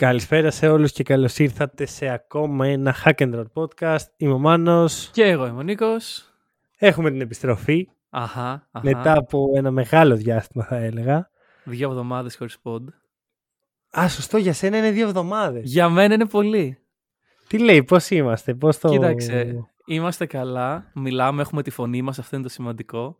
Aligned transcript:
Καλησπέρα 0.00 0.50
σε 0.50 0.68
όλους 0.68 0.92
και 0.92 1.02
καλώς 1.02 1.38
ήρθατε 1.38 1.86
σε 1.86 2.08
ακόμα 2.08 2.66
ένα 2.66 2.94
Hack 3.04 3.14
and 3.14 3.34
Roll 3.34 3.44
podcast. 3.54 4.04
Είμαι 4.16 4.32
ο 4.32 4.38
Μάνος. 4.38 5.10
Και 5.12 5.22
εγώ 5.22 5.46
είμαι 5.46 5.58
ο 5.58 5.62
Νίκος. 5.62 6.32
Έχουμε 6.76 7.10
την 7.10 7.20
επιστροφή 7.20 7.88
Αχα, 8.10 8.68
αχα. 8.70 8.84
μετά 8.84 9.18
από 9.18 9.50
ένα 9.54 9.70
μεγάλο 9.70 10.16
διάστημα 10.16 10.64
θα 10.64 10.76
έλεγα. 10.76 11.30
Δύο 11.64 11.88
εβδομάδες 11.88 12.36
χωρίς 12.36 12.58
πόντ. 12.58 12.88
Α, 13.98 14.08
σωστό, 14.08 14.36
για 14.36 14.52
σένα 14.52 14.76
είναι 14.76 14.90
δύο 14.90 15.06
εβδομάδες. 15.06 15.72
Για 15.72 15.88
μένα 15.88 16.14
είναι 16.14 16.26
πολύ. 16.26 16.78
Τι 17.46 17.58
λέει, 17.58 17.84
πώς 17.84 18.10
είμαστε, 18.10 18.54
πώς 18.54 18.78
το... 18.78 18.88
Κοίταξε, 18.88 19.68
είμαστε 19.86 20.26
καλά, 20.26 20.90
μιλάμε, 20.94 21.42
έχουμε 21.42 21.62
τη 21.62 21.70
φωνή 21.70 22.02
μας, 22.02 22.18
αυτό 22.18 22.36
είναι 22.36 22.44
το 22.44 22.50
σημαντικό. 22.50 23.16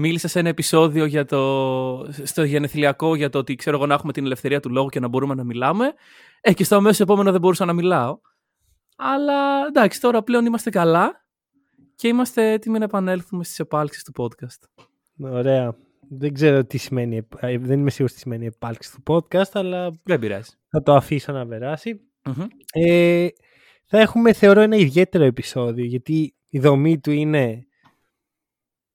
Μίλησα 0.00 0.28
σε 0.28 0.38
ένα 0.38 0.48
επεισόδιο 0.48 1.04
για 1.04 1.24
το, 1.24 2.12
στο 2.24 2.42
γενεθλιακό 2.42 3.14
για 3.14 3.28
το 3.30 3.38
ότι 3.38 3.54
ξέρω 3.54 3.76
εγώ 3.76 3.86
να 3.86 3.94
έχουμε 3.94 4.12
την 4.12 4.24
ελευθερία 4.24 4.60
του 4.60 4.70
λόγου 4.70 4.88
και 4.88 5.00
να 5.00 5.08
μπορούμε 5.08 5.34
να 5.34 5.44
μιλάμε. 5.44 5.92
Ε, 6.40 6.52
και 6.52 6.64
στο 6.64 6.76
αμέσως 6.76 7.00
επόμενο 7.00 7.30
δεν 7.30 7.40
μπορούσα 7.40 7.64
να 7.64 7.72
μιλάω. 7.72 8.18
Αλλά 8.96 9.66
εντάξει, 9.66 10.00
τώρα 10.00 10.22
πλέον 10.22 10.46
είμαστε 10.46 10.70
καλά 10.70 11.24
και 11.94 12.08
είμαστε 12.08 12.52
έτοιμοι 12.52 12.78
να 12.78 12.84
επανέλθουμε 12.84 13.44
στις 13.44 13.58
επάλξεις 13.58 14.04
του 14.04 14.12
podcast. 14.16 14.84
Ωραία. 15.20 15.76
Δεν 16.08 16.32
ξέρω 16.34 16.64
τι 16.64 16.78
σημαίνει, 16.78 17.26
ε, 17.40 17.58
δεν 17.58 17.78
είμαι 17.78 17.90
σίγουρος 17.90 18.12
τι 18.12 18.20
σημαίνει 18.20 18.46
επάλξη 18.46 18.92
του 18.92 19.02
podcast, 19.06 19.50
αλλά 19.52 19.90
Δεν 20.02 20.18
πειράζει. 20.18 20.50
θα 20.68 20.82
το 20.82 20.94
αφήσω 20.94 21.32
να 21.32 21.46
περάσει. 21.46 22.00
Μμμ. 22.24 22.46
Ε, 22.72 23.28
θα 23.86 23.98
έχουμε, 23.98 24.32
θεωρώ, 24.32 24.60
ένα 24.60 24.76
ιδιαίτερο 24.76 25.24
επεισόδιο, 25.24 25.84
γιατί 25.84 26.34
η 26.48 26.58
δομή 26.58 26.98
του 26.98 27.10
είναι 27.10 27.67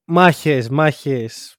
μάχες, 0.05 0.69
μάχες, 0.69 1.55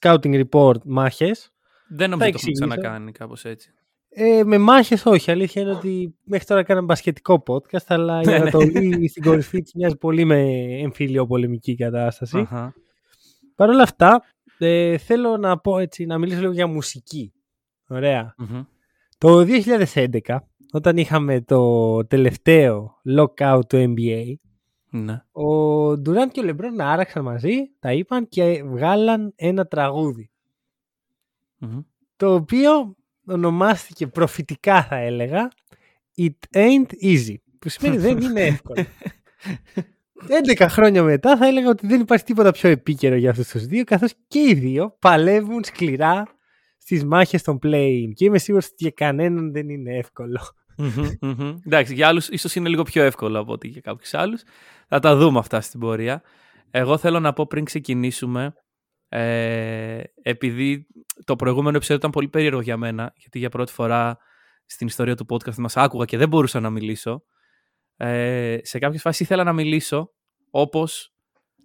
scouting 0.00 0.44
report, 0.44 0.82
μάχες. 0.84 1.52
Δεν 1.88 2.10
νομίζω 2.10 2.12
ότι 2.12 2.18
το 2.18 2.24
έχουμε 2.24 2.26
εξηγήσω. 2.28 2.66
ξανακάνει 2.66 3.12
κάπως 3.12 3.44
έτσι. 3.44 3.74
Ε, 4.12 4.42
με 4.44 4.58
μάχες 4.58 5.06
όχι, 5.06 5.30
αλήθεια 5.30 5.62
είναι 5.62 5.70
ότι 5.70 6.14
μέχρι 6.24 6.46
τώρα 6.46 6.62
κάναμε 6.62 6.86
μπασκετικό 6.86 7.42
podcast, 7.46 7.84
αλλά 7.86 8.20
η 8.20 8.24
Ναι, 8.24 8.32
ναι. 8.32 8.38
Ανατολή 8.38 9.08
στην 9.08 9.22
κορυφή 9.22 9.62
της 9.62 9.74
μοιάζει 9.74 9.96
πολύ 9.96 10.24
με 10.24 10.40
εμφύλιο 10.80 11.26
πολεμική 11.26 11.74
κατάσταση. 11.76 12.38
Αχα. 12.38 12.74
Παρ' 13.54 13.68
όλα 13.68 13.82
αυτά, 13.82 14.22
ε, 14.58 14.98
θέλω 14.98 15.36
να 15.36 15.58
πω 15.58 15.78
έτσι, 15.78 16.04
να 16.04 16.18
μιλήσω 16.18 16.40
λίγο 16.40 16.52
για 16.52 16.66
μουσική. 16.66 17.32
Ωραία. 17.88 18.34
Μμμ. 18.38 18.62
Το 19.18 19.44
2011, 19.44 20.38
όταν 20.72 20.96
είχαμε 20.96 21.40
το 21.40 22.06
τελευταίο 22.06 23.00
lockout 23.18 23.60
του 23.68 23.94
NBA, 23.96 24.24
Ναι. 24.90 25.22
ο 25.32 25.96
Ντουράντ 25.98 26.30
και 26.30 26.40
ο 26.40 26.42
Λεμπρόν 26.42 26.80
άραξαν 26.80 27.24
μαζί, 27.24 27.70
τα 27.78 27.92
είπαν 27.92 28.28
και 28.28 28.62
βγάλαν 28.64 29.32
ένα 29.36 29.66
τραγούδι. 29.66 30.30
Μμμ. 31.58 31.80
Το 32.16 32.34
οποίο 32.34 32.96
ονομάστηκε 33.26 34.06
προφητικά 34.06 34.84
θα 34.84 34.96
έλεγα 34.96 35.50
It 36.16 36.56
ain't 36.56 36.86
easy. 37.02 37.34
Που 37.58 37.68
σημαίνει 37.68 37.96
δεν 37.96 38.18
είναι 38.20 38.40
εύκολο. 38.46 38.84
11 40.58 40.66
χρόνια 40.68 41.02
μετά 41.02 41.36
θα 41.36 41.46
έλεγα 41.46 41.68
ότι 41.68 41.86
δεν 41.86 42.00
υπάρχει 42.00 42.24
τίποτα 42.24 42.50
πιο 42.50 42.70
επίκαιρο 42.70 43.14
για 43.14 43.30
αυτούς 43.30 43.48
τους 43.48 43.66
δύο 43.66 43.84
καθώς 43.84 44.14
και 44.28 44.38
οι 44.38 44.54
δύο 44.54 44.96
παλεύουν 44.98 45.64
σκληρά 45.64 46.26
στις 46.78 47.04
μάχες 47.04 47.42
των 47.42 47.58
play 47.62 48.10
και 48.14 48.24
είμαι 48.24 48.38
σίγουρος 48.38 48.66
ότι 48.66 48.74
για 48.76 48.90
κανέναν 48.90 49.52
δεν 49.52 49.68
είναι 49.68 49.96
εύκολο. 49.96 50.40
Μμμ, 50.80 51.08
μμμ. 51.20 51.56
Εντάξει, 51.66 51.94
για 51.94 52.08
άλλους 52.08 52.28
ίσως 52.28 52.54
είναι 52.54 52.68
λίγο 52.68 52.82
πιο 52.82 53.02
εύκολο 53.02 53.38
από 53.38 53.52
ότι 53.52 53.68
για 53.68 53.80
κάποιους 53.80 54.14
άλλους. 54.14 54.42
Θα 54.88 54.98
τα 54.98 55.16
δούμε 55.16 55.38
αυτά 55.38 55.60
στην 55.60 55.80
πορεία. 55.80 56.22
Εγώ 56.70 56.98
θέλω 56.98 57.20
να 57.20 57.32
πω 57.32 57.46
πριν 57.46 57.64
ξεκινήσουμε, 57.64 58.52
ε, 59.08 60.02
επειδή 60.22 60.86
το 61.24 61.36
προηγούμενο 61.36 61.76
επεισόδιο 61.76 61.96
ήταν 61.96 62.10
πολύ 62.10 62.28
περίεργο 62.28 62.60
για 62.60 62.76
μένα, 62.76 63.12
γιατί 63.16 63.38
για 63.38 63.48
πρώτη 63.48 63.72
φορά 63.72 64.18
στην 64.66 64.86
ιστορία 64.86 65.14
του 65.14 65.26
podcast 65.28 65.54
μας 65.54 65.76
άκουγα 65.76 66.04
και 66.04 66.16
δεν 66.16 66.28
μπορούσα 66.28 66.60
να 66.60 66.70
μιλήσω. 66.70 67.22
Ε, 67.96 68.58
σε 68.62 68.78
κάποιες 68.78 69.02
φάσεις 69.02 69.20
ήθελα 69.20 69.44
να 69.44 69.52
μιλήσω, 69.52 70.10
όπως 70.50 71.14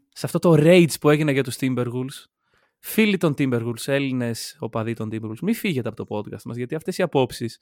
σε 0.09 0.25
αυτό 0.25 0.39
το 0.39 0.53
rage 0.57 0.99
που 1.01 1.09
έγινε 1.09 1.31
για 1.31 1.43
τους 1.43 1.55
Timberwolves. 1.59 2.23
Φίλοι 2.87 3.17
των 3.17 3.33
Timberwolves, 3.37 3.85
Έλληνες 3.85 4.55
οπαδοί 4.59 4.93
των 4.93 5.09
Timberwolves, 5.11 5.39
μην 5.41 5.55
φύγετε 5.55 5.89
από 5.89 6.05
το 6.05 6.15
podcast 6.15 6.41
μας, 6.45 6.57
γιατί 6.57 6.75
αυτές 6.75 6.97
οι 6.97 7.01
απόψεις 7.01 7.59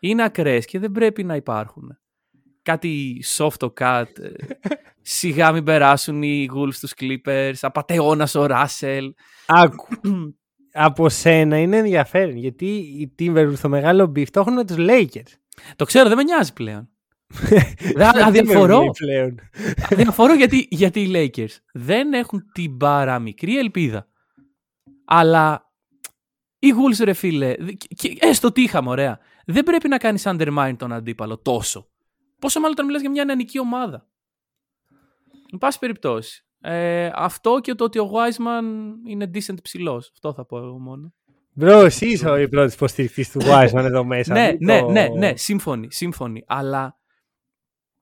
είναι 0.00 0.22
ακραίες 0.22 0.64
και 0.64 0.78
δεν 0.78 0.90
πρέπει 0.90 1.24
να 1.24 1.36
υπάρχουν. 1.36 1.98
Κάτι 2.62 3.24
soft 3.36 3.68
cut, 3.80 4.04
ε, 4.20 4.30
σιγά 5.18 5.52
μην 5.52 5.64
περάσουν 5.64 6.22
οι 6.22 6.48
Wolves 6.54 6.72
στους 6.72 6.92
Clippers, 7.00 7.54
απατεώνας 7.60 8.34
ο 8.34 8.46
Ράσελ. 8.46 9.14
Άκου. 9.46 9.86
Από 10.72 11.08
σένα 11.08 11.58
είναι 11.58 11.76
ενδιαφέρον 11.76 12.36
γιατί 12.36 12.66
οι 12.76 13.14
Timberwolves 13.18 13.56
στο 13.56 13.68
μεγάλο 13.68 14.12
beef 14.16 14.28
το 14.30 14.40
έχουν 14.40 14.52
με 14.52 14.64
τους 14.64 14.76
Lakers. 14.78 15.32
Το 15.76 15.84
ξέρω, 15.84 16.08
δεν 16.08 16.16
με 16.16 16.22
νοιάζει 16.22 16.52
πλέον. 16.52 16.88
Δεν 17.96 18.22
αδιαφορώ. 18.22 18.78
με 18.78 18.82
λέει 18.82 18.90
πλέον. 18.98 19.38
Διαφορώ 19.90 20.34
γιατί, 20.34 20.66
γιατί 20.70 21.00
οι 21.00 21.10
Lakers 21.14 21.56
δεν 21.72 22.12
έχουν 22.12 22.42
την 22.52 22.76
παραμικρή 22.76 23.58
ελπίδα. 23.58 24.09
Αλλά 25.12 25.72
οι 26.58 26.68
Wolves 26.72 27.04
ρε 27.04 27.12
φίλε, 27.12 27.54
και- 27.54 27.88
και 27.94 28.16
έστω 28.20 28.52
τι 28.52 28.62
είχαμε 28.62 28.90
ωραία, 28.90 29.18
δεν 29.46 29.62
πρέπει 29.64 29.88
να 29.88 29.98
κάνεις 29.98 30.22
undermine 30.26 30.74
τον 30.78 30.92
αντίπαλο 30.92 31.38
τόσο. 31.38 31.88
Πόσο 32.38 32.58
μάλλον 32.60 32.72
όταν 32.72 32.86
μιλάς 32.86 33.00
για 33.00 33.10
μια 33.10 33.24
νεανική 33.24 33.58
ομάδα. 33.60 34.06
Εν 35.52 35.58
πάση 35.58 35.78
περιπτώσει. 35.78 36.44
Ε, 36.60 37.10
αυτό 37.14 37.58
και 37.60 37.74
το 37.74 37.84
ότι 37.84 37.98
ο 37.98 38.10
Wiseman 38.12 38.62
είναι 39.08 39.30
decent 39.34 39.62
ψηλός. 39.62 40.10
Αυτό 40.12 40.32
θα 40.32 40.46
πω 40.46 40.56
εγώ 40.58 40.78
μόνο. 40.78 41.12
Μπρο, 41.52 41.80
εσύ 41.80 42.06
είσαι 42.06 42.30
ο 42.30 42.48
πρώτος 42.48 42.74
υποστηρικτής 42.74 43.30
του 43.30 43.40
Wiseman 43.42 43.84
εδώ 43.84 44.04
μέσα. 44.04 44.32
ναι, 44.34 44.46
μην 44.48 44.58
ναι, 44.60 44.80
το- 44.80 44.90
ναι, 44.90 45.08
ναι, 45.08 45.36
σύμφωνοι, 45.36 45.92
σύμφωνοι. 45.92 46.44
Αλλά 46.46 46.98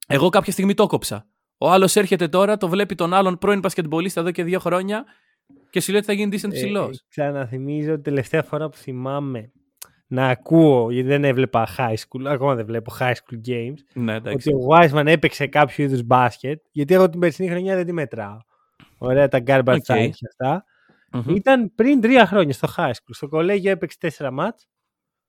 εγώ 0.06 0.28
κάποια 0.28 0.52
στιγμή 0.52 0.74
το 0.74 0.86
κόψα. 0.86 1.28
Ο 1.58 1.70
άλλος 1.70 1.96
έρχεται 1.96 2.28
τώρα, 2.28 2.56
το 2.56 2.68
βλέπει 2.68 2.94
τον 2.94 3.14
άλλον 3.14 3.38
πρώην 3.38 3.60
πασκετμπολίστα 3.60 4.20
εδώ 4.20 4.30
και 4.30 4.44
δύο 4.44 4.58
χρόνια 4.58 5.04
και 5.70 5.80
σου 5.80 5.90
λέει 5.90 6.00
ότι 6.00 6.06
θα 6.08 6.12
γίνει 6.12 6.38
decent 6.40 6.50
Ε, 6.52 6.54
ψηλός. 6.54 7.04
Ξαναθυμίζω 7.08 7.92
την 7.94 8.02
τελευταία 8.02 8.42
φορά 8.42 8.68
που 8.68 8.76
θυμάμαι 8.76 9.52
να 10.06 10.28
ακούω, 10.28 10.90
γιατί 10.90 11.08
δεν 11.08 11.24
έβλεπα 11.24 11.68
high 11.78 11.94
school, 11.94 12.24
ακόμα 12.26 12.54
δεν 12.54 12.66
βλέπω 12.66 12.92
high 12.98 13.12
school 13.12 13.48
games, 13.48 13.74
ναι, 13.94 14.14
ότι 14.14 14.28
εντάξει. 14.28 14.50
ο 14.52 14.58
Wiseman 14.70 15.06
έπαιξε 15.06 15.46
κάποιο 15.46 15.84
είδους 15.84 16.02
μπάσκετ, 16.02 16.60
γιατί 16.72 16.94
εγώ 16.94 17.08
την 17.10 17.20
περσινή 17.20 17.48
χρονιά 17.48 17.76
δεν 17.76 17.86
τη 17.86 17.92
μετράω. 17.92 18.36
Ωραία 18.98 19.28
τα 19.28 19.42
garbage 19.46 19.64
Οκ. 19.66 19.84
time 19.86 20.10
και 20.14 20.26
αυτά. 20.26 20.64
Μμμ, 21.12 21.34
Ήταν 21.34 21.72
πριν 21.74 22.00
τρία 22.00 22.26
χρόνια 22.26 22.52
στο 22.52 22.68
high 22.76 22.90
school. 22.90 23.10
Στο 23.10 23.28
κολέγιο 23.28 23.70
έπαιξε 23.70 23.98
τέσσερα 24.00 24.30
ματς. 24.30 24.68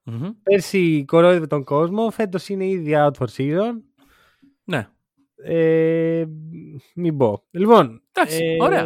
μμμ. 0.02 0.28
Πέρσι 0.42 1.04
κορόιδευε 1.06 1.46
τον 1.46 1.64
κόσμο. 1.64 2.10
Φέτος 2.10 2.48
είναι 2.48 2.66
ήδη 2.66 2.92
out 2.96 3.10
for 3.18 3.26
season. 3.36 3.72
Ναι. 4.64 4.88
Ε, 5.44 6.24
μην 6.94 7.16
πω. 7.16 7.42
Λοιπόν, 7.50 8.02
Εντάξει, 8.12 8.56
ωραία. 8.60 8.84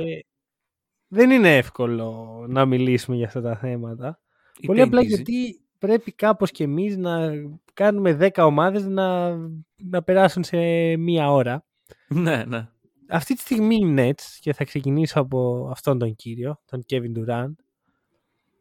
Δεν 1.08 1.30
είναι 1.30 1.56
εύκολο 1.56 2.38
να 2.48 2.66
μιλήσουμε 2.66 3.16
για 3.16 3.26
αυτά 3.26 3.40
τα 3.40 3.56
θέματα. 3.56 4.20
Είτε 4.56 4.66
Πολύ 4.66 4.80
απλά 4.80 5.00
easy. 5.00 5.06
γιατί 5.06 5.60
πρέπει 5.78 6.12
κάπως 6.12 6.50
και 6.50 6.64
εμείς 6.64 6.96
να 6.96 7.30
κάνουμε 7.74 8.16
10 8.20 8.28
ομάδες 8.36 8.86
να, 8.86 9.36
να 9.76 10.02
περάσουν 10.04 10.44
σε 10.44 10.56
μία 10.96 11.32
ώρα. 11.32 11.64
Ναι, 12.08 12.44
ναι. 12.44 12.68
Αυτή 13.08 13.34
τη 13.34 13.40
στιγμή 13.40 13.76
οι 13.76 13.94
Nets, 13.98 14.22
και 14.40 14.52
θα 14.52 14.64
ξεκινήσω 14.64 15.20
από 15.20 15.68
αυτόν 15.70 15.98
τον 15.98 16.14
κύριο, 16.14 16.60
τον 16.66 16.84
Kevin 16.88 17.18
Durant, 17.18 17.52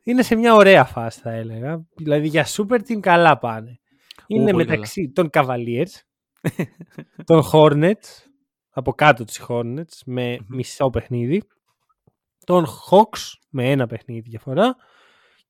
είναι 0.03 0.21
σε 0.21 0.35
μια 0.35 0.55
ωραία 0.55 0.85
φάση 0.85 1.19
θα 1.19 1.31
έλεγα. 1.31 1.85
Δηλαδή 1.95 2.27
για 2.27 2.45
super 2.47 2.79
team 2.87 2.99
καλά 2.99 3.37
πάνε. 3.37 3.79
Είναι 4.27 4.51
πολύ 4.51 4.65
μεταξύ 4.65 5.11
των 5.15 5.29
Cavaliers, 5.33 5.91
των 7.25 7.43
Hornets, 7.51 8.27
από 8.69 8.93
κάτω 8.93 9.25
τους 9.25 9.41
Hornets 9.47 9.97
με 10.05 10.37
μισό 10.47 10.89
παιχνίδι, 10.89 11.43
των 12.43 12.65
Hawks 12.65 13.33
με 13.49 13.71
ένα 13.71 13.87
παιχνίδι 13.87 14.29
διαφορά 14.29 14.75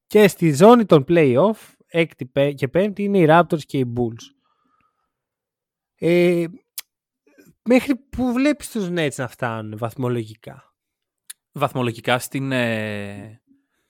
και 0.07 0.28
στη 0.28 0.54
ζώνη 0.54 0.86
των 0.86 1.06
playoff, 1.07 1.74
έκτη 1.88 2.25
πέ- 2.25 2.54
και 2.56 2.68
πέμπτη 2.68 3.04
είναι 3.04 3.18
οι 3.18 3.25
Raptors 3.30 3.62
και 3.66 3.78
οι 3.78 3.94
Bulls. 3.95 4.36
Ε, 5.95 6.45
μέχρι 7.63 7.95
που 7.95 8.34
βλέπεις 8.34 8.72
τους 8.72 8.88
Nets 8.90 9.16
να 9.16 9.28
φτάνουν 9.28 9.78
βαθμολογικά; 9.78 10.75
Βαθμολογικά 11.51 12.19
στην, 12.19 12.51
ε, 12.51 13.42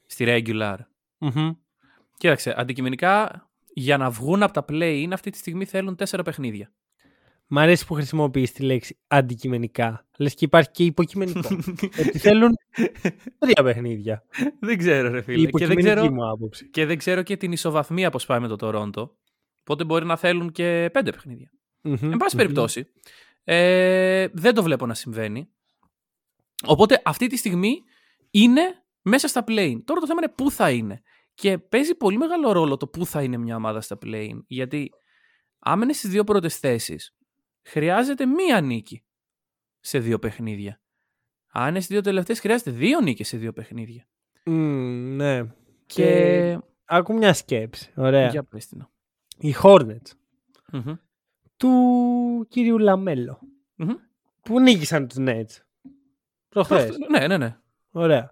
στη 0.06 0.26
regular. 0.28 0.78
Κοίταξε, 2.18 2.54
αντικειμενικά 2.58 3.48
για 3.74 3.98
να 3.98 4.10
βγουν 4.10 4.44
από 4.44 4.54
τα 4.54 4.66
play-in 4.70 5.10
αυτή 5.12 5.30
τη 5.30 5.38
στιγμή 5.38 5.66
θέλουν 5.66 5.96
τέσσερα 5.96 6.24
παιχνίδια. 6.24 6.74
Μ' 7.48 7.58
αρέσει 7.58 7.86
που 7.86 7.94
χρησιμοποιείς 7.94 8.52
τη 8.52 8.64
λέξη 8.64 8.98
αντικειμενικά. 9.08 10.08
Λες 10.18 10.34
και 10.34 10.46
υπάρχει 10.46 10.72
και 10.72 10.84
υποκειμενικό. 10.84 11.48
ότι 12.08 12.20
θέλουν 12.20 12.52
τρία 13.38 13.64
παιχνίδια. 13.64 14.24
δεν 14.60 14.78
ξέρω, 14.78 15.10
ρε 15.10 15.18
Η 15.18 15.22
φίλε. 15.22 15.36
Και 15.36 15.68
δεν, 15.68 15.78
υποκειμενική 15.78 15.88
ξέρω, 15.88 16.12
μου 16.12 16.30
άποψη. 16.30 16.70
και 16.70 16.86
δεν 16.86 16.98
ξέρω 16.98 17.24
και 17.24 17.38
την 17.38 17.52
ισοβαθμία 17.52 18.10
πώς 18.10 18.26
πάει 18.26 18.40
με 18.40 18.48
το 18.48 18.56
Τορόντο. 18.56 19.18
Οπότε 19.60 19.84
μπορεί 19.84 20.06
να 20.06 20.18
θέλουν 20.18 20.52
και 20.52 20.90
πέντε 20.94 21.12
παιχνίδια. 21.12 21.52
Μμμ, 21.82 21.94
Εν 22.12 22.18
πάση 22.18 22.36
μμμ. 22.36 22.42
περιπτώσει, 22.42 22.88
ε, 23.44 24.28
δεν 24.34 24.54
το 24.54 24.64
βλέπω 24.64 24.86
να 24.86 24.94
συμβαίνει. 24.94 25.50
Οπότε 26.66 27.02
αυτή 27.06 27.28
τη 27.28 27.38
στιγμή 27.38 27.84
είναι 28.32 28.62
μέσα 29.02 29.28
στα 29.28 29.44
play. 29.48 29.74
Τώρα 29.86 30.00
το 30.00 30.08
θέμα 30.08 30.20
είναι 30.24 30.34
πού 30.36 30.52
θα 30.52 30.72
είναι. 30.72 31.02
Και 31.34 31.58
παίζει 31.58 31.96
πολύ 31.96 32.18
μεγάλο 32.18 32.52
ρόλο 32.52 32.78
το 32.78 32.88
πού 32.88 33.06
θα 33.06 33.24
είναι 33.24 33.38
μια 33.38 33.56
ομάδα 33.56 33.82
στα 33.82 33.98
play. 34.06 34.30
Γιατί 34.48 34.90
άμα 35.60 35.84
είναι 35.84 35.94
στις 35.94 36.10
δύο 36.10 36.24
πρώτες 36.24 36.58
θέσεις, 36.58 37.16
χρειάζεται 37.64 38.26
μία 38.26 38.62
νίκη 38.62 39.04
σε 39.80 40.00
δύο 40.00 40.20
παιχνίδια. 40.20 40.82
Αν 41.48 41.70
είναι 41.70 41.80
στις 41.80 41.92
δύο 41.92 42.02
τελευταίες, 42.02 42.40
χρειάζεται 42.40 42.72
δύο 42.72 43.02
νίκες 43.02 43.28
σε 43.28 43.38
δύο 43.38 43.54
παιχνίδια. 43.54 44.08
Μμ, 44.46 45.16
ναι. 45.16 45.44
Και. 45.86 46.04
Και 46.04 46.60
άκου 46.86 47.14
μια 47.14 47.34
σκέψη. 47.34 47.92
Ωραία. 47.96 48.28
Για 48.28 48.44
πες 48.44 48.68
την. 48.68 48.88
Οι 49.38 49.54
Hornets 49.64 50.12
Μμμ. 50.72 50.94
του 51.58 52.48
κύριου 52.50 52.78
Λαμέλο 52.78 53.40
Μμμ. 53.76 53.94
που 54.42 54.60
νίκησαν 54.60 55.08
τους 55.08 55.18
Nets; 55.20 55.62
Προχθές. 56.50 56.98
Ναι, 57.10 57.28
ναι, 57.28 57.38
ναι. 57.38 57.58
Ωραία. 57.92 58.32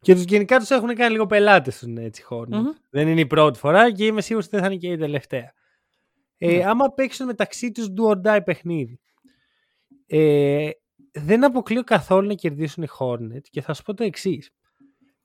Και 0.00 0.14
τους 0.14 0.22
γενικά 0.22 0.58
τους 0.58 0.70
έχουν 0.70 0.94
κάνει 0.94 1.12
λίγο 1.12 1.26
πελάτες 1.26 1.76
στους 1.76 1.88
Nets 1.96 2.18
οι 2.18 2.24
Hornets. 2.28 2.48
Μμμ. 2.48 2.70
Δεν 2.90 3.08
είναι 3.08 3.20
η 3.20 3.26
πρώτη 3.26 3.58
φορά 3.58 3.92
και 3.92 4.06
είμαι 4.06 4.20
σίγουρος 4.20 4.46
ότι 4.46 4.56
δεν 4.56 4.64
θα 4.64 4.72
είναι 4.72 4.80
και 4.80 4.92
η 4.92 4.96
τελευταία. 4.96 5.52
Ε, 6.38 6.56
Ναι. 6.56 6.64
Άμα 6.64 6.88
παίξουν 6.92 7.26
μεταξύ 7.26 7.70
τους 7.72 7.86
do 7.96 8.10
or 8.10 8.22
die 8.22 8.40
παιχνίδι. 8.44 9.00
Ε, 10.06 10.70
δεν 11.12 11.44
αποκλείω 11.44 11.82
καθόλου 11.84 12.26
να 12.28 12.34
κερδίσουν 12.34 12.82
οι 12.82 12.86
Hornets 12.98 13.46
και 13.50 13.60
θα 13.60 13.74
σου 13.74 13.82
πω 13.82 13.94
το 13.94 14.04
εξής. 14.04 14.50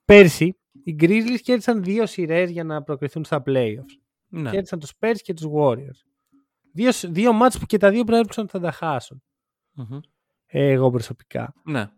Πέρσι 0.04 0.58
οι 0.84 0.96
Grizzlies 1.00 1.38
κέρδισαν 1.42 1.82
δύο 1.82 2.06
σειρές 2.06 2.50
για 2.50 2.64
να 2.64 2.82
προκριθούν 2.82 3.24
στα 3.24 3.42
playoffs. 3.46 3.98
ναι. 4.28 4.50
Κέρδισαν 4.50 4.78
τους 4.78 4.92
Spurs 5.00 5.16
και 5.22 5.34
τους 5.34 5.46
Warriors. 5.54 5.98
Δύο, 6.72 6.90
δύο 7.08 7.32
μάτς 7.32 7.58
που 7.58 7.66
και 7.66 7.76
τα 7.76 7.90
δύο 7.90 8.04
προέβλεψαν 8.04 8.42
ότι 8.44 8.52
θα 8.52 8.60
τα 8.60 8.70
χάσουν. 8.70 9.22
Μμμ. 9.72 9.98
Ε, 10.46 10.70
εγώ 10.70 10.90
προσωπικά. 10.90 11.54
ναι. 11.64 11.90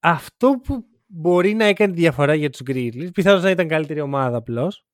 Αυτό 0.00 0.60
που 0.64 0.84
μπορεί 1.06 1.54
να 1.54 1.64
έκανε 1.64 1.92
διαφορά 1.92 2.34
για 2.34 2.50
τους 2.50 2.60
Grizzlies, 2.66 3.08
πιθανώς 3.12 3.42
να 3.42 3.50
ήταν 3.50 3.68
καλύτερη 3.68 4.00
ομάδα 4.00 4.36
απλώς. 4.36 4.84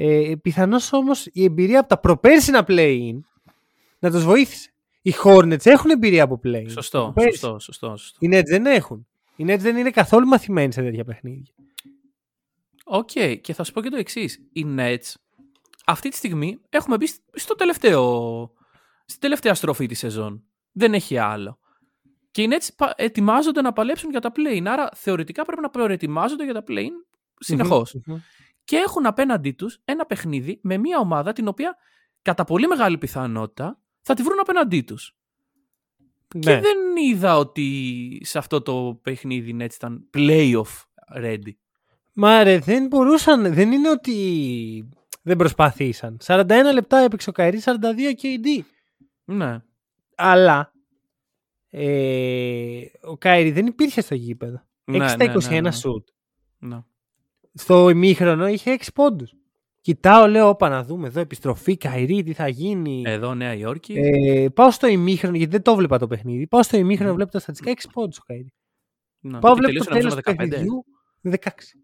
Ε, 0.00 0.34
πιθανώς 0.42 0.92
όμως 0.92 1.26
η 1.32 1.44
εμπειρία 1.44 1.80
από 1.80 1.88
τα 1.88 1.98
προπέρσινα 1.98 2.64
play-in 2.68 3.18
να 3.98 4.10
τους 4.10 4.24
βοήθησε. 4.24 4.70
Οι 5.02 5.14
Hornets 5.24 5.66
έχουν 5.66 5.90
εμπειρία 5.90 6.22
από 6.22 6.40
play-in. 6.44 6.70
Σωστό, 6.70 7.12
Πέρσι. 7.14 7.30
σωστό, 7.38 7.58
σωστό, 7.58 7.96
σωστό. 7.96 8.18
Οι 8.20 8.28
Nets 8.32 8.44
δεν 8.48 8.66
έχουν. 8.66 9.06
Οι 9.36 9.44
Nets 9.48 9.58
δεν 9.58 9.76
είναι 9.76 9.90
καθόλου 9.90 10.26
μαθημένοι 10.26 10.72
σε 10.72 10.82
τέτοια 10.82 11.04
παιχνίδια. 11.04 11.52
Οκ, 12.84 13.10
και 13.40 13.52
θα 13.54 13.64
σου 13.64 13.72
πω 13.72 13.80
και 13.82 13.88
το 13.88 13.96
εξής. 13.96 14.40
Οι 14.52 14.64
Nets 14.78 15.14
αυτή 15.86 16.08
τη 16.08 16.16
στιγμή 16.16 16.58
έχουμε 16.68 16.96
μπει 16.96 17.06
στο 17.32 17.54
τελευταίο, 17.54 18.50
στην 19.04 19.20
τελευταία 19.20 19.54
στροφή 19.54 19.86
της 19.86 19.98
σεζόν. 19.98 20.42
Δεν 20.72 20.94
έχει 20.94 21.18
άλλο. 21.18 21.58
Και 22.30 22.42
οι 22.42 22.48
Nets 22.50 22.68
πα- 22.76 22.94
ετοιμάζονται 22.96 23.60
να 23.62 23.72
παλέψουν 23.72 24.10
για 24.10 24.20
τα 24.20 24.32
play 24.36 24.62
άρα 24.66 24.88
θεωρητικά 24.94 25.44
πρέπει 25.44 25.60
να 25.62 25.70
προετοιμάζονται 25.70 26.44
για 26.44 26.54
τα 26.54 26.64
play 26.68 26.86
συνεχώς. 27.38 27.94
Μμμ. 28.06 28.16
Και 28.68 28.76
έχουν 28.76 29.06
απέναντί 29.06 29.52
τους 29.52 29.80
ένα 29.84 30.06
παιχνίδι 30.06 30.60
με 30.62 30.76
μια 30.78 30.98
ομάδα 30.98 31.32
την 31.32 31.48
οποία 31.48 31.76
κατά 32.22 32.44
πολύ 32.44 32.66
μεγάλη 32.66 32.98
πιθανότητα 32.98 33.80
θα 34.00 34.14
τη 34.14 34.22
βρουν 34.22 34.40
απέναντί 34.40 34.82
τους. 34.82 35.16
Ναι. 36.34 36.40
Και 36.40 36.60
δεν 36.60 36.78
είδα 37.10 37.36
ότι 37.36 38.20
σε 38.22 38.38
αυτό 38.38 38.62
το 38.62 39.00
παιχνίδι 39.02 39.50
οι 39.50 39.56
Nets 39.60 39.74
ήταν 39.74 40.10
playoff 40.16 40.82
ready. 41.16 41.52
Μα 42.12 42.42
ρε, 42.42 42.58
δεν 42.58 42.86
μπορούσαν. 42.86 43.54
Δεν 43.54 43.72
είναι 43.72 43.90
ότι 43.90 44.88
δεν 45.22 45.36
προσπαθήσαν. 45.36 46.18
41 46.24 46.46
λεπτά 46.72 46.98
έπαιξε 46.98 47.30
ο 47.30 47.32
Καϊρή, 47.32 47.60
42 47.64 47.70
KD. 48.22 48.64
Ναι. 49.24 49.62
Αλλά 50.16 50.72
ε, 51.70 52.80
ο 53.02 53.16
Καϊρή 53.18 53.50
δεν 53.50 53.66
υπήρχε 53.66 54.00
στο 54.00 54.14
γήπεδο. 54.14 54.62
6 54.84 54.96
Ναι, 54.96 55.08
στα 55.08 55.24
ναι, 55.24 55.32
21 55.32 55.48
ναι, 55.48 55.60
ναι. 55.60 55.70
σουτ. 55.70 56.08
Ναι. 57.58 57.62
Στο 57.62 57.88
ημίχρονο 57.88 58.48
είχε 58.48 58.76
6 58.80 58.84
πόντους. 58.94 59.32
Κοιτάω, 59.80 60.26
λέω, 60.26 60.48
όπα 60.48 60.68
να 60.68 60.84
δούμε 60.84 61.06
εδώ 61.06 61.20
επιστροφή, 61.20 61.76
Κάιρι, 61.76 62.22
τι 62.22 62.32
θα 62.32 62.48
γίνει. 62.48 63.02
Εδώ 63.06 63.34
Νέα 63.34 63.54
Υόρκη. 63.54 63.94
Ε, 63.96 64.48
πάω 64.48 64.70
στο 64.70 64.86
ημίχρονο, 64.86 65.36
γιατί 65.36 65.52
δεν 65.52 65.62
το 65.62 65.74
'βλεπα 65.74 65.98
το 65.98 66.06
παιχνίδι. 66.06 66.46
Πάω 66.46 66.62
στο 66.62 66.76
ημίχρονο, 66.76 67.14
βλέπω 67.14 67.30
τα 67.30 67.38
στατιστικά 67.38 67.70
6 67.70 67.88
πόντους 67.92 68.18
ο 68.18 68.22
Κάιρι. 68.26 68.52
ναι. 69.20 69.38
Πάω, 69.38 69.54
Και 69.54 69.60
βλέπω 69.60 69.78
το 69.78 69.90
τελείωσε, 69.90 69.90
τέλος 69.90 70.04
νομίζω, 70.04 70.16
του 70.16 70.30
15. 70.30 70.36
παιχνιδιού. 70.36 70.84
16. 71.22 71.28
16. 71.30 71.78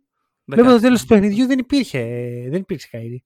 Βλέπω 0.45 0.69
το 0.69 0.81
τέλος 0.81 1.01
του 1.01 1.07
παιχνιδιού 1.07 1.47
δεν 1.47 1.59
υπήρχε, 1.59 1.99
ε, 1.99 2.49
δεν 2.51 2.61
υπήρξε 2.61 2.89
Κάιρι. 2.91 3.25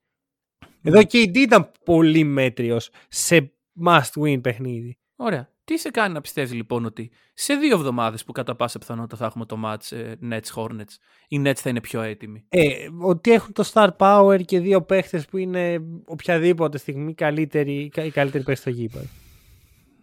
Εδώ 0.83 1.03
KD 1.03 1.37
ήταν 1.37 1.71
πολύ 1.85 2.25
μέτριος 2.25 2.91
σε 3.09 3.53
must 3.85 4.23
win 4.23 4.41
παιχνίδι. 4.43 4.99
Ωραία. 5.17 5.53
Τι 5.69 5.79
σε 5.79 5.91
κάνει 5.91 6.15
να 6.15 6.21
πιστεύεις 6.21 6.53
λοιπόν 6.53 6.85
ότι 6.85 7.11
σε 7.35 7.55
δύο 7.55 7.77
εβδομάδες 7.77 8.25
που 8.25 8.33
κατά 8.33 8.57
πάσα 8.57 8.79
πιθανότητα 8.79 9.17
θα 9.17 9.25
έχουμε 9.25 9.45
το 9.47 9.57
match 9.65 9.97
ε, 9.97 10.13
Nets 10.31 10.55
Hornets, 10.63 10.95
οι 11.29 11.43
Nets 11.45 11.55
θα 11.55 11.71
είναι 11.71 11.81
πιο 11.81 12.01
έτοιμοι; 12.01 12.45
Ε, 12.49 12.75
ότι 13.01 13.33
έχουν 13.33 13.53
το 13.53 13.71
star 13.73 13.89
power 13.99 14.41
και 14.45 14.61
δύο 14.61 14.83
παίχτες 14.83 15.27
που 15.27 15.37
είναι 15.37 15.79
οποιαδήποτε 16.05 16.79
στιγμή 16.79 17.15
καλύτεροι, 17.15 17.89
κα- 17.89 18.05
οι 18.05 18.11
καλύτεροι 18.11 18.45
παίχτες 18.45 18.59
στο 18.73 18.81
γήπεδο. 18.81 19.05
Δεν 19.05 19.11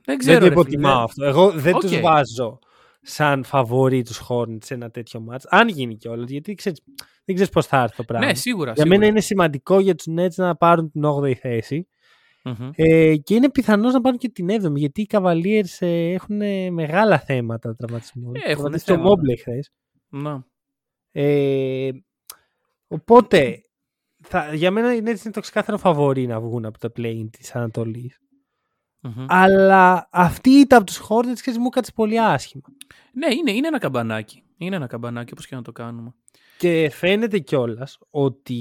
Δεν 0.06 0.17
ξέρω. 0.17 0.39
το 0.39 0.44
ρε 0.45 0.50
φίλε. 0.51 0.62
υποτιμάω 0.62 1.03
αυτό. 1.03 1.25
Εγώ 1.25 1.51
δεν 1.51 1.73
Οκ. 1.75 1.81
τους 1.81 2.00
βάζω 2.00 2.59
σαν 3.01 3.44
φαβορή 3.44 4.03
τους 4.03 4.21
Hornets 4.29 4.63
σε 4.65 4.73
ένα 4.73 4.89
τέτοιο 4.91 5.25
match. 5.31 5.44
Αν 5.50 5.68
γίνει 5.68 5.95
κιόλας, 5.95 6.29
γιατί 6.29 6.53
ξέρεις, 6.53 6.81
δεν 7.25 7.35
ξέρεις 7.35 7.51
πώς 7.53 7.65
θα 7.65 7.81
έρθει 7.81 7.95
το 7.95 8.03
πράγμα. 8.03 8.27
Ναι, 8.27 8.33
σίγουρα. 8.33 8.71
για 8.71 8.81
σίγουρα. 8.83 9.00
μένα 9.00 9.11
είναι 9.11 9.21
σημαντικό 9.21 9.79
για 9.79 9.95
τους 9.95 10.06
Nets 10.18 10.33
να 10.35 10.56
πάρουν 10.56 10.91
την 10.91 11.01
8η 11.06 11.33
θέση. 11.33 11.88
Μμμ. 12.45 12.69
Ε, 12.75 13.15
και 13.15 13.36
είναι 13.36 13.50
πιθανό 13.50 13.94
να 13.94 14.01
πάρουν 14.01 14.18
και 14.18 14.30
την 14.30 14.47
7η, 14.50 14.75
γιατί 14.75 15.01
οι 15.01 15.07
Cavaliers 15.09 15.77
ε, 15.80 16.12
έχουν 16.12 16.42
ε, 16.42 16.69
μεγάλα 16.69 17.19
θέματα 17.19 17.75
τραυματισμού. 17.75 18.31
Ε, 18.33 18.39
έχουν 18.39 18.53
Τραυματίστηκε 18.53 18.92
ο 18.92 18.95
θέματα. 18.95 19.21
Mobley 19.21 19.38
χθες. 19.39 19.71
Να. 20.09 20.45
Ε, 21.12 21.92
οπότε, 22.88 23.62
θα, 24.24 24.53
για 24.53 24.71
μένα 24.71 24.94
είναι 24.94 25.09
έτσι 25.09 25.21
είναι 25.24 25.33
το 25.33 25.39
ξεκάθαρο 25.39 25.77
φαβορή 25.77 26.27
να 26.27 26.39
βγουν 26.39 26.65
από 26.65 26.77
τα 26.80 26.92
play 26.97 27.27
της 27.31 27.56
Ανατολής. 27.56 28.19
Μμμ. 29.02 29.25
Αλλά 29.28 30.07
αυτή 30.11 30.49
ήταν 30.49 30.78
από 30.78 30.87
τους 30.87 31.02
Hornets 31.09 31.40
και 31.42 31.59
μου 31.59 31.69
κάτσε 31.69 31.92
πολύ 31.95 32.19
άσχημα. 32.21 32.64
Ναι, 33.14 33.33
είναι, 33.33 33.52
είναι 33.52 33.68
ένα 33.68 33.78
καμπανάκι. 33.78 34.44
Είναι 34.57 34.75
ένα 34.75 34.87
καμπανάκι 34.87 35.31
όπως 35.31 35.47
και 35.47 35.56
να 35.56 35.61
το 35.61 35.71
κάνουμε. 35.71 36.14
Και 36.57 36.90
φαίνεται 36.90 37.40
κιόλας 37.40 37.97
ότι 38.09 38.59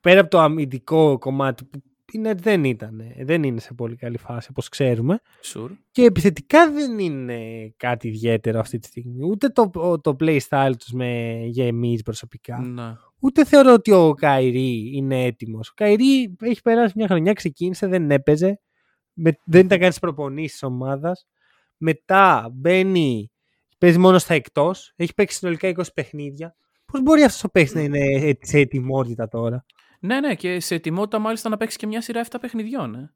πέρα 0.00 0.20
από 0.20 0.30
το 0.30 0.38
αμυντικό 0.38 1.18
κομμάτι 1.18 1.64
που 1.64 1.82
είναι, 2.12 2.34
δεν 2.34 2.64
ήταν, 2.64 3.02
δεν 3.20 3.42
είναι 3.42 3.60
σε 3.60 3.74
πολύ 3.74 3.96
καλή 3.96 4.18
φάση 4.18 4.48
όπως 4.50 4.68
ξέρουμε 4.68 5.20
Sure. 5.54 5.70
και 5.90 6.02
επιθετικά 6.04 6.70
δεν 6.72 6.98
είναι 6.98 7.68
κάτι 7.76 8.08
ιδιαίτερο 8.08 8.58
αυτή 8.58 8.78
τη 8.78 8.86
στιγμή. 8.86 9.24
Ούτε 9.24 9.48
το, 9.48 9.70
το 10.02 10.16
play 10.20 10.38
style 10.48 10.72
τους 10.78 10.92
με, 10.92 11.40
για 11.46 11.66
εμείς 11.66 12.02
προσωπικά. 12.02 12.58
Να. 12.58 12.98
Ούτε 13.20 13.44
θεωρώ 13.44 13.72
ότι 13.72 13.92
ο 13.92 14.14
Καϊρή 14.14 14.90
είναι 14.96 15.24
έτοιμος. 15.24 15.68
Ο 15.68 15.72
Καϊρή 15.76 16.36
έχει 16.40 16.60
περάσει 16.62 16.92
μια 16.96 17.06
χρονιά, 17.06 17.32
ξεκίνησε, 17.32 17.86
δεν 17.86 18.10
έπαιζε. 18.10 18.60
Με, 19.12 19.32
δεν 19.44 19.64
ήταν 19.64 19.78
κάνει 19.78 19.92
τι 19.92 19.98
προπονήσεις 20.00 20.52
της 20.52 20.62
ομάδας. 20.62 21.26
Μετά 21.76 22.48
μπαίνει, 22.52 23.30
παίζει 23.78 23.98
μόνος 23.98 24.22
στα 24.22 24.34
εκτός. 24.34 24.92
Έχει 24.96 25.14
παίξει 25.14 25.36
συνολικά 25.36 25.68
20 25.68 25.82
παιχνίδια. 25.94 26.56
Πώς 26.84 27.02
μπορεί 27.02 27.22
αυτός 27.22 27.44
ο 27.44 27.48
παίκτη 27.50 27.74
να 27.74 27.80
είναι 27.82 27.98
έ- 27.98 28.44
σε 28.46 28.58
ετοιμότητα 28.58 29.28
τώρα; 29.28 29.64
Ναι, 30.04 30.20
ναι, 30.20 30.34
και 30.34 30.60
σε 30.60 30.74
ετοιμότητα 30.74 31.18
μάλιστα 31.18 31.48
να 31.48 31.56
παίξει 31.56 31.76
και 31.78 31.86
μια 31.86 32.00
σειρά 32.00 32.24
7 32.30 32.36
παιχνιδιών. 32.40 32.94
Ε. 32.94 33.14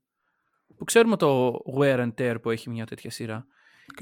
Που 0.76 0.84
ξέρουμε 0.84 1.16
το 1.16 1.58
wear 1.78 1.98
and 1.98 2.12
tear 2.18 2.36
που 2.42 2.50
έχει 2.50 2.70
μια 2.70 2.86
τέτοια 2.86 3.10
σειρά. 3.10 3.46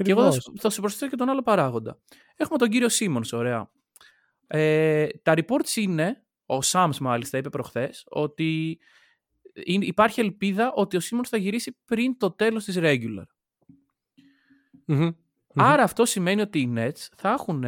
Και 0.03 0.11
εγώ 0.11 0.21
θα 0.21 0.27
Ακριβώς. 0.27 0.43
σου, 0.43 0.53
θα 0.57 0.69
σου 0.69 0.81
προσθέσω 0.81 1.09
και 1.09 1.15
τον 1.15 1.29
άλλο 1.29 1.41
παράγοντα. 1.41 1.99
Έχουμε 2.35 2.57
τον 2.57 2.69
κύριο 2.69 2.89
Σίμονς, 2.89 3.33
ωραία. 3.33 3.71
Ε, 4.47 5.07
τα 5.21 5.33
reports 5.37 5.75
είναι, 5.75 6.23
ο 6.45 6.61
Σάμς 6.61 6.99
μάλιστα 6.99 7.37
είπε 7.37 7.49
προχθές, 7.49 8.03
ότι 8.07 8.79
είναι- 9.65 9.85
υπάρχει 9.85 10.19
ελπίδα 10.19 10.71
ότι 10.73 10.97
ο 10.97 10.99
Σίμονς 10.99 11.29
θα 11.29 11.37
γυρίσει 11.37 11.77
πριν 11.85 12.17
το 12.17 12.31
τέλος 12.31 12.63
της 12.63 12.77
regular. 12.79 13.25
Μμμ. 14.85 15.09
Άρα 15.55 15.83
αυτό 15.83 16.05
σημαίνει 16.05 16.41
ότι 16.41 16.59
οι 16.59 16.73
Nets 16.77 17.07
θα 17.15 17.29
έχουν 17.29 17.63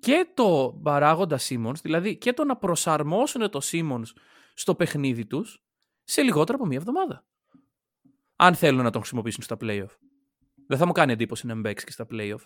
και 0.00 0.26
το 0.34 0.78
παράγοντα 0.82 1.38
Simmons, 1.38 1.80
δηλαδή 1.82 2.16
και 2.16 2.32
το 2.32 2.44
να 2.44 2.56
προσαρμόσουν 2.56 3.50
το 3.50 3.60
Simmons 3.62 4.06
στο 4.54 4.74
παιχνίδι 4.74 5.26
τους 5.26 5.62
σε 6.04 6.22
λιγότερο 6.22 6.58
από 6.58 6.66
μία 6.66 6.78
εβδομάδα. 6.78 7.24
Αν 8.36 8.54
θέλουν 8.54 8.82
να 8.82 8.90
τον 8.90 9.00
χρησιμοποιήσουν 9.00 9.42
στα 9.42 9.56
playoff. 9.60 9.96
Δεν 10.66 10.78
θα 10.78 10.86
μου 10.86 10.92
κάνει 10.92 11.12
εντύπωση 11.12 11.46
να 11.46 11.54
μην 11.54 11.62
παίξει 11.62 11.84
και 11.84 11.92
στα 11.92 12.06
playoff. 12.10 12.40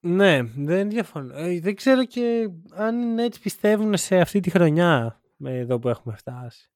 Ναι, 0.00 0.42
δεν 0.42 0.90
διαφωνώ. 0.90 1.34
Ε, 1.36 1.60
δεν 1.60 1.74
ξέρω 1.74 2.04
και 2.04 2.48
αν 2.70 3.02
είναι 3.02 3.24
έτσι 3.24 3.40
πιστεύουν 3.40 3.96
σε 3.96 4.20
αυτή 4.20 4.40
τη 4.40 4.50
χρονιά 4.50 5.20
με 5.36 5.58
εδώ 5.58 5.78
που 5.78 5.88
έχουμε 5.88 6.14
φτάσει. 6.16 6.70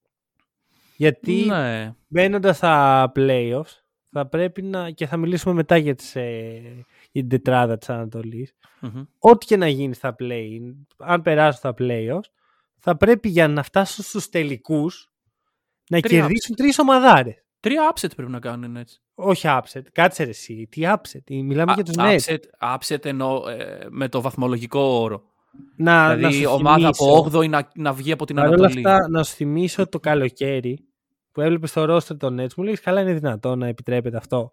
Γιατί 0.97 1.45
Ναι. 1.47 1.95
μπαίνοντας 2.09 2.57
στα 2.57 3.12
playoffs 3.17 3.81
θα 4.12 4.26
πρέπει 4.26 4.62
να. 4.62 4.90
και 4.90 5.07
θα 5.07 5.16
μιλήσουμε 5.16 5.54
μετά 5.54 5.76
για, 5.76 5.95
τις, 5.95 6.16
ε, 6.16 6.61
για 7.11 7.21
την 7.21 7.28
τετράδα 7.28 7.78
της 7.78 7.88
ανατολη 7.88 8.50
Μμμ. 8.81 9.02
Ό,τι 9.19 9.47
και 9.47 9.57
να 9.57 9.69
γίνει 9.69 9.95
στα 9.95 10.14
play, 10.19 10.59
αν 10.97 11.23
περάσουν 11.23 11.59
στα 11.59 11.75
playoffs, 11.78 12.31
θα 12.78 12.97
πρέπει 12.97 13.28
για 13.28 13.49
να 13.49 13.62
φτάσουν 13.62 14.04
στους 14.04 14.28
τελικούς 14.28 15.12
να 15.88 16.00
Τρία 16.00 16.21
κερδίσουν 16.21 16.57
τρεις 16.57 16.78
ομαδάρες. 16.78 17.45
Τρία 17.61 17.92
upset 17.95 18.11
πρέπει 18.16 18.31
να 18.31 18.38
κάνουν 18.38 18.76
έτσι. 18.76 19.00
Όχι 19.14 19.47
upset. 19.50 19.83
Κάτσε 19.92 20.25
ρε 20.25 20.31
εσύ. 20.31 20.69
Τι 20.71 20.83
upset. 20.85 21.42
Μιλάμε 21.45 21.73
για 21.73 21.85
τους 21.85 21.95
Nets. 21.99 22.16
upset, 22.16 22.76
upset 22.76 23.04
εννοώ 23.04 23.49
ε, 23.49 23.87
με 23.90 24.09
το 24.09 24.21
βαθμολογικό 24.21 24.81
όρο. 24.81 25.23
Να, 25.76 26.09
να 26.09 26.14
δηλαδή 26.14 26.42
σου 26.42 26.50
ομάδα 26.52 26.75
θυμίσω, 26.75 27.04
από 27.04 27.38
8η 27.38 27.49
να, 27.49 27.69
να 27.75 27.92
βγει 27.92 28.12
από 28.12 28.25
την 28.25 28.37
Παρ' 28.37 28.47
όλα 28.47 28.54
Ανατολή. 28.54 28.87
αυτά, 28.88 29.09
να 29.09 29.23
σου 29.23 29.35
θυμίσω 29.35 29.88
το 29.88 30.00
καλοκαίρι 30.00 30.91
που 31.32 31.40
έβλεπες 31.40 31.70
στο 31.70 31.84
ρόστερ 31.84 32.16
των 32.16 32.40
Nets, 32.40 32.54
μου 32.56 32.64
λέγεις 32.64 32.80
καλά 32.80 33.00
είναι 33.00 33.12
δυνατό 33.12 33.56
να 33.56 33.66
επιτρέπεται 33.66 34.16
αυτό. 34.16 34.52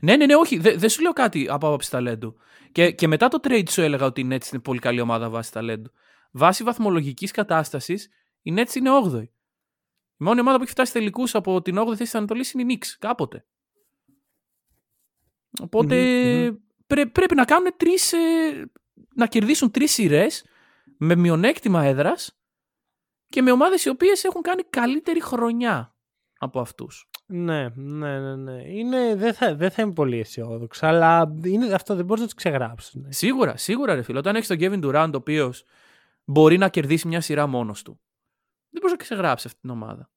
Ναι, 0.00 0.16
ναι, 0.16 0.26
ναι, 0.26 0.34
όχι. 0.34 0.58
Δεν 0.58 0.78
δεν 0.78 0.88
σου 0.88 1.02
λέω 1.02 1.12
κάτι 1.12 1.46
από 1.50 1.66
άποψη 1.66 1.90
ταλέντου. 1.90 2.36
Και, 2.72 2.90
και 2.90 3.08
μετά 3.08 3.28
το 3.28 3.38
trade 3.42 3.68
σου 3.70 3.80
έλεγα 3.80 4.06
ότι 4.06 4.20
η 4.20 4.28
Nets 4.30 4.52
είναι 4.52 4.62
πολύ 4.62 4.78
καλή 4.78 5.00
ομάδα 5.00 5.28
βάσει 5.30 5.52
ταλέντου. 5.52 5.90
Βάσει 6.30 6.64
βαθμολογικής 6.64 7.30
κατάστασης, 7.30 8.08
η 8.42 8.54
Nets 8.56 8.74
είναι 8.74 8.90
8η. 9.04 9.22
Η 10.16 10.24
μόνη 10.24 10.40
ομάδα 10.40 10.56
που 10.56 10.62
έχει 10.62 10.72
φτάσει 10.72 10.92
τελικούς 10.92 11.34
από 11.34 11.62
την 11.62 11.78
8η 11.78 11.84
θέση 11.86 11.96
της 12.02 12.14
Ανατολής 12.14 12.52
είναι 12.52 12.72
η 12.72 12.78
Knicks. 12.78 12.86
Κάποτε. 12.98 13.44
Οπότε 15.62 15.96
Μμμ, 16.50 16.56
πρέ- 16.86 17.10
πρέπει 17.10 17.34
να 17.34 17.44
κάνουν 17.44 17.72
τρεις, 17.76 18.12
ε, 18.12 18.70
να 19.14 19.26
κερδίσουν 19.26 19.70
τρεις 19.70 19.92
σειρές 19.92 20.44
με 20.98 21.14
μειονέκτημα 21.14 21.82
έδρας 21.84 22.38
και 23.28 23.42
με 23.42 23.50
ομάδες 23.50 23.84
οι 23.84 23.88
οποίες 23.88 24.24
έχουν 24.24 24.42
κάνει 24.42 24.62
καλύτερη 24.62 25.22
χρονιά 25.22 25.93
από 26.38 26.60
αυτούς. 26.60 27.08
Ναι, 27.26 27.68
ναι, 27.74 28.18
ναι. 28.18 28.36
ναι. 28.36 28.62
Είναι, 28.66 29.14
δεν, 29.14 29.34
θα, 29.34 29.54
δεν 29.54 29.70
θα 29.70 29.82
είμαι 29.82 29.92
πολύ 29.92 30.18
αισιόδοξο, 30.18 30.86
αλλά 30.86 31.34
είναι, 31.44 31.74
αυτό 31.74 31.94
δεν 31.94 32.04
μπορείς 32.04 32.20
να 32.22 32.26
τους 32.28 32.36
ξεγράψεις. 32.36 32.94
Ναι. 32.94 33.12
Σίγουρα, 33.12 33.56
σίγουρα 33.56 33.94
ρε 33.94 34.02
φίλε. 34.02 34.18
Όταν 34.18 34.36
έχεις 34.36 34.48
τον 34.48 34.56
Kevin 34.60 34.84
Durant, 34.84 35.10
ο 35.12 35.16
οποίος 35.16 35.64
μπορεί 36.24 36.58
να 36.58 36.68
κερδίσει 36.68 37.08
μια 37.08 37.20
σειρά 37.20 37.46
μόνος 37.46 37.82
του, 37.82 38.00
δεν 38.70 38.80
μπορείς 38.80 38.90
να 38.90 39.04
ξεγράψεις 39.04 39.46
αυτή 39.46 39.60
την 39.60 39.70
ομάδα. 39.70 40.08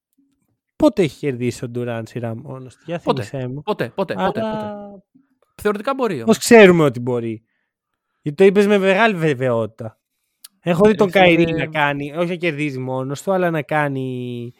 Πότε 0.75 1.01
έχει 1.01 1.17
κερδίσει 1.17 1.65
ο 1.65 1.69
Ντουράντ 1.69 2.07
σειρά 2.07 2.35
μόνος 2.35 2.75
του, 2.75 2.83
για 2.85 2.99
Πότε. 2.99 3.23
θύμισέ 3.23 3.47
μου. 3.47 3.61
Ποτέ, 3.61 3.91
ποτέ, 3.95 4.13
ποτέ. 4.13 4.39
ποτέ. 4.39 4.71
Θεωρητικά 5.55 5.93
μπορεί. 5.93 6.13
Πώς 6.13 6.23
όμως. 6.23 6.37
ξέρουμε 6.37 6.83
ότι 6.83 6.99
μπορεί. 6.99 7.43
Γιατί 8.21 8.37
το 8.37 8.43
είπες 8.43 8.67
με 8.67 8.77
μεγάλη 8.77 9.15
βεβαιότητα. 9.15 9.99
Έχω 10.59 10.85
δει 10.85 10.91
Ε, 10.91 10.95
τον 10.95 11.11
φίλε, 11.11 11.23
Κάιρι 11.23 11.53
να 11.53 11.65
κάνει, 11.65 12.13
όχι 12.17 12.29
να 12.29 12.35
κερδίζει 12.35 12.79
μόνος 12.79 13.21
του, 13.21 13.31
αλλά 13.31 13.49
να 13.49 13.61
κάνει 13.61 14.53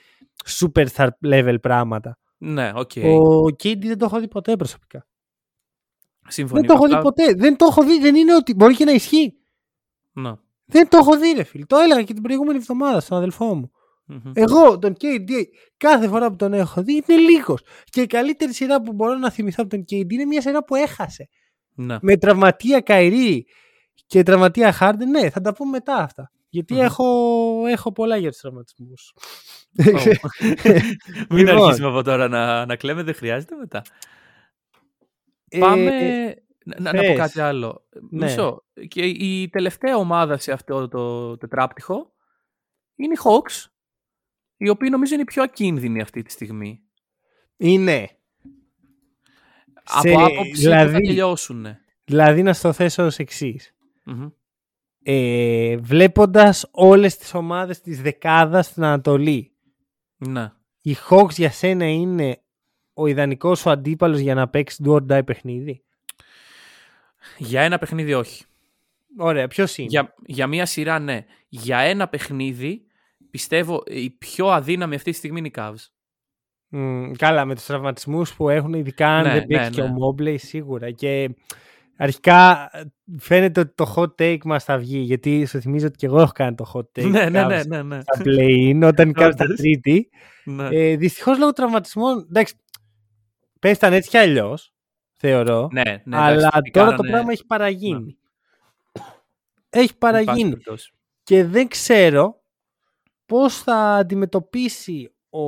superstar 0.46 1.08
level 1.25 1.56
πράγματα. 1.62 2.17
Ναι, 2.38 2.72
οκ. 2.75 2.91
Ο 3.03 3.50
KD 3.50 3.88
δεν 3.88 3.98
το 3.98 4.06
έχω 4.06 4.20
δει 4.20 4.27
ποτέ 4.27 4.56
προσωπικά. 4.56 5.08
Σύμφωνοι. 6.27 6.60
δεν 6.60 6.70
το 6.70 6.74
έχω 6.75 6.86
δει 6.88 6.94
Απλά- 6.94 7.03
ποτέ. 7.03 7.34
Δεν 7.34 7.58
το 7.58 7.65
έχω 7.70 7.84
δει. 7.84 8.00
Δεν 8.00 8.15
είναι 8.15 8.36
ότι 8.36 8.53
μπορεί 8.53 8.75
και 8.75 8.86
να 8.86 8.91
ισχύει. 8.91 9.34
Ναι. 10.12 10.32
Δεν 10.65 10.89
το 10.89 10.98
έχω 10.98 11.17
δει, 11.17 11.32
ρε 11.36 11.44
φίλε. 11.44 11.65
Το 11.65 11.77
έλεγα 11.77 12.03
και 12.03 12.13
την 12.13 12.22
προηγούμενη 12.24 12.58
εβδομάδα 12.58 13.00
στον 13.00 13.17
αδελφό 13.17 13.56
μου. 13.56 13.72
Μμμ. 14.06 14.32
Εγώ 14.34 14.79
τον 14.79 14.94
KD 15.01 15.29
κάθε 15.77 16.08
φορά 16.08 16.29
που 16.29 16.36
τον 16.36 16.53
έχω 16.53 16.82
δει 16.84 17.03
είναι 17.08 17.20
λίγος. 17.22 17.62
Και 17.86 18.01
η 18.01 18.06
καλύτερη 18.08 18.53
σειρά 18.53 18.82
που 18.82 18.94
μπορώ 18.94 19.13
να 19.17 19.29
θυμηθώ 19.32 19.63
από 19.63 19.70
τον 19.75 19.79
KD 19.89 20.12
είναι 20.12 20.25
μια 20.25 20.41
σειρά 20.41 20.63
που 20.63 20.75
έχασε. 20.75 21.29
Ναι. 21.75 21.98
Με 22.01 22.17
τραυματία 22.17 22.82
Καϊρή 22.82 23.46
και 24.06 24.24
τραυματία 24.24 24.72
Χάρντεν. 24.72 25.10
Ναι, 25.10 25.29
θα 25.29 25.41
τα 25.41 25.53
πούμε 25.53 25.70
μετά 25.70 25.96
αυτά. 25.96 26.32
Γιατί 26.58 26.74
Μμμ. 26.74 26.82
έχω, 26.82 27.06
έχω 27.68 27.92
πολλά 27.92 28.18
για 28.18 28.30
τους 28.32 28.40
τραυματισμούς. 28.40 29.14
Μην 31.30 31.38
Λοιπόν. 31.46 31.64
αρχίσουμε 31.64 31.88
από 31.88 32.04
τώρα 32.04 32.28
να, 32.28 32.66
να 32.66 32.76
κλαίμε, 32.76 33.04
δεν 33.04 33.14
χρειάζεται 33.14 33.56
μετά. 33.56 33.82
Ε, 35.50 35.60
Πάμε. 35.60 35.92
να, 36.66 36.80
να 36.80 36.92
πω 36.92 36.98
θες. 36.98 37.18
κάτι 37.18 37.40
άλλο. 37.42 37.86
Ναι. 38.10 38.26
Μισό. 38.26 38.64
Και 38.88 39.06
η 39.06 39.50
τελευταία 39.50 39.96
ομάδα 39.98 40.38
σε 40.38 40.52
αυτό 40.52 40.88
το 40.88 41.38
τετράπτυχο 41.38 42.14
είναι 42.96 43.14
οι 43.14 43.18
Hawks, 43.24 43.66
οι 44.58 44.70
οποίοι 44.70 44.90
νομίζω 44.92 45.14
είναι 45.14 45.22
οι 45.22 45.26
πιο 45.26 45.44
ακίνδυνοι 45.44 46.02
αυτή 46.02 46.22
τη 46.22 46.32
στιγμή. 46.32 46.82
είναι. 47.58 48.10
Σε- 50.02 50.10
Από 50.14 50.26
άποψη 50.26 50.50
που 50.52 50.56
θα 50.58 50.86
δηλαδή- 50.86 51.06
τελειώσουν. 51.08 51.66
Δηλαδή 52.04 52.44
να 52.44 52.54
στο 52.54 52.74
θέσω 52.74 53.06
ως 53.06 53.18
εξής. 53.18 53.76
Μμμ. 54.06 54.28
Ε, 55.10 55.78
βλέποντας 55.78 56.68
όλες 56.72 57.18
τις 57.18 57.34
ομάδες 57.34 57.82
της 57.82 58.02
δεκάδας 58.02 58.66
στην 58.66 58.84
Ανατολή 58.84 59.52
Ναι. 60.18 60.52
οι 60.82 60.96
Hawks 61.10 61.30
για 61.32 61.52
σένα 61.52 61.86
είναι 61.86 62.42
ο 62.94 63.08
ιδανικός 63.08 63.60
σου 63.60 63.70
αντίπαλος 63.70 64.20
για 64.20 64.34
να 64.34 64.48
παίξει 64.48 64.84
do 64.86 64.92
or 64.96 65.06
die 65.08 65.26
παιχνίδι; 65.26 65.84
Για 67.38 67.62
ένα 67.62 67.78
παιχνίδι 67.78 68.14
όχι. 68.14 68.44
Ωραία, 69.18 69.48
ποιος 69.48 69.78
είναι; 69.78 69.88
Για, 69.90 70.14
για 70.26 70.48
μία 70.48 70.66
σειρά 70.66 71.00
ναι. 71.00 71.26
Για 71.48 71.78
ένα 71.78 72.08
παιχνίδι 72.08 72.86
πιστεύω 73.30 73.84
η 73.86 74.10
πιο 74.10 74.48
αδύναμη 74.48 74.96
αυτή 74.96 75.12
τη 75.12 75.18
στιγμή 75.18 75.40
είναι 75.40 75.48
η 75.48 75.54
Cavs. 75.56 75.86
Μμ, 76.70 77.12
καλά, 77.12 77.46
με 77.46 77.56
τους 77.56 77.66
τραυματισμούς 77.66 78.34
που 78.36 78.50
έχουν, 78.50 78.74
ειδικά 78.74 79.08
αν 79.08 79.24
Ναι, 79.24 79.34
δεν 79.34 79.46
παίξει 79.46 79.64
ναι, 79.70 79.76
και 79.76 79.82
ο 79.82 79.88
ναι. 79.88 79.94
Mobley, 79.94 80.40
σίγουρα. 80.40 80.92
Και 80.92 81.36
αρχικά 81.98 82.70
ε, 82.77 82.84
φαίνεται 83.20 83.60
ότι 83.60 83.74
το 83.75 83.94
hot 83.96 84.22
take 84.22 84.44
μας 84.44 84.63
θα 84.63 84.77
βγει, 84.77 84.98
γιατί 85.00 85.46
σου 85.46 85.62
θυμίζω 85.62 85.88
ότι 85.88 85.96
και 85.98 86.06
εγώ 86.06 86.20
έχω 86.22 86.32
κάνει 86.34 86.56
το 86.56 86.72
hot 86.74 87.00
take. 87.00 87.10
ναι, 87.10 87.30
ναι, 87.30 87.44
Cavs 87.46 87.48
ναι, 87.48 87.63
ναι, 87.63 87.84
ναι. 87.84 88.01
Στα 88.01 88.22
play-in, 88.24 88.82
όταν 88.84 89.10
η 89.10 89.13
Cavs 89.16 89.30
ήταν 89.34 89.46
Όντως. 89.46 89.58
τρίτη. 89.58 90.10
ναι. 90.46 90.68
Ε, 90.72 90.96
Δυστυχώς 90.96 91.38
λόγω 91.39 91.51
τραυματισμών. 91.54 92.25
Εντάξει, 92.30 92.56
πέσταν 93.60 93.94
έτσι 93.94 94.10
κι 94.10 94.18
αλλιώς, 94.18 94.74
θεωρώ. 95.16 95.70
ναι, 95.72 95.82
ναι, 96.04 96.18
αλλά 96.18 96.32
εντάξει, 96.32 96.50
τώρα 96.50 96.62
πικάρανε- 96.62 96.98
το 96.98 97.04
πράγμα 97.04 97.32
έχει 97.32 97.46
παραγίνει. 97.46 98.18
Έχει 99.70 99.98
πάση 99.98 100.24
παραγίνει. 100.24 100.50
περιπτώσει. 100.50 100.92
Και 101.24 101.46
δεν 101.46 101.68
ξέρω 101.68 102.42
πώς 103.25 103.58
θα 103.58 103.75
αντιμετωπίσει 103.96 105.12
ο, 105.30 105.39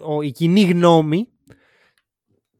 ο, 0.00 0.22
η 0.22 0.30
κοινή 0.30 0.60
γνώμη 0.62 1.28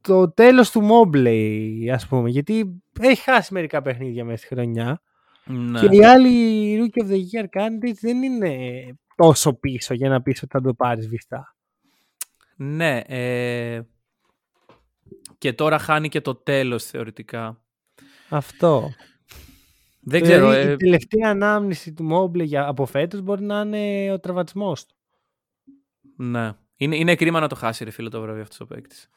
το 0.08 0.30
τέλος 0.32 0.70
του 0.70 0.88
Mobley, 0.90 1.88
ας 1.92 2.06
πούμε. 2.06 2.30
Γιατί 2.30 2.82
έχει 3.00 3.22
χάσει 3.22 3.52
μερικά 3.52 3.82
παιχνίδια 3.82 4.24
μέσα 4.24 4.36
στη 4.36 4.54
χρονιά. 4.54 5.02
Ναι. 5.44 5.80
Και 5.80 5.96
οι 5.96 6.04
άλλοι 6.04 6.76
Rookie 6.80 7.02
of 7.02 7.10
the 7.10 7.16
Year 7.16 7.44
candidates 7.60 7.98
δεν 8.00 8.22
είναι 8.22 8.84
τόσο 9.16 9.54
πίσω 9.54 9.94
για 9.94 10.08
να 10.08 10.22
πεις 10.22 10.42
ότι 10.42 10.52
θα 10.52 10.60
το 10.60 10.74
πάρεις 10.74 11.08
βιστά. 11.08 11.56
Ναι. 12.56 12.98
Ε... 12.98 13.80
Και 15.38 15.52
τώρα 15.52 15.78
χάνει 15.78 16.08
και 16.08 16.20
το 16.20 16.34
τέλος 16.34 16.84
θεωρητικά. 16.84 17.62
Αυτό. 18.28 18.90
Δεν 20.00 20.22
ξέρω. 20.22 20.50
Δηλαδή, 20.50 20.68
ε, 20.68 20.72
Η 20.72 20.76
τελευταία 20.76 21.30
ανάμνηση 21.30 21.92
του 21.92 22.08
Mobley 22.12 22.44
για, 22.44 22.66
από 22.66 22.86
φέτος 22.86 23.20
μπορεί 23.20 23.42
να 23.42 23.60
είναι 23.60 24.12
ο 24.12 24.20
τραυματισμός 24.20 24.86
του. 24.86 24.94
Ναι. 26.16 26.52
Είναι, 26.76 26.96
είναι 26.96 27.14
κρίμα 27.14 27.40
να 27.40 27.48
το 27.48 27.54
χάσει 27.54 27.84
ρε 27.84 27.90
φίλε 27.90 28.08
το 28.08 28.20
βραβείο 28.20 28.42
αυτός 28.42 28.60
ο 28.60 28.66
παίκτης. 28.66 29.08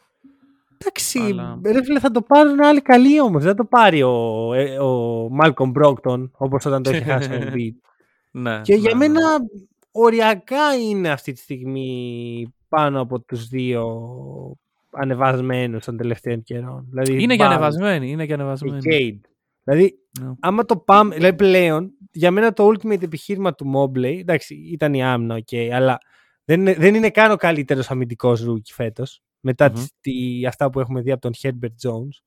Εντάξει, 0.77 1.19
Αλλά- 1.19 1.59
ρε 1.65 1.83
φίλε, 1.83 1.99
θα 1.99 2.11
το 2.11 2.21
πάρουν 2.21 2.61
άλλοι 2.63 2.81
καλοί 2.81 3.21
όμως. 3.21 3.41
Δεν 3.43 3.51
θα 3.51 3.57
το 3.57 3.65
πάρει 3.65 4.03
ο, 4.03 4.53
ε, 4.53 4.79
ο 4.79 5.29
Malcolm 5.41 5.71
Brockton 5.81 6.29
όπως 6.31 6.65
όταν 6.65 6.83
το 6.83 6.89
έχει 6.89 7.03
χάσει 7.09 7.29
ο 7.33 7.37
Embiid. 7.41 7.73
Ναι, 8.31 8.61
Και 8.63 8.73
για 8.75 8.93
ναι, 8.93 9.07
ναι. 9.07 9.13
μένα 9.13 9.21
οριακά 9.91 10.75
είναι 10.89 11.09
αυτή 11.09 11.31
τη 11.33 11.39
στιγμή 11.39 12.53
πάνω 12.69 13.01
από 13.01 13.19
τους 13.19 13.47
δύο 13.47 14.01
ανεβασμένους 14.91 15.85
των 15.85 15.97
τελευταίων 15.97 16.43
καιρών. 16.43 16.85
Δηλαδή, 16.89 17.23
Είναι 17.23 17.35
και 17.35 17.43
Barnes 17.43 17.47
ανεβασμένη. 17.47 18.09
Είναι 18.09 18.21
και 18.21 18.27
και 18.27 18.33
ανεβασμένη. 18.33 18.81
Cade. 18.85 19.29
Δηλαδή, 19.63 19.97
Ναι. 20.21 20.31
άμα 20.39 20.65
το 20.65 20.77
πάμε, 20.77 21.15
δηλαδή 21.15 21.35
πλέον, 21.35 21.91
για 22.11 22.31
μένα 22.31 22.53
το 22.53 22.67
ultimate 22.67 23.03
επιχείρημα 23.03 23.53
του 23.53 23.71
Mobley, 23.75 24.17
εντάξει, 24.19 24.55
ήταν 24.55 24.93
η 24.93 25.03
άμυνα, 25.03 25.37
ok, 25.37 25.55
αλλά 25.57 25.97
δεν 26.45 26.59
είναι, 26.59 26.73
δεν 26.73 26.95
είναι 26.95 27.09
καν 27.09 27.31
ο 27.31 27.35
καλύτερος 27.35 27.91
αμυντικός 27.91 28.45
rookie 28.49 28.71
φέτος. 28.73 29.21
Μετά 29.39 29.65
Μμμ. 29.65 29.73
τις- 29.73 29.91
τη, 30.01 30.45
αυτά 30.45 30.69
που 30.69 30.79
έχουμε 30.79 31.01
δει 31.01 31.11
από 31.11 31.21
τον 31.21 31.31
Herbert 31.41 31.89
Jones. 31.89 32.21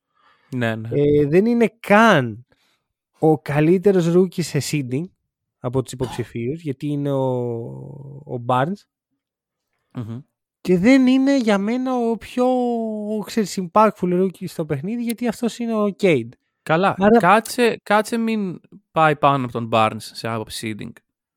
Ναι, 0.57 0.75
ναι. 0.77 0.89
Ε, 0.93 1.27
δεν 1.27 1.47
είναι 1.47 1.73
καν 1.81 2.47
ο 3.19 3.39
καλύτερος 3.39 4.13
rookie 4.17 4.43
σε 4.43 4.59
seeding 4.71 5.05
από 5.61 5.83
τους 5.83 5.93
υποψηφίους, 5.93 6.61
γιατί 6.63 6.87
είναι 6.87 7.11
ο, 7.13 7.29
ο 8.27 8.45
Barnes. 8.47 8.83
Μμμ. 9.95 10.19
Και 10.61 10.79
δεν 10.79 11.07
είναι 11.07 11.39
για 11.39 11.59
μένα 11.59 11.97
ο 11.97 12.17
πιο 12.17 12.47
ξέρεις, 13.25 13.59
impactful 13.63 13.91
rookie 14.23 14.45
στο 14.47 14.65
παιχνίδι, 14.67 15.03
γιατί 15.03 15.29
αυτός 15.29 15.59
είναι 15.59 15.75
ο 15.75 15.87
Cade. 16.01 16.29
Καλά. 16.63 16.95
Άρα- 16.99 17.19
Κάτσε, 17.19 17.81
κάτσε 17.83 18.17
μην 18.17 18.61
πάει 18.91 19.17
πάνω 19.17 19.45
από 19.45 19.53
τον 19.53 19.69
Barnes 19.73 19.97
σε 19.99 20.29
άποψη 20.29 20.77
seeding. 20.79 20.93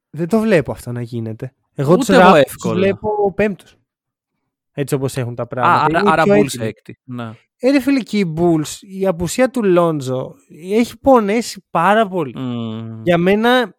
Δεν 0.10 0.28
το 0.28 0.40
βλέπω 0.40 0.72
αυτό 0.72 0.92
να 0.92 1.02
γίνεται. 1.02 1.54
Εγώ 1.76 1.92
Ούτε 1.92 2.00
τους, 2.00 2.10
εγώ 2.10 2.30
Raptors 2.32 2.36
εύκολα. 2.36 2.74
τους 2.74 2.82
βλέπω 2.84 3.34
πέμπτους. 3.34 3.78
Έτσι 4.74 4.96
όπως 4.96 5.18
έχουν 5.18 5.36
τα 5.36 5.44
Α, 5.44 5.48
πράγματα. 5.48 5.84
άρα, 5.86 6.00
Είναι 6.00 6.10
άρα 6.12 6.24
πιο 6.24 6.34
Bulls 6.34 6.46
έτοιμοι. 6.46 6.66
έκτη. 6.66 7.00
Ναι. 7.04 7.32
Ε, 7.58 7.72
ρε 7.72 7.80
φίλε, 7.80 8.00
και 8.00 8.18
οι 8.18 8.34
Bulls, 8.38 8.78
η 9.00 9.08
απουσία 9.08 9.50
του 9.50 9.64
Λόνζο 9.64 10.36
έχει 10.72 11.00
πονέσει 11.00 11.66
πάρα 11.70 12.08
πολύ. 12.08 12.34
Μμμ. 12.38 13.02
Για 13.04 13.18
μένα, 13.18 13.76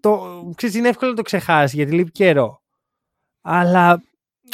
το, 0.00 0.42
ξέρεις, 0.56 0.74
είναι 0.76 0.88
εύκολο 0.88 1.10
να 1.10 1.16
το 1.16 1.22
ξεχάσεις 1.22 1.72
γιατί 1.76 1.92
λείπει 1.92 2.10
καιρό. 2.10 2.62
Αλλά 3.40 4.02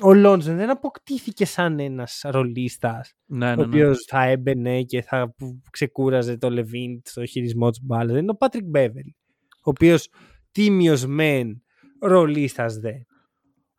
ο 0.02 0.14
Λόνζο 0.14 0.54
δεν 0.54 0.70
αποκτήθηκε 0.70 1.44
σαν 1.44 1.78
ένας 1.80 2.20
ρολίστας 2.24 3.12
Ναι, 3.26 3.46
ο 3.46 3.48
ναι, 3.48 3.54
ναι. 3.56 3.62
οποίος 3.62 4.04
θα 4.08 4.22
έμπαινε 4.22 4.82
και 4.82 5.02
θα 5.02 5.34
ξεκούραζε 5.70 6.36
το 6.36 6.50
Λαβίν 6.50 7.00
στο 7.04 7.26
χειρισμό 7.26 7.70
της 7.70 7.80
μπάλας. 7.82 8.12
Δεν 8.12 8.22
είναι 8.22 8.30
ο 8.30 8.36
Πάτρικ 8.36 8.64
Μπέβερλι. 8.64 9.06
Ο 9.50 9.70
οποίος 9.70 10.08
τίμιος 10.52 11.06
μεν, 11.06 11.62
ρολίστας 12.00 12.76
δε. 12.78 12.92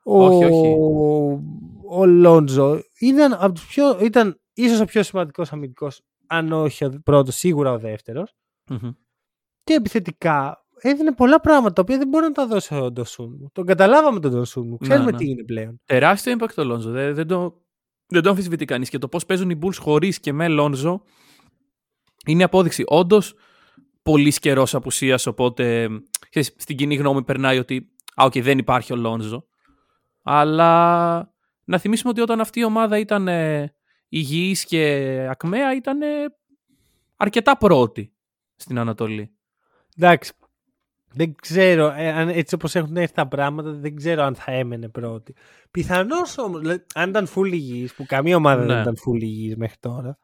Ο, 0.09 0.25
Όχι, 0.25 0.43
όχι. 0.43 0.75
ο 1.89 2.05
Λόντζο 2.05 2.79
ήταν, 2.99 3.33
από 3.33 3.51
τους 3.51 3.67
πιο, 3.67 3.99
ήταν 4.01 4.39
ίσως 4.53 4.79
ο 4.79 4.85
πιο 4.85 5.03
σημαντικός 5.03 5.51
αμυντικός, 5.51 6.01
αν 6.27 6.51
όχι 6.51 6.85
ο 6.85 7.01
πρώτος, 7.03 7.35
σίγουρα 7.35 7.71
ο 7.71 7.79
δεύτερος. 7.79 8.33
Μμμ. 8.69 8.91
Και 9.63 9.73
επιθετικά 9.73 10.65
έδινε 10.81 11.13
πολλά 11.13 11.39
πράγματα 11.39 11.73
τα 11.73 11.81
οποία 11.81 11.97
δεν 11.97 12.07
μπορεί 12.07 12.25
να 12.25 12.31
τα 12.31 12.47
δώσει 12.47 12.75
ο 12.75 12.91
Ντοσούν. 12.91 13.49
Τον 13.53 13.65
καταλάβαμε 13.65 14.19
τον 14.19 14.31
Ντοσούν. 14.31 14.67
Ναι, 14.69 14.77
Ξέρουμε 14.77 15.11
ναι. 15.11 15.17
τι 15.17 15.29
είναι 15.29 15.43
πλέον. 15.43 15.81
Τεράστιο 15.85 16.35
impact 16.39 16.51
το 16.55 16.63
Λόνζο. 16.63 16.91
Δεν, 16.91 17.15
δεν, 17.15 17.27
το, 17.27 17.61
δεν 18.07 18.21
το 18.21 18.29
αμφισβητεί 18.29 18.65
κανείς. 18.65 18.89
Και 18.89 18.97
το 18.97 19.07
πώς 19.07 19.25
παίζουν 19.25 19.49
οι 19.49 19.59
Bulls 19.61 19.75
χωρίς 19.79 20.19
και 20.19 20.33
με 20.33 20.47
Λόνζο 20.47 21.01
είναι 22.25 22.43
απόδειξη. 22.43 22.83
Όντως, 22.87 23.35
πολύ 24.01 24.33
καιρός 24.33 24.75
απουσίας. 24.75 25.25
Οπότε 25.25 25.87
ξέρεις, 26.29 26.53
στην 26.57 26.77
κοινή 26.77 26.95
γνώμη 26.95 27.23
περνάει 27.23 27.57
ότι 27.57 27.91
α, 28.15 28.25
οκ, 28.25 28.39
δεν 28.39 28.57
υπάρχει 28.57 28.93
ο 28.93 28.95
Λόνζο. 28.95 29.47
Αλλά 30.29 31.33
να 31.63 31.77
θυμίσουμε 31.77 32.09
ότι 32.09 32.21
όταν 32.21 32.39
αυτή 32.39 32.59
η 32.59 32.63
ομάδα 32.63 32.97
ήταν 32.99 33.27
ε, 33.27 33.73
υγιής 34.09 34.65
και 34.65 34.83
ακμαία, 35.29 35.75
ήταν 35.75 36.01
ε, 36.01 36.07
αρκετά 37.15 37.57
πρώτη 37.57 38.13
στην 38.55 38.79
Ανατολή. 38.79 39.31
Εντάξει. 39.97 40.33
Δεν 41.13 41.35
ξέρω, 41.41 41.93
ε, 41.95 42.11
αν, 42.11 42.29
έτσι 42.29 42.55
όπως 42.55 42.75
έχουν 42.75 42.97
έρθει 42.97 43.13
τα 43.13 43.27
πράγματα, 43.27 43.71
δεν 43.71 43.95
ξέρω 43.95 44.23
αν 44.23 44.35
θα 44.35 44.51
έμενε 44.51 44.89
πρώτη. 44.89 45.35
Πιθανώς 45.71 46.37
όμως, 46.37 46.59
δηλαδή, 46.59 46.83
αν 46.93 47.09
ήταν 47.09 47.27
full 47.35 47.51
υγιής, 47.51 47.93
που 47.93 48.05
καμία 48.05 48.35
ομάδα 48.35 48.65
δεν 48.65 48.75
Ναι. 48.75 48.81
ήταν 48.81 48.95
full 48.95 49.21
υγιής 49.21 49.55
μέχρι 49.55 49.77
τώρα, 49.79 50.17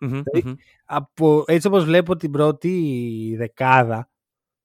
Μμμ, 0.00 0.22
Ε, 0.24 0.40
μμμ. 0.44 0.54
από, 0.84 1.44
έτσι 1.46 1.66
όπως 1.66 1.84
βλέπω 1.84 2.16
την 2.16 2.30
πρώτη 2.30 3.34
δεκάδα, 3.38 4.10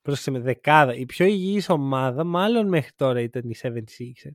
πρόσεξε 0.01 0.31
με 0.31 0.39
δεκάδα, 0.39 0.95
η 0.95 1.05
πιο 1.05 1.25
υγιής 1.25 1.69
ομάδα 1.69 2.23
μάλλον 2.23 2.67
μέχρι 2.67 2.91
τώρα 2.95 3.21
ήταν 3.21 3.49
οι 3.49 3.55
76ers. 3.61 4.31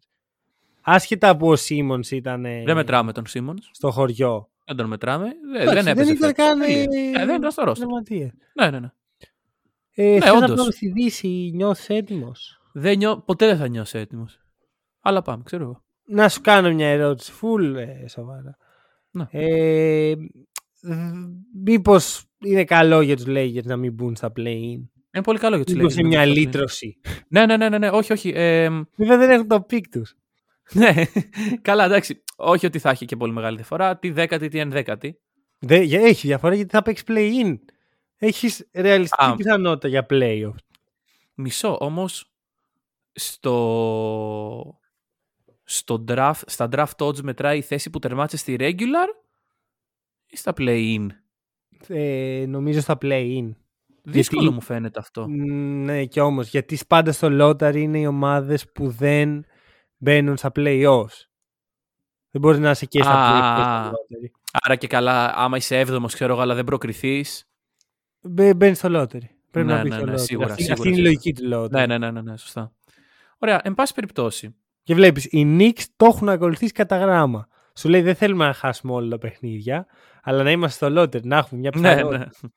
Άσχετα 0.88 1.36
που 1.36 1.48
ο 1.48 1.56
Σίμονς 1.56 2.10
ήταν 2.10 2.44
ε, 2.44 2.62
Δεν 2.64 2.76
μετράμε 2.76 3.12
τον 3.12 3.26
Σίμονς. 3.26 3.68
στο 3.72 3.90
χωριό. 3.90 4.50
Δεν 4.64 4.76
τον 4.76 4.86
μετράμε. 4.86 5.24
Δεν, 5.52 5.60
Εντάξει, 5.60 5.74
δεν 5.82 5.86
έπαιζε. 5.86 6.12
ήταν 6.12 6.34
φέτος. 6.34 6.46
καν 6.46 6.58
Τελεία. 6.60 6.82
ε, 7.18 7.22
Ε, 7.22 7.26
δεν 7.26 7.36
ήταν 7.36 7.50
στο 7.50 7.62
roster. 7.66 7.74
τραυματίας. 7.74 8.30
Ναι, 8.54 8.70
ναι, 8.70 8.78
ναι. 8.78 8.90
Ε, 9.94 10.12
Ναι, 10.12 10.20
θες 10.20 10.30
να 10.32 10.36
όντως. 10.36 10.56
πάμε 10.56 10.70
στη 10.70 10.88
Δύση, 10.88 11.50
νιώθεις 11.54 11.88
έτοιμος; 11.88 12.60
Δεν 12.72 12.96
νιώ... 12.96 13.18
Ποτέ 13.26 13.46
δεν 13.46 13.56
θα 13.56 13.68
νιώσω 13.68 13.98
έτοιμος. 13.98 14.40
Αλλά 15.00 15.22
πάμε, 15.22 15.42
ξέρω 15.44 15.62
εγώ. 15.62 15.82
Να 16.04 16.28
σου 16.28 16.40
κάνω 16.40 16.72
μια 16.72 16.88
ερώτηση, 16.88 17.32
full 17.40 17.74
ε, 17.76 18.08
σοβαρά. 18.08 18.56
Ναι. 19.10 19.26
Ε, 19.30 20.14
Μήπως 21.64 22.24
είναι 22.44 22.64
καλό 22.64 23.00
για 23.00 23.16
τους 23.16 23.24
Lakers 23.28 23.64
να 23.64 23.76
μην 23.76 23.92
μπουν 23.92 24.16
στα 24.16 24.32
play-in; 24.36 24.80
Είναι 25.14 25.22
πολύ 25.22 25.38
καλό 25.38 25.56
για 25.56 25.64
τους 25.64 25.74
Μήπως 25.74 25.96
είναι 25.96 26.08
μια 26.08 26.24
λύτρωση; 26.24 27.00
Ναι, 27.28 27.46
ναι, 27.46 27.56
ναι, 27.56 27.68
ναι, 27.68 27.78
ναι. 27.78 27.88
Όχι, 27.88 28.12
όχι. 28.12 28.32
Ε, 28.34 28.68
Βέβαια 28.96 29.16
δεν 29.18 29.30
έχουν 29.30 29.48
το 29.48 29.60
pick 29.60 29.88
τους. 29.88 30.16
ναι, 30.78 30.92
καλά, 31.62 31.84
εντάξει. 31.84 32.22
Όχι 32.36 32.66
ότι 32.66 32.78
θα 32.78 32.90
έχει 32.90 33.04
και 33.04 33.16
πολύ 33.16 33.32
μεγάλη 33.32 33.56
διαφορά. 33.56 33.98
Τι 33.98 34.10
δέκατη, 34.10 34.48
τι 34.48 34.58
ενδέκατη. 34.58 35.20
Δεν, 35.58 35.82
για- 35.82 36.00
έχει 36.00 36.26
διαφορά 36.26 36.54
γιατί 36.54 36.70
θα 36.70 36.82
παίξεις 36.82 37.06
play-in. 37.08 37.56
Έχεις 38.16 38.68
ρεαλιστική 38.74 39.24
Α. 39.24 39.34
πιθανότητα 39.34 39.88
για 39.88 40.06
playoff. 40.10 40.54
Μισό, 41.34 41.76
όμως 41.80 42.32
στο. 43.12 44.80
Στο 45.68 46.04
draft, 46.08 46.40
στα 46.46 46.68
draft 46.72 46.96
odds 47.06 47.20
μετράει 47.20 47.58
η 47.58 47.62
θέση 47.62 47.90
που 47.90 47.98
τερμάτισες 47.98 48.40
στη 48.40 48.56
regular 48.60 49.08
ή 50.26 50.36
στα 50.36 50.52
play-in; 50.56 51.06
Ε, 51.88 52.44
νομίζω 52.48 52.80
στα 52.80 52.98
play-in. 53.02 53.50
Δύσκολο 54.02 54.52
μου 54.52 54.60
φαίνεται 54.60 54.98
αυτό. 54.98 55.28
Μ, 55.28 55.34
Ναι, 55.84 56.04
και 56.04 56.20
όμως, 56.20 56.48
γιατί 56.48 56.78
πάντα 56.88 57.12
στο 57.12 57.28
lottery 57.30 57.76
είναι 57.76 57.98
οι 57.98 58.06
ομάδες 58.06 58.72
που 58.72 58.88
δεν 58.90 59.44
μπαίνουν 59.96 60.36
στα 60.36 60.52
play-offs. 60.54 61.26
Δεν 62.30 62.40
μπορείς 62.40 62.58
να 62.58 62.70
είσαι 62.70 62.86
και 62.86 63.02
στα 63.02 63.12
Α, 63.12 63.30
play-offs 63.30 63.56
και 63.56 63.62
στο 63.62 63.90
lottery. 63.90 64.30
Άρα 64.62 64.76
και 64.76 64.86
καλά, 64.86 65.34
άμα 65.36 65.56
είσαι 65.56 65.78
έβδομος, 65.78 66.14
ξέρω 66.14 66.32
εγώ, 66.32 66.42
αλλά 66.42 66.54
δεν 66.54 66.64
προκριθείς. 66.64 67.44
Μπε- 68.20 68.54
Μπαίνεις 68.56 68.78
στο 68.78 68.88
lottery. 68.92 69.28
Πρέπει 69.50 69.66
Ναι, 69.68 69.74
να 69.74 69.80
μπεις 69.82 69.90
ναι, 69.90 69.96
στο 69.96 70.06
ναι, 70.06 70.12
lottery. 70.12 70.20
σίγουρα, 70.20 70.46
αυτή, 70.50 70.62
σίγουρα, 70.62 70.72
αυτή 70.82 70.88
είναι 70.88 71.10
η 71.10 71.14
σίγουρα. 71.14 71.14
λογική 71.14 71.32
του 71.32 71.50
lottery. 71.64 71.70
Ναι, 71.70 71.86
ναι, 71.86 71.98
ναι, 71.98 72.10
ναι, 72.10 72.20
ναι, 72.30 72.36
σωστά. 72.36 72.72
Ωραία, 73.38 73.60
εν 73.64 73.74
πάση 73.74 73.94
περιπτώσει. 73.94 74.56
Και 74.82 74.94
βλέπεις, 74.94 75.24
οι 75.24 75.56
Knicks 75.58 75.84
το 75.96 76.06
έχουν 76.06 76.28
ακολουθήσει 76.28 76.72
κατά 76.72 76.96
γράμμα. 76.98 77.48
Σου 77.74 77.88
λέει 77.88 78.02
δεν 78.02 78.14
θέλουμε 78.14 78.46
να 78.46 78.52
χάσουμε 78.52 78.92
όλα 78.92 79.08
τα 79.08 79.18
παιχνίδια, 79.18 79.86
αλλά 80.22 80.42
να 80.42 80.50
είμαστε 80.50 80.86
στο 80.90 81.02
lottery, 81.02 81.22
να 81.22 81.36
έχουμε 81.36 81.60
μια 81.60 81.70
Ναι, 81.74 81.80
πιθανότητα. 81.94 82.18
ναι. 82.18 82.48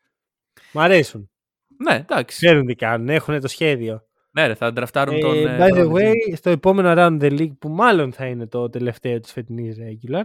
Μ' 0.73 0.79
αρέσουν. 0.79 1.29
Ναι, 1.77 1.95
εντάξει. 1.95 2.37
Ξέρουν 2.45 2.65
τι 2.65 2.75
κάνουν, 2.75 3.09
έχουν 3.09 3.39
το 3.41 3.47
σχέδιο. 3.47 4.03
Ναι, 4.39 4.47
ρε, 4.47 4.53
θα 4.55 4.73
ντραφτάρουν 4.73 5.15
Ε, 5.15 5.19
τον. 5.19 5.35
ε, 5.47 5.57
by 5.59 5.73
the 5.73 5.77
Brandon 5.77 5.91
way, 5.91 6.09
Ingram. 6.11 6.33
στο 6.35 6.49
επόμενο 6.49 6.93
round 6.97 7.21
the 7.21 7.39
league 7.39 7.57
που 7.59 7.69
μάλλον 7.69 8.11
θα 8.13 8.25
είναι 8.25 8.47
το 8.47 8.69
τελευταίο 8.69 9.19
της 9.19 9.31
φετινής 9.31 9.77
regular, 9.79 10.21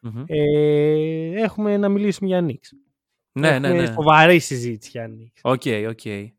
Μμμ. 0.00 0.24
ε, 0.26 1.42
έχουμε 1.42 1.76
να 1.76 1.88
μιλήσουμε 1.88 2.28
για 2.28 2.46
Knicks. 2.48 2.68
Ναι, 3.32 3.58
ναι, 3.58 3.68
έχουμε 3.68 3.80
ναι. 3.82 3.92
Σοβαρή 3.92 4.38
συζήτηση 4.38 4.90
για 4.90 5.10
Knicks. 5.10 5.38
Οκ, 5.42 5.62
οκ. 5.88 6.32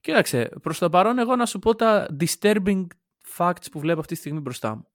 Κοίταξε, 0.00 0.50
προς 0.62 0.78
το 0.78 0.88
παρόν 0.90 1.18
εγώ 1.18 1.36
να 1.36 1.46
σου 1.46 1.58
πω 1.58 1.74
τα 1.74 2.16
disturbing 2.20 2.86
facts 3.36 3.66
που 3.70 3.78
βλέπω 3.78 4.00
αυτή 4.00 4.14
τη 4.14 4.20
στιγμή 4.20 4.40
μπροστά 4.40 4.74
μου. 4.76 4.86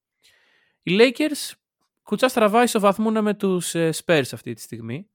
Οι 0.83 0.97
Lakers 0.99 1.53
κουτσά 2.03 2.27
στραβά 2.27 2.63
ισοβαθμούν 2.63 3.21
με 3.23 3.33
τους 3.33 3.75
ε, 3.75 3.89
Spurs 4.05 4.23
αυτή 4.33 4.53
τη 4.53 4.61
στιγμή. 4.61 5.09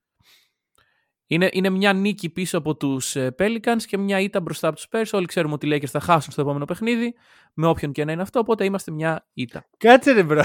Είναι, 1.26 1.48
είναι 1.52 1.70
μια 1.70 1.92
νίκη 1.92 2.28
πίσω 2.30 2.58
από 2.58 2.76
τους 2.76 3.16
ε, 3.16 3.34
Pelicans 3.38 3.82
και 3.86 3.98
μια 3.98 4.20
ήττα 4.20 4.40
μπροστά 4.40 4.68
από 4.68 4.76
τους 4.76 4.86
Spurs. 4.90 5.08
Όλοι 5.12 5.26
ξέρουμε 5.26 5.54
ότι 5.54 5.66
οι 5.68 5.70
Lakers 5.74 5.86
θα 5.88 6.00
χάσουν 6.00 6.32
στο 6.32 6.40
επόμενο 6.40 6.64
παιχνίδι, 6.64 7.14
με 7.54 7.66
όποιον 7.66 7.92
και 7.92 8.04
να 8.04 8.12
είναι 8.12 8.22
αυτό, 8.22 8.38
οπότε 8.38 8.64
είμαστε 8.64 8.90
μια 8.90 9.26
ήττα. 9.34 9.64
Κάτσε 9.76 10.12
ρε 10.12 10.22
μπρο. 10.22 10.40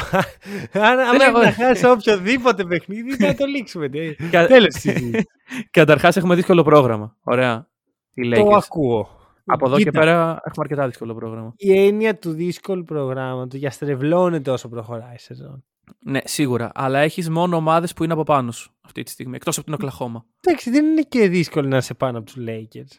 Αν 0.74 1.00
αν 1.00 1.00
έχω- 1.00 1.18
πρέπει 1.18 1.46
να 1.46 1.52
χάσεις 1.52 1.84
οποιοδήποτε 1.84 2.64
παιχνίδι, 2.66 3.16
θα 3.16 3.36
το 3.36 3.46
λήξουμε. 3.46 3.88
Κα- 4.32 4.48
Τέλος 4.48 4.74
της 4.74 4.82
συζήτησης. 4.82 5.26
Καταρχάς 5.72 6.18
έχουμε 6.18 6.36
δύσκολο 6.36 6.64
πρόγραμμα. 6.64 7.16
Ωραία. 7.24 7.68
Οι 8.14 8.30
Το 8.30 8.48
Lakers. 8.48 8.62
ακούω. 8.66 9.10
Από 9.46 9.66
εδώ 9.66 9.78
Κοίτα, 9.78 9.92
και 9.92 9.98
πέρα 10.00 10.22
έχουμε 10.30 10.42
αρκετά 10.70 10.88
δύσκολο 10.88 11.14
πρόγραμμα. 11.16 11.54
Η 11.58 11.86
έννοια 11.86 12.18
του 12.18 12.32
δύσκολου 12.32 12.84
προγράμματος 12.84 13.60
διαστρεβλώνεται 13.60 14.52
όσο 14.52 14.70
προχωράει 14.70 15.14
η 15.14 15.20
σεζόν. 15.20 15.64
Ναι, 16.00 16.20
σίγουρα. 16.24 16.72
Αλλά 16.74 17.00
έχεις 17.00 17.30
μόνο 17.30 17.56
ομάδες 17.56 17.94
που 17.94 18.04
είναι 18.04 18.14
από 18.14 18.24
πάνω 18.24 18.52
σου 18.52 18.72
αυτή 18.82 19.04
τη 19.04 19.12
στιγμή. 19.12 19.36
Εκτός 19.36 19.58
από 19.58 19.66
την 19.66 19.74
Οκλαχώμα. 19.74 20.26
Εντάξει, 20.42 20.70
δεν 20.70 20.86
είναι 20.86 21.02
και 21.02 21.28
δύσκολο 21.28 21.68
να 21.68 21.78
είσαι 21.78 21.94
πάνω 21.94 22.18
από 22.18 22.32
τους 22.32 22.44
Lakers. 22.48 22.98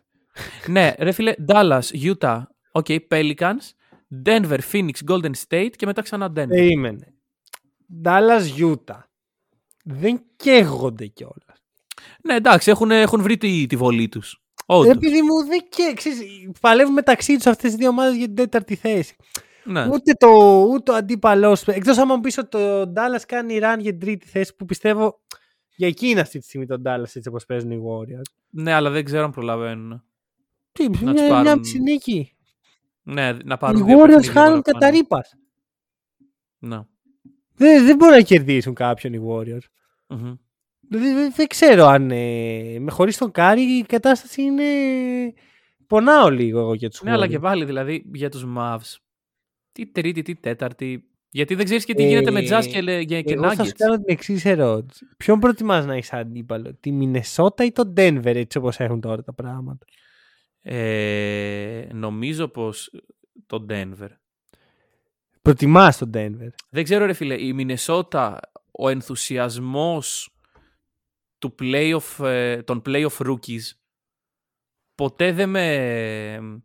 ναι, 0.66 0.94
ρε 0.98 1.12
φίλε, 1.12 1.34
Dallas, 1.48 1.80
Utah, 1.92 2.42
OK, 2.72 2.98
Pelicans, 3.08 3.72
Denver, 4.24 4.58
Phoenix, 4.72 4.90
Golden 5.08 5.32
State 5.48 5.70
και 5.76 5.86
μετά 5.86 6.02
ξανά 6.02 6.32
Denver. 6.36 6.48
Περίμενε. 6.48 7.14
Dallas 8.04 8.42
Utah. 8.58 9.00
Δεν 9.84 10.22
καίγονται 10.36 11.06
κιόλας. 11.06 11.62
Ναι, 12.22 12.34
εντάξει, 12.34 12.70
έχουν, 12.70 12.90
έχουν 12.90 13.22
βρει 13.22 13.36
τη, 13.36 13.66
τη 13.66 13.76
βολή 13.76 14.08
τους. 14.08 14.42
Όντως. 14.66 14.94
Επειδή 14.94 15.22
μου 15.22 15.44
δεν 15.44 15.68
καίγονται. 15.68 16.58
Παλεύουν 16.60 16.92
μεταξύ 16.92 17.36
τους 17.36 17.46
αυτές 17.46 17.72
οι 17.72 17.76
δύο 17.76 17.88
ομάδες 17.88 18.16
για 18.16 18.26
την 18.26 18.34
τέταρτη 18.34 18.74
θέση. 18.74 19.16
Ναι. 19.70 19.86
Ούτε 19.86 20.12
το, 20.12 20.28
ούτε 20.70 20.90
ο 20.90 20.94
αντίπαλός. 20.94 21.62
Εκτός 21.66 21.98
άμα 21.98 22.14
μου 22.14 22.20
πεις 22.20 22.38
ότι 22.38 22.48
το 22.48 22.82
Dallas 22.82 23.20
κάνει 23.26 23.58
run 23.62 23.76
για 23.78 23.90
την 23.90 23.98
τρίτη 24.00 24.26
θέση 24.26 24.54
που 24.56 24.64
πιστεύω 24.64 25.20
για 25.76 25.86
εκείνη 25.88 26.20
αυτή 26.20 26.38
τη 26.38 26.44
στιγμή 26.44 26.66
τον 26.66 26.82
Dallas 26.86 27.02
έτσι 27.02 27.28
όπως 27.28 27.44
παίζουν 27.44 27.70
οι 27.70 27.80
Warriors. 27.86 28.32
ναι, 28.50 28.72
αλλά 28.72 28.90
δεν 28.90 29.04
ξέρω 29.04 29.24
αν 29.24 29.30
προλαβαίνουν. 29.30 30.04
Τι, 30.72 30.90
τους 30.90 31.00
μια, 31.00 31.12
μια 31.12 31.28
πάρουν- 31.28 31.60
ψηνίκη. 31.60 32.34
Ναι, 33.02 33.32
να 33.32 33.54
Οι 33.54 33.56
πάρουν 33.58 33.84
δύο 33.84 33.98
Warriors 33.98 34.06
παιχνίδια 34.06 34.32
χάνουν 34.32 34.62
παραπάνω. 34.62 34.78
κατά 34.78 34.90
ρήπα. 34.90 35.24
Ναι. 36.58 36.80
Δεν, 37.54 37.84
δεν 37.86 37.96
μπορούν 37.96 38.14
να 38.14 38.20
κερδίσουν 38.20 38.74
κάποιον 38.74 39.12
οι 39.12 39.20
Warriors. 39.28 39.66
Μμμ. 40.08 40.34
Δηλαδή 40.88 41.12
δεν, 41.12 41.32
δεν 41.36 41.46
ξέρω 41.46 41.86
αν 41.86 42.10
ε, 42.10 42.76
με 42.78 42.90
χωρίς 42.90 43.16
τον 43.18 43.30
Κάρι 43.30 43.60
η 43.62 43.82
κατάσταση 43.82 44.42
είναι... 44.42 44.64
Πονάω 45.86 46.30
λίγο 46.30 46.58
εγώ 46.60 46.74
για 46.74 46.90
τους 46.90 47.02
Ναι, 47.02 47.10
αλλά 47.12 47.26
Warriors. 47.26 47.30
και 47.30 47.38
πάλι 47.38 47.64
δηλαδή 47.64 48.04
για 48.14 48.28
τους 48.30 48.44
Mavs. 48.58 48.96
Τι 49.72 49.86
τρίτη, 49.86 50.22
τι 50.22 50.34
τέταρτη. 50.34 51.04
Γιατί 51.32 51.54
δεν 51.54 51.64
ξέρεις 51.64 51.84
και 51.84 51.94
τι 51.94 52.06
γίνεται 52.06 52.30
με 52.30 52.40
Ε, 52.40 52.48
Jazz 52.50 52.66
και, 52.66 52.80
λε- 52.82 53.04
και, 53.04 53.22
και 53.22 53.32
Εγώ 53.32 53.42
θα 53.54 53.64
σου 53.64 53.70
Nuggets. 53.70 53.74
κάνω 53.76 53.94
την 53.94 54.04
εξής 54.06 54.44
ερώτηση. 54.44 55.06
Ποιον 55.16 55.38
προτιμάς 55.38 55.86
να 55.86 55.94
έχεις 55.94 56.12
αντίπαλο, 56.12 56.74
τη 56.74 56.92
Μινεσότα 56.92 57.64
ή 57.64 57.72
το 57.72 57.92
Denver 57.96 58.24
έτσι 58.34 58.58
όπως 58.58 58.80
έχουν 58.80 59.00
τώρα 59.00 59.22
τα 59.22 59.32
πράγματα; 59.34 59.86
Ε, 60.60 61.86
νομίζω 61.92 62.48
πως 62.48 62.90
το 63.46 63.66
Denver. 63.68 64.08
Προτιμάς 65.42 65.98
το 65.98 66.10
Denver; 66.14 66.48
Δεν 66.70 66.84
ξέρω 66.84 67.06
ρε 67.06 67.12
φίλε, 67.12 67.42
η 67.42 67.52
Μινεσότα, 67.52 68.40
ο 68.70 68.88
ενθουσιασμός 68.88 70.34
του 71.38 71.54
playoff, 71.62 72.24
ε, 72.24 72.62
των 72.62 72.82
playoff 72.86 73.16
rookies 73.18 73.70
ποτέ 74.94 75.32
δεν 75.32 75.48
με... 75.50 76.62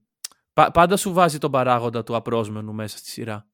πα- 0.56 0.72
πάντα 0.72 0.98
σου 0.98 1.13
βάζει 1.13 1.38
τον 1.38 1.52
παράγοντα 1.52 2.04
του 2.04 2.15
απρόσμενου 2.15 2.74
μέσα 2.74 2.98
στη 2.98 3.10
σειρά. 3.10 3.48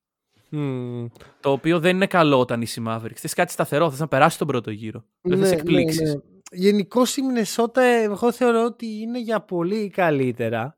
Μμμ. 0.50 1.08
Το 1.40 1.52
οποίο 1.52 1.80
δεν 1.80 1.96
είναι 1.96 2.08
καλό 2.08 2.40
όταν 2.40 2.62
είσαι 2.62 2.82
Mavericks. 2.88 3.16
Θες 3.16 3.34
κάτι 3.34 3.52
σταθερό, 3.52 3.90
θες 3.90 4.00
να 4.00 4.08
περάσει 4.08 4.38
τον 4.38 4.48
πρώτο 4.48 4.72
γύρο. 4.72 5.04
Δεν 5.22 5.38
θες 5.40 5.50
Ναι, 5.50 5.56
εκπλήξεις. 5.56 6.02
ναι, 6.02 6.14
ναι. 6.14 6.22
Γενικώ 6.52 7.02
η 7.18 7.22
Μινεσότα, 7.22 7.82
εγώ 7.84 8.32
θεωρώ 8.32 8.64
ότι 8.64 8.86
είναι 8.86 9.20
για 9.20 9.42
πολύ 9.42 9.90
καλύτερα 9.90 10.78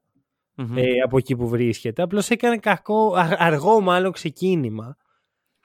Μμμ. 0.55 0.77
ε, 0.77 0.83
από 1.05 1.17
εκεί 1.17 1.35
που 1.35 1.47
βρίσκεται. 1.47 2.01
Απλώς 2.01 2.29
έκανε 2.29 2.57
κακό, 2.57 3.13
α- 3.15 3.35
αργό 3.39 3.79
μάλλον 3.81 4.11
ξεκίνημα. 4.11 4.97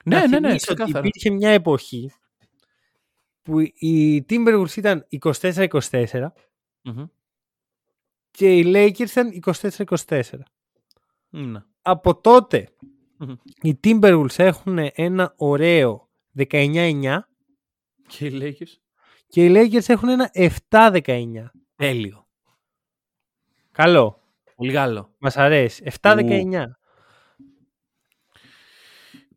ναι, 0.05 0.15
Να 0.15 0.27
ναι, 0.27 0.39
ναι, 0.39 0.47
θυμίσω 0.47 0.65
ότι 0.71 0.81
ξεκάθαρα. 0.81 1.07
υπήρχε 1.07 1.29
μια 1.29 1.49
εποχή 1.49 2.11
που 3.41 3.59
οι 3.59 4.25
Timberwolves 4.29 4.75
ήταν 4.77 5.07
24-24 5.09 6.31
Μμμ. 6.81 7.05
Και 8.31 8.57
οι 8.57 8.63
Lakers 8.65 9.09
ήταν 9.09 9.41
24-24. 10.05 10.21
Ναι. 11.29 11.63
Από 11.81 12.21
τότε 12.21 12.69
Μμμ. 13.17 13.35
οι 13.61 13.79
Timberwolves 13.83 14.37
έχουν 14.37 14.77
ένα 14.93 15.33
ωραίο 15.37 16.09
19-9 16.37 17.19
Και 18.07 18.25
οι 18.25 18.39
Lakers; 18.41 18.77
και 19.27 19.45
οι 19.45 19.51
Lakers 19.55 19.89
έχουν 19.89 20.09
ένα 20.09 20.31
7-19. 20.69 21.45
Τέλειο. 21.75 22.27
Καλό. 23.71 24.21
Πολύ 24.55 24.73
καλό. 24.73 25.13
Μας 25.17 25.37
αρέσει. 25.37 25.83
7-19. 26.01 26.63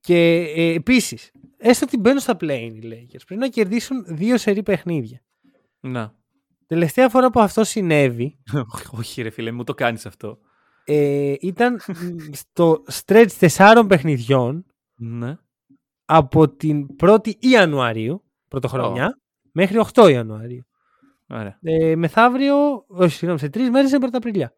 Και 0.01 0.17
ε, 0.57 0.73
επίσης, 0.75 1.33
έστω 1.57 1.87
ότι 1.87 1.97
μπαίνουν 1.99 2.21
στα 2.21 2.37
play 2.41 2.69
οι 2.73 2.81
Lakers, 2.83 3.21
πρέπει 3.27 3.41
να 3.41 3.49
κερδίσουν 3.49 4.05
δύο 4.07 4.39
σερή 4.39 4.63
παιχνίδια. 4.63 5.23
Να. 5.81 6.15
Τελευταία 6.73 7.09
φορά 7.09 7.31
που 7.31 7.41
αυτό 7.41 7.65
συνέβη 7.65 8.39
Όχι 8.99 9.23
ρε 9.23 9.31
φίλε, 9.31 9.53
μου 9.53 9.65
το 9.65 9.75
κάνεις 9.75 10.07
αυτό. 10.07 10.39
ε, 10.85 11.35
ήταν 11.41 11.81
στο 12.33 12.83
stretch 12.93 13.31
τεσσάρων 13.39 13.87
παιχνιδιών 13.87 14.67
Ναι. 14.95 15.37
από 16.05 16.49
την 16.49 16.87
1η 17.01 17.35
Ιανουαρίου, 17.39 18.25
πρωτοχρονιά, 18.49 19.19
μέχρι 19.53 19.81
8 19.95 20.11
Ιανουαρίου. 20.11 20.65
Ωραία. 21.29 21.59
Ε, 21.63 21.97
μεθαύριο, 21.97 22.85
όχι, 22.87 23.11
συγγνώμη, 23.13 23.39
σε 23.39 23.49
τρεις 23.49 23.71
μέρες 23.71 23.91
είναι 23.91 24.01
Πρωταπριλιά. 24.01 24.57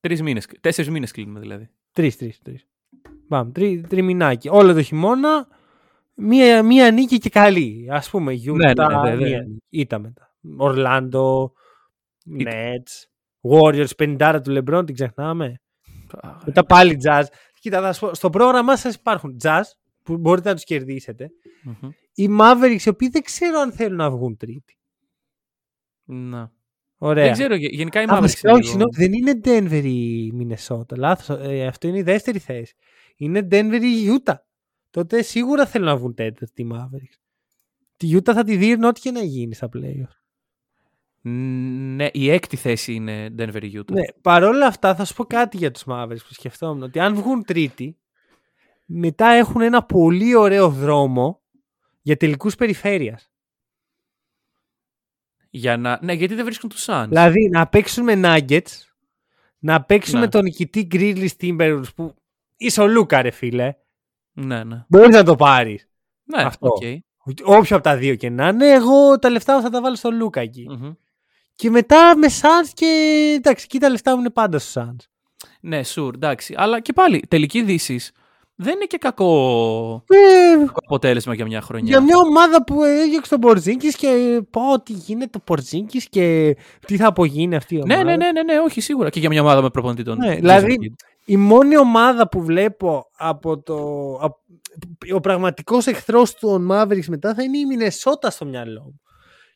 Τρεις 0.00 0.22
μήνες, 0.22 0.46
τέσσερις 0.60 0.90
μήνες 0.90 1.10
κλείνουμε 1.10 1.40
δηλαδή. 1.40 1.70
Τρεις, 1.92 2.16
τρεις, 2.16 2.38
τρεις. 2.42 2.66
Πάμε, 3.28 3.50
τρι, 3.52 3.80
τριμηνάκι. 3.88 4.48
Όλο 4.48 4.72
το 4.74 4.82
χειμώνα, 4.82 5.48
μία, 6.14 6.62
μία 6.62 6.90
νίκη 6.90 7.18
και 7.18 7.28
καλή. 7.28 7.86
Α 7.90 8.02
πούμε, 8.10 8.32
Γιούτα, 8.32 8.72
ναι, 9.02 9.10
ναι, 9.10 9.14
ναι. 9.16 9.24
μία 9.28 9.40
νίκη. 9.42 9.62
Ήταν 9.68 10.00
μετά. 10.00 10.28
Ορλάντο, 10.56 11.52
Nets, 12.44 13.06
Warriors, 13.50 13.88
50 13.98 14.40
του 14.44 14.50
Λεμπρόν, 14.50 14.86
την 14.86 14.94
ξεχνάμε. 14.94 15.60
Μετά 16.44 16.64
πάλι 16.64 16.96
Jazz. 17.04 17.24
Κοίτα, 17.60 17.80
θα 17.80 17.92
σου 17.92 18.00
πω, 18.00 18.14
στο 18.14 18.30
πρόγραμμά 18.30 18.76
σας 18.76 18.94
υπάρχουν 18.94 19.36
Jazz, 19.42 19.62
που 20.02 20.16
μπορείτε 20.18 20.48
να 20.48 20.54
τους 20.54 20.64
κερδίσετε. 20.64 21.30
Μμμ. 21.62 21.90
Οι 22.14 22.28
Mavericks, 22.40 22.80
οι 22.84 22.88
οποίοι 22.88 23.08
δεν 23.08 23.22
ξέρω 23.22 23.58
αν 23.58 23.72
θέλουν 23.72 23.96
να 23.96 24.10
βγουν 24.10 24.36
τρίτη. 24.36 24.78
Να. 26.04 26.52
Ωραία. 26.98 27.24
Δεν 27.24 27.32
ξέρω, 27.32 27.54
γε- 27.54 27.72
γενικά 27.72 28.00
η 28.00 28.04
Α, 28.04 28.06
Mavericks 28.16 28.20
βασικά, 28.20 28.50
είναι 28.50 28.58
όχι, 28.58 28.76
λίγο- 28.76 28.92
συγγνώμη, 28.92 28.96
δεν 28.96 29.12
είναι 29.12 29.40
Denver 29.44 29.84
η 29.84 30.32
Minnesota. 30.38 30.96
Λάθος. 30.98 31.38
Ε, 31.48 31.66
αυτό 31.66 31.88
είναι 31.88 31.98
η 31.98 32.02
δεύτερη 32.02 32.38
θέση. 32.38 32.74
Είναι 33.16 33.48
Denver 33.50 33.80
η 33.82 34.18
Utah. 34.24 34.34
Τότε 34.90 35.22
σίγουρα 35.22 35.66
θέλουν 35.66 35.86
να 35.86 35.96
βγουν 35.96 36.14
τέταρτη 36.14 36.62
η 36.62 36.68
Mavericks. 36.72 37.18
Τη 37.96 38.16
Utah 38.16 38.32
θα 38.34 38.44
τη 38.44 38.56
δίνουν 38.56 38.84
ό,τι 38.84 39.00
και 39.00 39.10
να 39.10 39.22
γίνει 39.22 39.54
στα 39.54 39.68
playoffs. 39.76 40.22
Ναι, 41.26 42.08
η 42.12 42.30
έκτη 42.30 42.56
θέση 42.56 42.94
είναι 42.94 43.34
Denver 43.38 43.62
ή 43.62 43.78
Utah. 43.78 43.90
Ναι, 43.92 44.02
παρόλα 44.22 44.66
αυτά 44.66 44.94
θα 44.94 45.04
σου 45.04 45.14
πω 45.14 45.24
κάτι 45.24 45.56
για 45.56 45.70
τους 45.70 45.84
Mavericks 45.86 46.26
που 46.28 46.34
σκεφτόμουν. 46.34 46.82
Ότι 46.82 46.98
αν 46.98 47.14
βγουν 47.14 47.44
τρίτη, 47.44 47.98
μετά 48.84 49.26
έχουν 49.26 49.60
ένα 49.60 49.82
πολύ 49.84 50.34
ωραίο 50.34 50.68
δρόμο 50.68 51.42
για 52.02 52.16
τελικούς 52.16 52.54
περιφέρειας. 52.54 53.30
Για 55.50 55.76
να... 55.76 55.98
Ναι, 56.02 56.12
γιατί 56.12 56.34
δεν 56.34 56.44
βρίσκουν 56.44 56.68
τους 56.68 56.86
Suns. 56.88 57.06
Δηλαδή 57.08 57.48
να 57.48 57.66
παίξουν 57.68 58.04
με 58.04 58.20
Nuggets, 58.24 58.80
να 59.58 59.84
παίξουν 59.84 60.14
Ναι. 60.14 60.20
με 60.24 60.28
τον 60.30 60.42
νικητή 60.42 60.86
Grizzlies 60.90 61.36
Timberwolves 61.40 61.94
που 61.96 62.14
είσαι 62.56 62.80
ο 62.80 62.86
Λούκα 62.86 63.22
ρε 63.22 63.30
φίλε. 63.30 63.74
Ναι, 64.32 64.64
ναι. 64.64 64.84
Μπορείς 64.88 65.14
να 65.14 65.24
το 65.24 65.36
πάρεις. 65.36 65.88
Ναι, 66.24 66.42
Αυτό. 66.42 66.68
οκ. 66.68 66.82
Όποιο 67.44 67.76
από 67.76 67.84
τα 67.84 67.96
δύο 67.96 68.14
και 68.14 68.30
να 68.30 68.48
είναι, 68.48 68.72
εγώ 68.72 69.18
τα 69.18 69.30
λεφτά 69.30 69.56
μου 69.56 69.62
θα 69.62 69.70
τα 69.70 69.80
βάλω 69.80 69.96
στο 69.96 70.10
Λούκα 70.10 70.40
εκεί. 70.40 70.66
Μμμ. 70.68 70.92
Και 71.56 71.70
μετά 71.70 72.16
με 72.16 72.26
Suns 72.40 72.70
και 72.74 72.86
εντάξει, 73.36 73.64
εκεί 73.68 73.78
τα 73.78 73.88
λεφτά 73.88 74.14
μου 74.14 74.20
είναι 74.20 74.30
πάντα 74.30 74.58
στο 74.58 74.80
Suns. 74.82 75.04
Ναι, 75.60 75.80
sure, 75.94 76.14
εντάξει. 76.14 76.54
Αλλά 76.56 76.80
και 76.80 76.92
πάλι, 76.92 77.22
τελικοί 77.28 77.62
δύσης 77.62 78.12
δεν 78.56 78.74
είναι 78.74 78.84
και 78.84 78.96
κακό, 78.96 80.04
Ε, 80.08 80.56
κακό 80.66 80.80
αποτέλεσμα 80.84 81.34
για 81.34 81.44
μια 81.46 81.60
χρονιά. 81.60 81.88
για 81.88 82.00
μια 82.00 82.16
ομάδα 82.18 82.64
που 82.64 82.84
έδιωξε 82.84 83.30
τον 83.30 83.40
Πορζίνκη 83.40 83.88
και 83.94 84.40
πω 84.50 84.80
τι 84.82 84.92
γίνεται 84.92 85.26
το 85.30 85.38
Πορζίνκη 85.44 86.08
και 86.08 86.56
τι 86.86 86.96
θα 86.96 87.06
απογίνει 87.06 87.56
αυτή 87.56 87.74
η 87.74 87.80
ομάδα. 87.84 88.02
Ναι, 88.04 88.10
ναι, 88.10 88.16
ναι, 88.16 88.32
ναι, 88.32 88.42
ναι, 88.42 88.58
όχι, 88.60 88.80
σίγουρα. 88.80 89.10
Και 89.10 89.20
για 89.20 89.28
μια 89.28 89.40
ομάδα 89.40 89.62
με 89.62 89.70
προπονητή 89.70 90.02
τον. 90.02 90.18
Ναι, 90.18 90.32
Jason 90.32 90.36
δηλαδή, 90.36 90.76
Kidd. 90.80 91.04
Η 91.24 91.36
μόνη 91.36 91.76
ομάδα 91.78 92.28
που 92.28 92.42
βλέπω 92.42 93.10
από 93.16 93.58
το. 93.62 93.76
απ- 94.20 94.36
ο 95.14 95.20
πραγματικός 95.20 95.86
εχθρός 95.86 96.34
των 96.34 96.68
Mavericks 96.72 97.06
μετά 97.08 97.34
θα 97.34 97.42
είναι 97.42 97.58
η 97.58 97.64
Μινεσότα 97.66 98.30
στο 98.30 98.44
μυαλό 98.44 98.80
μου. 98.82 99.00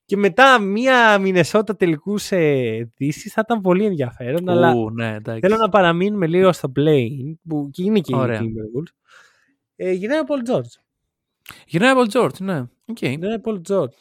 Και 0.08 0.16
μετά 0.16 0.58
μία 0.58 1.18
Μινεσότα 1.18 1.76
τελικού 1.76 2.16
ε, 2.28 2.82
δύση 2.96 3.28
θα 3.28 3.42
ήταν 3.44 3.60
πολύ 3.60 3.84
ενδιαφέρον. 3.84 4.48
αλλά 4.48 4.74
Ου, 4.74 4.90
ναι, 4.90 5.14
εντάξει. 5.14 5.40
θέλω 5.40 5.56
να 5.56 5.68
παραμείνουμε 5.68 6.26
λίγο 6.26 6.52
στο 6.52 6.72
play-in 6.76 7.08
που 7.48 7.82
είναι 7.82 8.00
και 8.00 8.16
Ωραία. 8.16 8.40
η 8.40 8.44
Timberwolves. 8.44 8.92
Ε, 9.76 9.92
γυρνάει 9.92 10.18
ο 10.18 10.24
Paul 10.28 10.50
George. 10.54 10.80
Γυρνάει 11.66 11.90
από 11.90 12.08
τον 12.08 12.22
George, 12.22 12.38
ναι. 12.40 12.58
Οκ. 12.86 12.98
Γυρνάει 13.00 13.34
ο 13.34 13.40
Paul 13.44 13.60
George. 13.68 13.96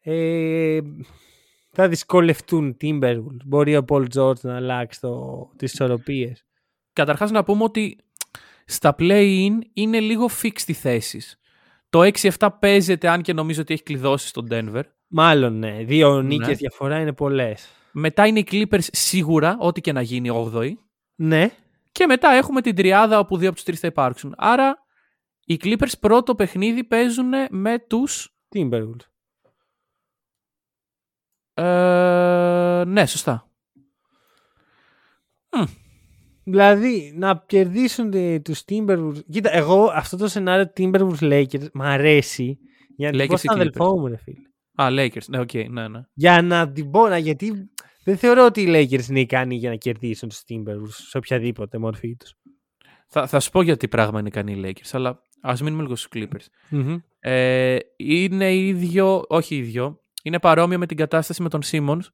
Ε, 0.00 0.80
θα 1.70 1.88
δυσκολευτούν 1.88 2.68
οι 2.68 2.76
Timberwolves. 2.80 3.44
Μπορεί 3.44 3.76
ο 3.76 3.84
Paul 3.88 4.04
George 4.14 4.40
να 4.40 4.56
αλλάξει 4.56 5.00
το, 5.00 5.50
τις 5.56 5.72
ισορροπίες. 5.72 6.44
Καταρχάς 6.92 7.30
να 7.30 7.44
πούμε 7.44 7.62
ότι 7.64 7.96
στα 8.64 8.94
play-in 8.98 9.58
είναι 9.72 10.00
λίγο 10.00 10.28
fixed 10.42 10.66
οι 10.68 10.72
θέσεις. 10.72 11.38
Το 11.90 12.10
6-7 12.38 12.48
παίζεται 12.60 13.08
αν 13.08 13.22
και 13.22 13.32
νομίζω 13.32 13.60
ότι 13.60 13.72
έχει 13.72 13.82
κλειδώσει 13.82 14.26
στον 14.26 14.48
Denver. 14.50 14.82
Μάλλον 15.14 15.58
ναι. 15.58 15.82
Δύο 15.84 16.22
Ναι. 16.22 16.26
νίκες 16.36 16.58
διαφορά 16.58 17.00
είναι 17.00 17.12
πολλές. 17.12 17.68
Μετά 17.92 18.26
είναι 18.26 18.38
οι 18.38 18.46
Clippers 18.50 18.82
σίγουρα, 18.92 19.56
ό,τι 19.60 19.80
και 19.80 19.92
να 19.92 20.02
γίνει 20.02 20.28
8η. 20.54 20.72
Ναι. 21.14 21.50
Και 21.92 22.06
μετά 22.06 22.30
έχουμε 22.30 22.60
την 22.60 22.74
τριάδα 22.74 23.18
όπου 23.18 23.36
δύο 23.36 23.46
από 23.46 23.56
τους 23.56 23.64
τρεις 23.64 23.80
θα 23.80 23.86
υπάρξουν. 23.86 24.34
Άρα 24.36 24.76
οι 25.44 25.58
Clippers 25.62 25.92
πρώτο 26.00 26.34
παιχνίδι 26.34 26.84
παίζουν 26.84 27.30
με 27.50 27.78
τους... 27.78 28.36
Timberwolves. 28.54 29.06
Ε, 31.54 32.82
ναι, 32.86 33.06
σωστά. 33.06 33.50
Δηλαδή 36.44 37.12
να 37.16 37.44
κερδίσουν 37.46 38.10
τε- 38.10 38.42
τους 38.44 38.62
Timberwolves. 38.68 39.24
Κοίτα, 39.30 39.52
εγώ 39.54 39.84
αυτό 39.94 40.16
το 40.16 40.28
σενάριο 40.28 40.72
Timberwolves 40.76 41.18
Lakers 41.20 41.70
μ' 41.72 41.82
αρέσει 41.82 42.58
για 42.96 43.10
να 43.10 43.18
την 43.18 43.26
πω 43.28 43.34
Lakers 43.34 43.36
ή 43.36 43.38
στον 43.38 43.54
αδελφό 43.60 43.98
μου, 43.98 44.06
ρε 44.06 44.16
φίλε. 44.16 44.38
Α, 44.74 44.86
Lakers. 44.90 45.24
Ναι, 45.28 45.38
οκ, 45.38 45.54
ναι, 45.54 45.88
ναι. 45.88 46.00
Για 46.12 46.42
να 46.42 46.72
την 46.72 46.90
πω, 46.90 47.08
να- 47.08 47.18
γιατί 47.18 47.52
δεν 48.04 48.16
θεωρώ 48.16 48.44
ότι 48.44 48.60
οι 48.60 48.66
Lakers 48.68 49.08
είναι 49.08 49.20
ικανοί 49.20 49.54
για 49.56 49.70
να 49.70 49.76
κερδίσουν 49.76 50.28
τους 50.28 50.42
Timberwolves 50.48 51.06
σε 51.08 51.16
οποιαδήποτε 51.16 51.78
μορφή 51.78 52.16
τους. 52.16 52.34
Θα, 53.08 53.26
θα 53.26 53.40
σου 53.40 53.50
πω 53.50 53.62
γιατί 53.62 53.88
πράγμα 53.88 54.18
είναι 54.18 54.28
ικανοί 54.28 54.52
οι 54.52 54.62
Lakers, 54.64 54.88
αλλά 54.92 55.22
ας 55.40 55.62
μείνουμε 55.62 55.82
λίγο 55.82 55.96
στους 55.96 56.10
Clippers. 56.14 56.46
Μμμ. 56.68 56.96
Ε, 57.20 57.76
είναι 57.96 58.54
ίδιο, 58.54 59.24
όχι 59.28 59.56
ίδιο, 59.56 60.00
είναι 60.22 60.38
παρόμοιο 60.38 60.78
με 60.78 60.86
την 60.86 60.96
κατάσταση 60.96 61.42
με 61.42 61.48
τον 61.48 61.60
Simmons. 61.64 62.06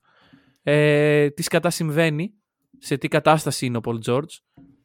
Ε, 0.63 1.31
τι 1.31 1.43
κατά 1.43 1.71
συμβαίνει, 1.71 2.31
σε 2.79 2.97
τι 2.97 3.09
κατάσταση 3.09 3.67
είναι 3.67 3.77
ο 3.77 3.81
Paul 3.85 3.99
George. 4.11 4.31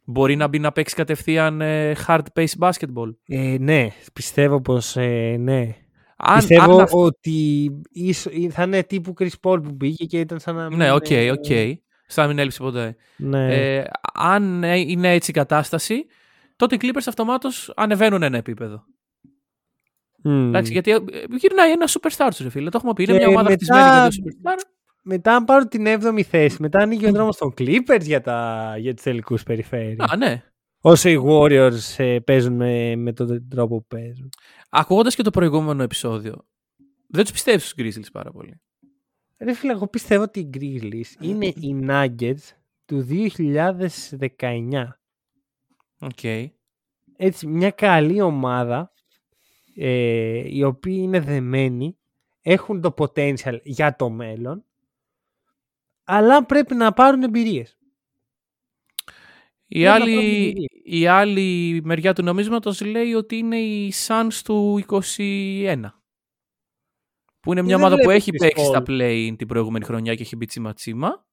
Μπορεί 0.05 0.35
να 0.35 0.47
μπει 0.47 0.59
να 0.59 0.71
παίξει 0.71 0.95
κατευθείαν 0.95 1.61
ε, 1.61 1.95
hard 2.07 2.23
pace 2.35 2.57
basketball. 2.59 3.15
Ε, 3.27 3.57
ναι, 3.59 3.87
πιστεύω 4.13 4.61
πως 4.61 4.95
ε, 4.97 5.35
ναι. 5.39 5.75
Αν, 6.17 6.35
πιστεύω 6.35 6.73
αν 6.73 6.79
αυ- 6.79 6.93
ότι 6.93 7.69
ίσο- 7.91 8.31
θα 8.49 8.63
είναι 8.63 8.83
τύπου 8.83 9.13
Chris 9.19 9.27
Paul 9.41 9.63
που 9.63 9.71
μπήκε 9.71 10.05
και 10.05 10.19
ήταν 10.19 10.39
σαν 10.39 10.55
να 10.55 10.67
μην 10.69 10.77
Ναι, 10.77 10.91
οκ, 10.91 11.09
είναι- 11.09 11.31
οκ. 11.31 11.45
Σαν 12.07 12.23
να 12.23 12.29
μην 12.29 12.39
έλειψε 12.39 12.59
ποτέ. 12.63 12.95
Ναι. 13.17 13.75
Ε, 13.77 13.83
αν 14.13 14.63
ε, 14.63 14.77
είναι 14.79 15.11
έτσι 15.13 15.31
η 15.31 15.33
κατάσταση, 15.33 16.05
τότε 16.55 16.75
οι 16.75 16.79
Clippers 16.81 17.03
αυτομάτως 17.07 17.73
ανεβαίνουν 17.75 18.23
ένα 18.23 18.37
επίπεδο. 18.37 18.83
Μμ. 20.23 20.47
Εντάξει, 20.47 20.71
γιατί 20.71 20.91
ε, 20.91 20.99
γυρνάει 21.37 21.71
ένα 21.71 21.87
superstar 21.87 22.29
του, 22.37 22.43
ρε 22.43 22.49
φίλε. 22.49 22.69
Το 22.69 22.77
έχουμε 22.77 22.93
πει. 22.93 23.03
Είναι 23.03 23.11
Και 23.11 23.17
μια 23.17 23.27
ομάδα 23.27 23.49
μετά- 23.49 23.53
χτισμένη 23.53 23.83
για 23.89 24.09
το 24.09 24.15
superstar. 24.15 24.69
Μετά 25.05 25.35
αν 25.35 25.45
πάρουν 25.45 25.67
την 25.67 25.85
7η 25.87 26.21
θέση, 26.21 26.57
μετά 26.59 26.79
ανοίγει 26.79 27.05
ο 27.07 27.11
δρόμος 27.11 27.37
των 27.37 27.53
Clippers 27.57 28.01
για, 28.01 28.21
τα, 28.21 28.73
για 28.77 28.93
τους 28.93 29.03
τελικούς 29.03 29.43
περιφέρειες. 29.43 29.99
Α, 29.99 30.15
ναι. 30.15 30.43
Όσο 30.81 31.09
οι 31.09 31.21
Warriors 31.25 31.79
ε, 31.97 32.19
παίζουν 32.19 32.53
με, 32.53 32.95
με 32.95 33.13
τον 33.13 33.47
τρόπο 33.49 33.77
που 33.77 33.85
παίζουν. 33.87 34.29
Ακούγοντας 34.75 35.15
και 35.15 35.23
το 35.23 35.29
προηγούμενο 35.29 35.83
επεισόδιο, 35.83 36.45
δεν 37.07 37.23
τους 37.23 37.31
πιστεύεις 37.31 37.67
τους 37.67 37.81
Grizzlies 37.81 38.11
πάρα 38.11 38.31
πολύ. 38.31 38.61
Ρε 39.37 39.53
φίλε, 39.53 39.71
εγώ 39.71 39.87
πιστεύω 39.87 40.23
ότι 40.23 40.39
οι 40.39 40.49
Grizzlies 40.53 41.21
είναι 41.23 41.45
οι 41.45 41.85
Nuggets 41.87 42.51
του 42.85 43.07
2019. 43.09 44.87
Οκ. 45.99 46.23
έτσι, 47.17 47.47
μια 47.47 47.71
καλή 47.71 48.21
ομάδα 48.21 48.93
ε, 49.75 50.55
οι 50.55 50.63
οποίοι 50.63 50.99
είναι 51.01 51.19
δεμένοι 51.19 51.97
έχουν 52.41 52.81
το 52.81 52.93
potential 52.97 53.59
για 53.63 53.95
το 53.95 54.09
μέλλον 54.09 54.65
αλλά 56.03 56.45
πρέπει 56.45 56.75
να 56.75 56.93
πάρουν 56.93 57.23
εμπειρίες. 57.23 57.77
Η 59.67 59.85
άλλη, 59.85 60.53
η 60.83 61.07
άλλη 61.07 61.81
μεριά 61.83 62.13
του 62.13 62.23
νομίσματος 62.23 62.81
λέει 62.81 63.13
ότι 63.13 63.35
είναι 63.37 63.57
η 63.57 63.93
Suns 64.07 64.41
του 64.43 64.83
21. 64.87 64.95
Που 67.39 67.51
είναι 67.51 67.61
μια 67.61 67.75
Δεν 67.77 67.85
ομάδα 67.85 67.95
που 67.95 68.01
βλέπω 68.01 68.09
έχει 68.11 68.31
Chris 68.33 68.39
παίξει 68.39 68.63
Paul. 68.65 68.69
στα 68.69 68.83
play 68.87 69.33
την 69.37 69.47
προηγούμενη 69.47 69.85
χρονιά 69.85 70.15
και 70.15 70.21
έχει 70.21 70.35
μπει 70.35 70.45
τσίμα 70.45 70.73
τσίμα. 70.73 71.25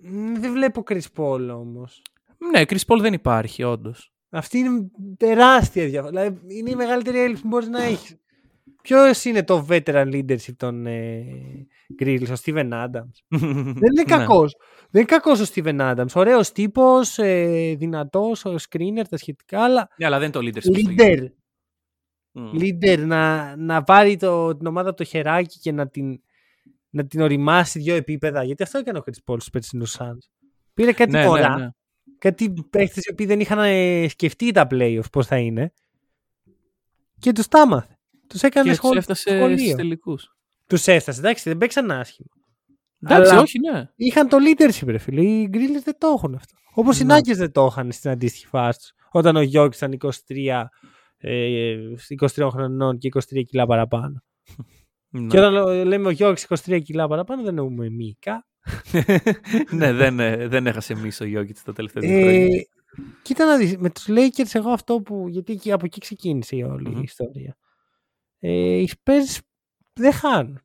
Μ, 0.00 0.34
Δεν 0.34 0.52
βλέπω 0.52 0.82
Chris 0.88 1.06
Paul 1.16 1.48
όμως. 1.52 2.02
Ναι, 2.50 2.62
Chris 2.66 2.80
Paul 2.86 2.98
δεν 3.00 3.12
υπάρχει 3.12 3.62
όντως. 3.62 4.12
Αυτή 4.30 4.58
είναι 4.58 4.90
τεράστια 5.16 5.86
διαφορά. 5.86 6.10
Δηλαδή 6.10 6.56
είναι 6.56 6.70
η 6.70 6.74
μεγαλύτερη 6.74 7.18
έλλειψη 7.18 7.42
που 7.42 7.48
μπορείς 7.48 7.68
να 7.68 7.82
έχεις. 7.82 8.16
Ποιος 8.82 9.24
είναι 9.24 9.44
το 9.44 9.66
veteran 9.70 10.06
leadership 10.12 10.54
των 10.56 10.86
ε, 10.86 11.24
Grills, 12.02 12.26
ο 12.28 12.32
Steven 12.44 12.70
Adams; 12.72 13.10
Δεν 13.28 13.90
είναι 13.96 14.02
κακός. 14.16 14.56
Δεν 14.90 15.02
είναι 15.02 15.04
κακός 15.04 15.40
ο 15.40 15.52
Steven 15.54 15.94
Adams. 15.94 16.06
Ωραίος 16.14 16.52
τύπος, 16.52 17.18
ε, 17.18 17.74
δυνατός, 17.78 18.44
ο 18.44 18.54
screener, 18.70 19.02
τα 19.10 19.16
σχετικά, 19.16 19.64
αλλά 19.64 19.88
Ναι, 19.96 20.06
αλλά 20.06 20.18
δεν 20.18 20.30
είναι 20.34 20.52
το 20.52 20.60
leadership. 20.60 20.62
στο 20.62 20.94
leader. 20.96 21.26
Μμ. 22.32 22.50
leader 22.60 22.98
να, 23.06 23.56
να 23.56 23.82
πάρει 23.82 24.16
το, 24.16 24.56
την 24.56 24.66
ομάδα 24.66 24.88
από 24.88 24.96
το 24.98 25.04
χεράκι 25.04 25.58
και 25.58 25.72
να 25.72 25.88
την, 25.88 26.20
να 26.90 27.06
την 27.06 27.20
οριμάσει 27.20 27.78
δύο 27.78 27.94
επίπεδα. 27.94 28.44
Γιατί 28.44 28.62
αυτό 28.62 28.78
έκανε 28.78 28.98
ο 28.98 29.02
Chris 29.06 29.10
Paul 29.32 29.36
στους 29.36 29.50
περσινού 29.50 29.88
Suns. 29.88 30.18
Πήρε 30.74 30.92
κάτι 30.92 31.10
Ναι, 31.10 31.26
μωρά, 31.26 31.56
ναι, 31.56 31.64
ναι. 31.64 31.70
κάτι 32.18 32.52
παίχτες 32.70 33.04
οι 33.04 33.10
οποίοι 33.12 33.26
δεν 33.26 33.40
είχαν 33.40 33.58
ε, 33.58 34.08
σκεφτεί 34.08 34.50
τα 34.50 34.66
playoffs 34.70 35.10
πώς 35.12 35.26
θα 35.26 35.36
είναι. 35.38 35.72
Και 37.18 37.32
τους 37.32 37.48
τα 37.48 37.60
άμαθε. 37.60 37.93
Τους 38.28 38.42
έκανε 38.42 38.64
Και 38.64 38.70
τους 38.70 38.78
σχολ... 38.78 38.96
έφτασε 38.96 39.20
στους 39.20 39.34
σχολείο. 39.36 39.76
τελικούς. 39.76 40.28
Τους 40.66 40.86
έφτασε. 40.86 41.18
Εντάξει, 41.20 41.48
δεν 41.48 41.58
παίξαν 41.58 41.90
άσχημα. 41.90 42.28
Εντάξει, 43.02 43.30
Αλλά- 43.32 43.40
όχι, 43.42 43.58
ναι. 43.58 43.84
Είχαν 43.96 44.28
το 44.28 44.36
leadership, 44.40 44.86
ρε 44.86 44.98
φίλε. 44.98 45.22
Οι 45.22 45.46
Γκρίλε 45.50 45.80
δεν 45.80 45.94
το 45.98 46.06
έχουν 46.16 46.34
αυτό. 46.34 46.54
Όπως 46.74 47.00
οι 47.00 47.04
Ναι. 47.04 47.16
Nuggets 47.16 47.36
δεν 47.36 47.52
το 47.52 47.66
είχαν 47.70 47.92
στην 47.92 48.10
αντίστοιχη 48.10 48.46
φάση 48.46 48.78
τους. 48.78 48.92
Όταν 49.10 49.36
ο 49.36 49.40
Γιώργης 49.42 49.76
ήταν 49.76 49.92
23, 49.92 50.70
ε, 51.16 51.76
23 52.36 52.48
χρονών 52.50 52.98
και 52.98 53.08
23 53.08 53.42
κιλά 53.44 53.66
παραπάνω. 53.66 54.22
Ναι. 55.16 55.26
Και 55.26 55.38
όταν 55.38 55.52
λέ- 55.52 55.84
λέμε 55.86 56.06
ο 56.06 56.10
Γιώργης 56.10 56.46
23 56.66 56.80
κιλά 56.82 57.08
παραπάνω, 57.08 57.42
δεν 57.42 57.58
εννοούμε 57.58 57.90
μήκα. 57.90 58.46
ναι, 59.70 59.92
δεν, 59.92 60.20
ε, 60.20 60.48
δεν 60.48 60.66
έχασε 60.66 60.92
εμείς 60.92 61.20
ο 61.20 61.24
Γιώργης 61.24 61.62
τα 61.62 61.72
τελευταία 61.72 62.02
δύο 62.02 62.18
Ε, 62.18 62.22
χρόνια. 62.22 62.64
κοίτα 63.22 63.44
να 63.46 63.56
δεις, 63.56 63.76
με 63.76 63.90
τους 63.90 64.04
Lakers 64.08 64.48
εγώ 64.52 64.70
αυτό 64.70 65.00
που, 65.00 65.28
γιατί 65.28 65.52
εκεί- 65.52 65.72
από 65.72 65.84
εκεί 65.84 66.00
ξεκίνησε 66.00 66.56
η 66.56 66.62
όλη 66.62 66.88
Μμμ. 66.88 66.98
η 66.98 67.02
ιστορία. 67.02 67.56
Ε, 68.46 68.50
οι 68.50 68.90
Spurs 68.92 69.38
δεν 69.92 70.12
χάνουν. 70.12 70.60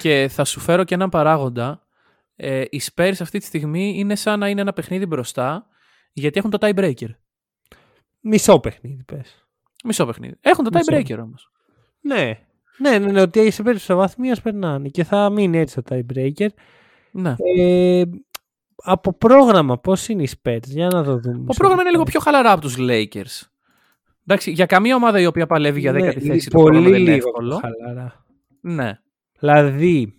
Και 0.00 0.28
θα 0.30 0.44
σου 0.44 0.60
φέρω 0.60 0.84
και 0.84 0.94
έναν 0.94 1.08
παράγοντα. 1.08 1.86
Ε, 2.36 2.64
οι 2.70 2.80
Spurs 2.94 3.14
αυτή 3.20 3.38
τη 3.38 3.44
στιγμή 3.44 3.92
είναι 3.96 4.14
σαν 4.16 4.38
να 4.38 4.48
είναι 4.48 4.60
ένα 4.60 4.72
παιχνίδι 4.72 5.06
μπροστά 5.06 5.66
γιατί 6.12 6.38
έχουν 6.38 6.50
το 6.50 6.58
tiebreaker. 6.60 7.08
Μισό 8.20 8.60
παιχνίδι 8.60 9.04
πες. 9.04 9.46
Μισό 9.84 10.06
παιχνίδι. 10.06 10.34
Έχουν 10.40 10.64
το 10.64 10.70
Μισό. 10.72 10.92
tiebreaker 10.92 11.18
όμως. 11.22 11.50
Ναι. 12.00 12.38
Ναι, 12.78 12.98
ναι, 12.98 13.12
ναι, 13.12 13.20
ότι 13.20 13.50
σε 13.50 13.62
περίπτωση 13.62 13.94
βαθμίας 13.94 14.40
περνάνε 14.40 14.88
και 14.88 15.04
θα 15.04 15.30
μείνει 15.30 15.58
έτσι 15.58 15.82
το 15.82 15.96
tiebreaker. 15.96 16.48
Ναι. 17.10 17.34
Ε, 17.38 18.04
από 18.76 19.12
πρόγραμμα, 19.12 19.78
πώς 19.78 20.08
είναι 20.08 20.22
οι 20.22 20.28
Spurs, 20.42 20.62
για 20.64 20.86
να 20.86 21.04
το 21.04 21.18
δούμε. 21.18 21.46
Το 21.46 21.54
πρόγραμμα 21.54 21.82
είναι 21.82 21.90
λίγο 21.90 22.02
πιο 22.02 22.20
χαλαρά 22.20 22.52
από 22.52 22.60
τους 22.60 22.76
Lakers. 22.78 23.48
Εντάξει, 24.30 24.50
για 24.50 24.66
καμία 24.66 24.94
ομάδα 24.96 25.20
η 25.20 25.26
οποία 25.26 25.46
παλεύει 25.46 25.80
για 25.80 25.92
Ναι, 25.92 25.98
δέκατη 26.00 26.20
λι- 26.24 26.32
θέση 26.32 26.50
το 26.50 26.58
πολύ 26.58 26.70
πρόγραμμα 26.70 26.90
δεν 26.90 27.00
είναι 27.00 27.10
λίγο 27.14 27.26
εύκολο. 27.28 27.56
πιο 27.58 27.68
χαλαρά. 27.84 28.24
Ναι. 28.60 28.98
Δηλαδή, 29.38 30.12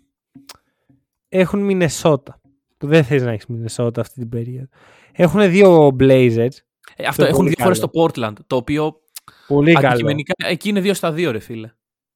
έχουν 1.29 1.59
Μινεσότα, 1.59 2.41
που 2.77 2.87
δεν 2.87 3.03
θες 3.03 3.23
να 3.23 3.31
έχεις 3.31 3.45
Μινεσότα 3.45 4.01
αυτή 4.01 4.19
την 4.19 4.29
περίοδο. 4.29 4.67
Έχουν 5.11 5.49
δύο 5.49 5.87
Blazers, 5.99 6.47
Ε, 6.95 7.05
αυτό 7.07 7.21
είναι 7.21 7.31
έχουν 7.31 7.35
πολύ 7.43 7.49
δύο 7.55 7.63
φορές 7.63 7.79
καλό. 7.79 7.91
το 7.91 8.01
Portland. 8.03 8.33
Το 8.47 8.55
οποίο 8.55 8.95
πολύ 9.47 9.73
καλό. 9.73 9.87
αντικειμενικά 9.87 10.33
εκεί 10.37 10.69
είναι 10.69 10.79
δύο 10.81 10.93
στα 10.93 11.11
δύο, 11.11 11.31
ρε 11.31 11.39
φίλε. 11.39 11.71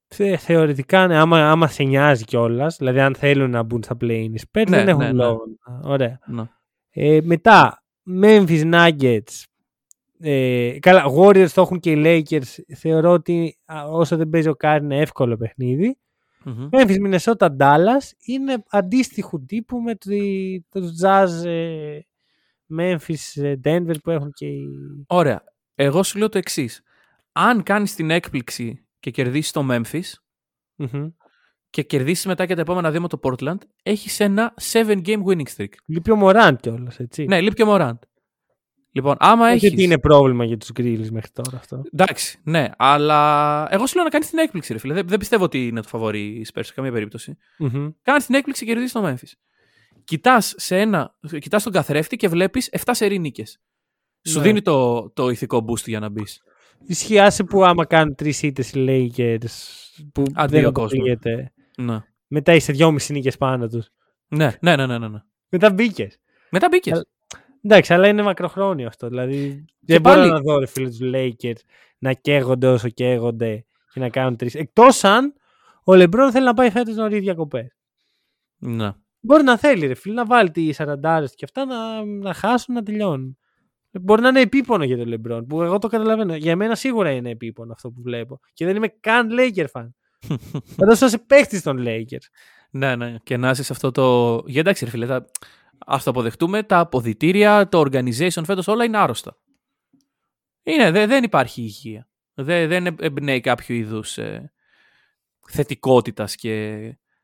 Θε- 0.08 0.40
θεωρητικά, 0.40 1.08
ναι, 1.08 1.18
άμα, 1.18 1.52
άμα 1.52 1.68
σε 1.68 1.84
νοιάζει 1.84 2.24
κιόλας, 2.24 2.78
δηλαδή 2.78 3.00
αν 3.00 3.16
θέλουν 3.16 3.50
να 3.50 3.64
μπουν 3.64 3.84
στα 3.84 3.96
play-in 4.02 4.30
οι 4.34 4.40
Spurs, 4.52 4.64
Ναι, 4.70 4.78
δεν 4.78 4.88
έχουν 4.88 5.02
ναι, 5.02 5.12
ναι. 5.12 5.24
λόγο. 5.24 5.42
Ωραία. 5.84 6.20
Ναι. 6.26 6.44
Ε, 6.90 7.20
μετά, 7.24 7.84
Memphis 8.22 8.72
Nuggets. 8.74 9.44
Ε, 10.26 10.78
καλά, 10.80 11.04
Warriors 11.18 11.50
το 11.54 11.62
έχουν 11.62 11.80
και 11.80 11.92
οι 11.92 12.02
Lakers. 12.06 12.76
Θεωρώ 12.78 13.12
ότι 13.12 13.58
α, 13.66 13.84
όσο 13.84 14.18
δεν 14.18 14.30
παίζει 14.30 14.48
ο 14.48 14.56
Κάρι 14.56 14.84
είναι 14.84 14.98
εύκολο 15.00 15.38
παιχνίδι. 15.38 15.98
Μμμ. 16.46 16.70
Memphis, 16.72 16.96
Minnesota, 17.08 17.48
Dallas 17.58 18.12
είναι 18.26 18.64
αντίστοιχου 18.70 19.46
τύπου 19.46 19.82
με 19.82 19.96
το- 19.96 20.10
τους 20.80 20.92
Jazz, 21.04 21.46
ε, 21.46 22.00
Memphis, 22.80 23.42
ε, 23.44 23.54
Denver 23.64 23.96
που 24.04 24.10
έχουν 24.12 24.32
και 24.34 24.46
οι... 24.46 24.68
Ωραία. 25.08 25.44
Εγώ 25.76 26.04
σου 26.04 26.18
λέω 26.18 26.30
το 26.30 26.38
εξής. 26.38 26.82
Αν 27.32 27.64
κάνεις 27.64 27.96
την 27.96 28.10
έκπληξη 28.10 28.86
και 29.00 29.12
κερδίσεις 29.12 29.52
το 29.52 29.68
Memphis 29.72 30.02
Μμμ. 30.76 31.08
και 31.70 31.84
κερδίσεις 31.84 32.26
μετά 32.26 32.46
και 32.46 32.56
τα 32.56 32.62
επόμενα 32.62 32.92
δύο 32.92 33.02
με 33.02 33.08
το 33.08 33.20
Portland, 33.24 33.58
έχεις 33.84 34.20
ένα 34.20 34.54
7 34.72 35.02
game 35.06 35.24
winning 35.28 35.56
streak. 35.58 35.74
Λείπει 35.86 36.12
ο 36.12 36.18
Morant 36.24 36.56
κιόλας, 36.62 37.00
έτσι. 37.00 37.26
Ναι, 37.26 37.42
λείπει 37.42 37.56
και 37.56 37.64
ο 37.64 37.68
Morant. 37.70 37.98
Λοιπόν, 38.96 39.16
άμα 39.20 39.46
Όχι 39.46 39.66
έχει. 39.66 39.74
ότι 39.74 39.84
είναι 39.84 40.00
πρόβλημα 40.00 40.46
για 40.46 40.58
τους 40.58 40.70
Grills 40.78 41.08
μέχρι 41.12 41.30
τώρα 41.32 41.58
αυτό. 41.58 41.82
Εντάξει, 41.94 42.40
ναι, 42.44 42.70
αλλά 42.78 43.68
εγώ 43.72 43.86
σου 43.88 43.96
λέω 43.96 44.04
να 44.04 44.10
κάνεις 44.10 44.30
την 44.30 44.40
έκπληξη, 44.40 44.74
ρε 44.74 44.80
φίλε. 44.80 44.94
Δεν, 44.94 45.08
δεν 45.08 45.20
πιστεύω 45.20 45.44
ότι 45.44 45.68
είναι 45.68 45.82
το 45.82 45.88
φαβορή 45.88 46.20
η 46.26 46.46
Spurs 46.54 46.62
σε 46.64 46.74
καμία 46.74 46.92
περίπτωση. 46.92 47.38
Μμμ. 47.58 47.90
Κάνει 48.02 48.20
την 48.26 48.36
έκπληξη 48.36 48.66
και 48.66 48.72
κερδίσεις 48.72 48.94
το 48.94 49.08
Memphis. 49.08 49.32
Κοιτάς 50.04 50.54
σε 50.58 50.80
ένα, 50.80 51.16
κοιτάς 51.40 51.64
τον 51.64 51.72
καθρέφτη 51.72 52.16
και 52.16 52.28
βλέπεις 52.28 52.70
7 52.72 52.78
σερή 52.92 53.20
νίκες. 53.20 53.60
Σου 54.24 54.38
Ναι. 54.38 54.44
δίνει 54.44 54.62
το, 54.62 55.10
το 55.10 55.30
ηθικό 55.30 55.66
boost 55.68 55.86
για 55.86 56.00
να 56.00 56.10
μπεις. 56.10 56.42
Ισχύει 56.86 57.20
άσε 57.20 57.44
που 57.44 57.64
άμα 57.66 57.86
κάνουν 57.86 58.16
τρεις 58.16 58.42
ήττες 58.42 58.72
οι 58.74 58.86
Lakers 58.88 59.46
που 60.14 60.24
Αντίο 60.34 60.62
δεν 60.62 60.72
κόσμο. 60.72 60.86
αποκλείεται. 60.88 61.52
Ναι. 61.78 62.00
Μετά 62.28 62.54
είσαι 62.54 62.72
δυόμιση 62.72 63.14
νίκες 63.14 63.38
πάνω 63.38 63.68
τους. 63.68 63.88
Ναι, 64.28 64.52
ναι, 64.62 64.76
ναι, 64.76 64.86
ναι, 64.86 64.98
ναι. 64.98 65.08
ναι. 65.08 65.20
Μετά 65.50 65.72
μπήκες. 65.74 66.18
Μετά 66.52 66.68
μπήκες. 66.72 67.06
Αλλά- 67.64 67.76
Εντάξει, 67.76 67.94
αλλά 67.94 68.08
είναι 68.08 68.22
μακροχρόνιο 68.22 68.88
αυτό. 68.88 69.08
Δηλαδή 69.08 69.66
δεν 69.80 70.02
πάλι- 70.02 70.22
μπορώ 70.22 70.34
να 70.34 70.40
δω 70.42 70.60
ρε 70.60 70.66
φίλε 70.66 70.88
τους 70.90 71.00
Lakers 71.02 71.62
να 71.98 72.14
καίγονται 72.14 72.68
όσο 72.68 72.90
καίγονται 72.90 73.66
και 73.94 74.00
να 74.00 74.10
κάνουν 74.10 74.36
τρεις. 74.36 74.56
Εκτός 74.56 75.04
αν 75.04 75.34
ο 75.84 75.96
Λεμπρόν 75.96 76.32
θέλει 76.32 76.46
να 76.46 76.54
πάει 76.54 76.70
φέτος 76.72 76.96
νωρί 76.96 77.20
διακοπές. 77.20 77.76
Ναι. 78.58 78.92
Μπορεί 79.20 79.44
να 79.44 79.58
θέλει 79.58 79.88
ρε 79.88 79.94
φίλε 79.94 80.14
να 80.14 80.26
βάλει 80.26 80.52
τι 80.52 80.70
40 80.78 81.34
και 81.36 81.46
αυτά 81.46 81.66
να, 81.66 82.06
να 82.06 82.34
χάσουν 82.34 82.76
να 82.76 82.84
τελειώνουν. 82.84 83.38
Μπορεί 84.02 84.22
να 84.22 84.28
είναι 84.28 84.42
επίπονο 84.42 84.84
για 84.84 84.98
τον 84.98 85.08
Λεμπρόν 85.08 85.46
που 85.48 85.62
εγώ 85.62 85.80
το 85.80 85.88
καταλαβαίνω. 85.88 86.36
Για 86.36 86.56
μένα 86.56 86.76
σίγουρα 86.76 87.12
είναι 87.12 87.30
επίπονο 87.30 87.74
αυτό 87.74 87.90
που 87.92 88.02
βλέπω. 88.02 88.40
Και 88.54 88.66
δεν 88.66 88.76
είμαι 88.76 88.88
καν 88.88 89.30
Laker 89.32 89.66
fan. 89.72 89.90
Φαντάζομαι 90.78 91.06
είσαι 91.08 91.18
παίχτη 91.28 91.62
των 91.62 91.84
Lakers. 91.86 92.26
Ναι, 92.72 92.96
ναι. 92.96 93.16
Και 93.24 93.38
να 93.38 93.50
είσαι 93.50 93.64
σε 93.64 93.74
αυτό 93.74 93.92
το. 93.92 94.36
Για 94.48 94.60
εντάξει, 94.60 94.86
ρε 94.86 94.92
φίλε, 94.92 95.06
τα... 95.06 95.26
ας 95.86 96.04
το 96.04 96.10
αποδεχτούμε. 96.10 96.64
Τα 96.64 96.80
αποδητήρια, 96.80 97.70
το 97.70 97.80
organization 97.82 98.42
φέτος 98.46 98.68
όλα 98.68 98.84
είναι 98.84 98.98
άρρωστα. 98.98 99.38
Είναι, 100.64 100.92
δε- 100.92 101.06
δεν 101.08 101.24
υπάρχει 101.24 101.62
υγεία. 101.62 102.08
Δε- 102.34 102.68
δεν 102.68 102.96
εμπνέει 103.00 103.40
κάποιο 103.42 103.76
είδους 103.76 104.18
ε, 104.18 104.52
θετικότητας 105.48 106.36
και 106.36 106.78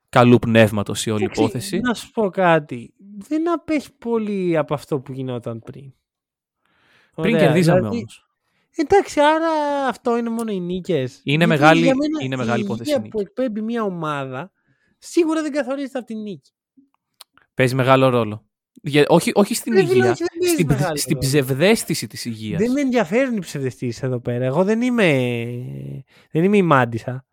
καλού 0.09 0.39
πνεύματος 0.39 1.05
η 1.05 1.09
όλη 1.11 1.23
Εντάξει, 1.23 1.41
υπόθεση. 1.41 1.79
Να 1.79 1.93
σου 1.93 2.11
πω 2.11 2.29
κάτι. 2.29 2.93
Δεν 3.17 3.51
απέχει 3.51 3.93
πολύ 3.93 4.57
από 4.57 4.73
αυτό 4.73 4.99
που 4.99 5.11
γινόταν 5.13 5.59
πριν. 5.59 5.93
Πριν 7.15 7.33
Ωραία, 7.35 7.45
κερδίζαμε 7.45 7.79
δηλαδή- 7.79 7.97
όμως. 7.97 8.23
Εντάξει, 8.75 9.19
άρα 9.19 9.49
αυτό 9.87 10.17
είναι 10.17 10.29
μόνο 10.29 10.51
οι 10.51 10.59
νίκες. 10.59 11.21
Είναι 11.23 11.45
μεγάλη- 11.45 11.91
είναι 12.21 12.35
μεγάλη 12.35 12.63
υπόθεση 12.63 12.89
η 12.89 12.93
Η 12.93 12.95
υγεία 12.95 12.99
νίκη. 12.99 13.09
που 13.09 13.19
εκπέμπει 13.21 13.61
μια 13.61 13.83
ομάδα 13.83 14.51
σίγουρα 14.97 15.41
δεν 15.41 15.51
καθορίζεται 15.51 15.97
από 15.97 16.07
τη 16.07 16.15
νίκη. 16.15 16.51
Παίζει 17.53 17.75
μεγάλο 17.75 18.09
ρόλο. 18.09 18.48
Για, 18.81 19.05
όχι, 19.07 19.31
όχι 19.33 19.53
στην 19.55 19.73
Ρε 19.73 19.79
φίλε, 19.79 19.93
υγεία, 19.93 20.11
όχι, 20.11 20.23
δεν 20.23 20.37
παίζεις 20.39 20.53
στην, 20.53 20.67
μεγάλο 20.67 20.97
στην 20.97 21.13
ρόλο. 21.13 21.27
ψευδέστηση 21.27 22.07
της 22.07 22.25
υγείας. 22.25 22.61
Δεν 22.61 22.71
με 22.71 22.81
ενδιαφέρουν 22.81 23.35
οι 23.37 23.39
ψευδεστήσεις 23.39 24.03
εδώ 24.03 24.19
πέρα. 24.19 24.45
Εγώ 24.45 24.63
δεν 24.63 24.81
είμαι, 24.81 25.05
δεν 26.31 26.43
είμαι 26.43 26.57
η 26.57 26.61
μάντισα. 26.61 27.25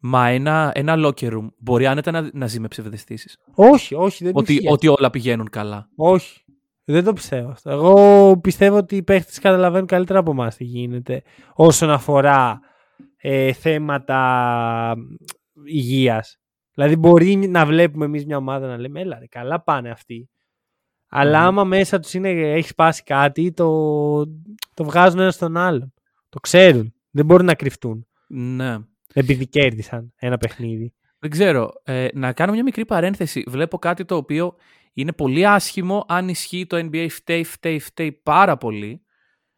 Μα 0.00 0.28
ένα, 0.28 0.72
ένα 0.74 0.94
locker 0.96 1.32
room 1.32 1.48
μπορεί 1.58 1.86
άνετα 1.86 2.10
να, 2.10 2.30
να 2.32 2.46
ζει 2.46 2.60
με 2.60 2.68
ψευδεστήσεις. 2.68 3.36
Όχι, 3.54 3.94
όχι, 3.94 4.24
δεν 4.24 4.32
Ότι, 4.36 4.52
ισχύει 4.52 4.68
ότι 4.68 4.88
όλα 4.88 5.10
πηγαίνουν 5.10 5.48
καλά. 5.50 5.88
Όχι. 5.96 6.42
Δεν 6.84 7.04
το 7.04 7.12
πιστεύω 7.12 7.50
αυτό. 7.50 7.70
Εγώ 7.70 8.38
πιστεύω 8.40 8.76
ότι 8.76 8.96
οι 8.96 9.02
παίχτες 9.02 9.38
καταλαβαίνουν 9.38 9.86
καλύτερα 9.86 10.18
από 10.18 10.30
εμάς 10.30 10.56
τι 10.56 10.64
γίνεται 10.64 11.22
όσον 11.54 11.90
αφορά 11.90 12.60
ε, 13.16 13.52
θέματα 13.52 14.94
υγείας. 15.66 16.38
Δηλαδή, 16.74 16.96
μπορεί 16.96 17.36
να 17.36 17.66
βλέπουμε 17.66 18.04
εμείς 18.04 18.26
μια 18.26 18.36
ομάδα 18.36 18.66
να 18.66 18.78
λέμε, 18.78 19.00
Έλα, 19.00 19.18
ρε, 19.18 19.26
καλά 19.26 19.62
πάνε 19.62 19.90
αυτοί. 19.90 20.30
Αλλά 21.08 21.38
Μμμ. 21.38 21.46
άμα 21.46 21.64
μέσα 21.64 22.00
τους 22.00 22.14
έχει 22.14 22.68
σπάσει 22.68 23.02
κάτι, 23.02 23.52
το, 23.52 23.68
το 24.74 24.84
βγάζουν 24.84 25.20
ένα 25.20 25.30
στον 25.30 25.56
άλλον. 25.56 25.92
Το 26.28 26.40
ξέρουν. 26.40 26.92
Δεν 27.10 27.24
μπορούν 27.24 27.46
να 27.46 27.54
κρυφτούν. 27.54 28.06
Ναι. 28.28 28.76
Επειδή 29.12 29.46
κέρδισαν 29.46 30.12
ένα 30.16 30.36
παιχνίδι. 30.36 30.94
Δεν 31.18 31.30
ξέρω. 31.30 31.70
Ε, 31.82 32.08
να 32.12 32.32
κάνω 32.32 32.52
μια 32.52 32.62
μικρή 32.62 32.84
παρένθεση. 32.84 33.44
Βλέπω 33.46 33.78
κάτι 33.78 34.04
το 34.04 34.16
οποίο 34.16 34.54
είναι 34.92 35.12
πολύ 35.12 35.46
άσχημο. 35.46 36.04
Αν 36.08 36.28
ισχύει 36.28 36.66
το 36.66 36.76
NBA, 36.76 37.06
φταίει, 37.10 37.44
φταίει, 37.44 37.78
φταίει 37.78 38.12
πάρα 38.12 38.56
πολύ. 38.56 39.02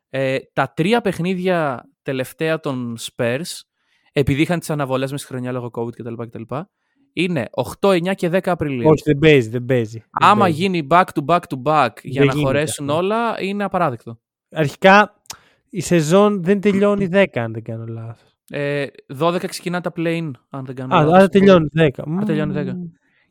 Ε, 0.08 0.38
τα 0.52 0.72
τρία 0.76 1.00
παιχνίδια 1.00 1.84
τελευταία 2.02 2.60
των 2.60 2.96
Spurs, 3.00 3.60
επειδή 4.12 4.42
είχαν 4.42 4.58
τις 4.58 4.70
αναβολές 4.70 5.10
μες 5.10 5.20
στη 5.20 5.28
χρονιά 5.28 5.52
λόγω 5.52 5.70
COVID 5.72 5.92
κτλ. 5.92 6.14
κτλ 6.14 6.42
είναι 7.12 7.48
8, 7.80 7.88
9 7.88 8.14
και 8.14 8.28
10 8.32 8.40
Απριλίου. 8.44 8.88
Όχι, 8.88 9.02
δεν 9.04 9.18
παίζει, 9.18 9.48
δεν 9.48 9.64
παίζει. 9.64 9.98
Δεν 9.98 10.28
Άμα 10.28 10.42
παίζει. 10.44 10.58
γίνει 10.60 10.86
back 10.90 11.04
to 11.14 11.24
back 11.26 11.38
to 11.40 11.62
back 11.62 11.88
για 12.02 12.20
Δεν 12.20 12.26
να 12.26 12.32
γίνεται 12.32 12.38
χωρέσουν 12.40 12.90
αυτό. 12.90 13.02
όλα, 13.02 13.42
είναι 13.42 13.64
απαράδεκτο. 13.64 14.18
Αρχικά 14.50 15.22
η 15.70 15.80
σεζόν 15.80 16.42
δεν 16.42 16.60
τελειώνει 16.60 17.08
10, 17.12 17.24
αν 17.34 17.52
δεν 17.52 17.62
κάνω 17.62 17.84
λάθος. 17.86 18.28
Ε, 18.50 18.86
12 19.18 19.46
ξεκινά 19.48 19.80
τα 19.80 19.92
play-in, 19.96 20.30
αν 20.50 20.64
δεν 20.64 20.74
κάνω 20.74 20.94
Α, 20.94 20.98
λάθος. 21.00 21.14
άρα 21.18 21.28
τελειώνει 21.28 21.68
10. 21.78 21.88
Α, 22.20 22.24
τελειώνει 22.24 22.52
10. 22.56 22.72
Μμμ. 22.74 22.82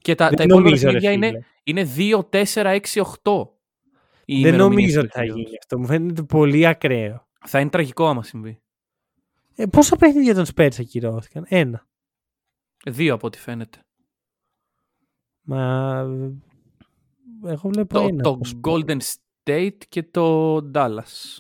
Και 0.01 0.15
τα, 0.15 0.29
τα 0.29 0.35
Δεν 0.35 0.45
υπόλοιπα 0.45 0.69
νομίζω, 0.69 0.85
ρε 0.91 0.99
παιχνίδια 0.99 1.11
είναι, 1.11 1.27
φίλε. 1.27 1.39
είναι 1.63 1.87
2, 1.97 2.29
4, 2.29 2.65
6, 2.65 3.01
8. 3.23 3.47
οι 4.25 4.41
Δεν 4.41 4.53
ημερομηνίες 4.53 4.59
νομίζω 4.59 4.99
του 4.99 5.05
ότι 5.05 5.11
θα 5.13 5.19
παιχνιδιού. 5.19 5.41
γίνει 5.43 5.57
αυτό. 5.61 5.79
Μου 5.79 5.85
φαίνεται 5.85 6.23
πολύ 6.23 6.67
ακραίο. 6.67 7.27
Θα 7.45 7.59
είναι 7.59 7.69
τραγικό 7.69 8.07
άμα 8.07 8.23
συμβεί. 8.23 8.59
Ε, 9.55 9.65
πόσα 9.65 9.95
παιχνίδια 9.95 10.33
των 10.35 10.45
Spurs 10.55 10.79
ακυρώθηκαν; 10.79 11.45
Ένα. 11.47 11.87
Δύο 12.85 13.13
από 13.13 13.27
ό,τι 13.27 13.37
φαίνεται. 13.37 13.83
Μα 15.41 15.99
εγώ 17.45 17.69
βλέπω 17.69 17.93
Το, 17.93 18.01
ένα. 18.01 18.23
το 18.23 18.37
πως- 18.37 18.59
Golden 18.67 18.97
State 18.99 19.77
και 19.89 20.03
το 20.03 20.55
Dallas. 20.73 21.37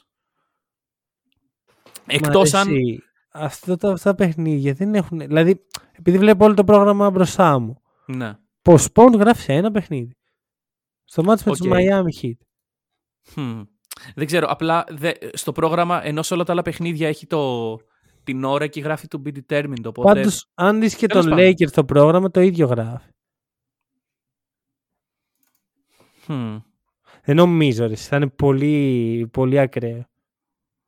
Μα 2.05 2.15
Εκτός 2.15 2.53
αν... 2.53 2.67
εσύ, 2.75 2.99
αυτά 3.31 3.75
τα, 3.77 3.91
αυτά 3.91 4.09
τα 4.09 4.15
παιχνίδια 4.15 4.73
δεν 4.73 4.95
έχουν. 4.95 5.19
Δηλαδή, 5.19 5.65
επειδή 5.91 6.17
βλέπω 6.17 6.45
όλο 6.45 6.53
το 6.53 6.63
πρόγραμμα 6.63 7.09
μπροστά 7.09 7.59
μου. 7.59 7.81
Ναι. 8.05 8.33
Postpone 8.61 9.13
γράφει 9.17 9.41
σε 9.41 9.53
ένα 9.53 9.71
παιχνίδι. 9.71 10.13
Στο 11.03 11.23
μάτι 11.23 11.43
με 11.45 11.51
Οκ. 11.51 11.57
τους 11.57 11.67
Miami 11.71 12.21
Heat. 12.23 12.37
Hm. 13.35 13.65
Δεν 14.15 14.25
ξέρω. 14.25 14.47
Απλά 14.47 14.85
δε, 14.89 15.11
στο 15.33 15.51
πρόγραμμα, 15.51 16.05
ενώ 16.05 16.23
σε 16.23 16.33
όλα 16.33 16.43
τα 16.43 16.51
άλλα 16.51 16.61
παιχνίδια 16.61 17.07
έχει 17.07 17.27
το, 17.27 17.75
την 18.23 18.43
ώρα 18.43 18.67
και 18.67 18.81
γράφει 18.81 19.07
το 19.07 19.21
be 19.25 19.31
determined. 19.47 19.83
Οπότε... 19.85 20.13
Πάντως, 20.13 20.47
αν 20.53 20.79
δεις 20.79 20.95
και 20.95 21.07
Τέλος 21.07 21.25
τον 21.25 21.35
πάντων. 21.35 21.51
Lakers 21.51 21.67
στο 21.67 21.83
πρόγραμμα, 21.85 22.31
το 22.31 22.41
ίδιο 22.41 22.65
γράφει. 22.67 23.09
Hm. 26.27 26.61
Δεν 27.23 27.35
νομίζω, 27.35 27.87
ρε. 27.87 27.95
Θα 27.95 28.15
είναι 28.15 28.27
πολύ, 28.27 29.27
πολύ 29.33 29.59
ακραίο. 29.59 30.05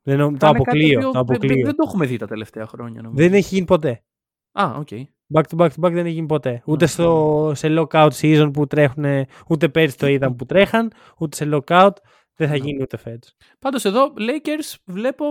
Δεν, 0.04 0.18
νο- 0.18 0.32
το 0.32 0.38
Θα 0.38 0.48
είναι 0.48 0.58
κάτι 0.58 0.70
αποκλείω. 0.70 0.98
οποίο 0.98 1.12
Το 1.12 1.12
δεν- 1.12 1.26
δεν, 1.26 1.36
αποκλείω. 1.36 1.66
δεν 1.66 1.76
το 1.76 1.84
έχουμε 1.88 2.06
δει 2.06 2.18
τα 2.18 2.28
τελευταία 2.28 2.68
χρόνια. 2.68 3.02
Νομίζω. 3.02 3.24
Δεν 3.28 3.34
έχει 3.38 3.54
γίνει 3.56 3.66
ποτέ. 3.66 4.04
Α, 4.52 4.74
οκ. 4.78 4.88
Back 5.34 5.42
to 5.50 5.58
back 5.58 5.68
to 5.70 5.86
back 5.86 5.92
δεν 5.92 6.06
έχει 6.06 6.14
γίνει 6.14 6.26
ποτέ. 6.28 6.62
Ούτε 6.66 6.86
στο, 6.86 7.52
σε 7.56 7.68
lockout 7.80 8.10
season 8.22 8.50
που 8.54 8.68
τρέχουν, 8.68 9.06
ούτε 9.48 9.70
πέρυσι 9.70 9.98
το 9.98 10.08
είδαμε 10.08 10.36
που 10.36 10.46
τρέχαν, 10.46 10.92
ούτε 11.18 11.36
σε 11.36 11.50
lockout. 11.52 11.92
Δεν 12.36 12.48
θα 12.48 12.58
Ναι. 12.58 12.64
γίνει 12.64 12.82
ούτε 12.82 12.98
φέτος. 12.98 13.36
Πάντως 13.60 13.86
εδώ 13.86 14.14
Lakers 14.18 14.76
βλέπω 14.86 15.26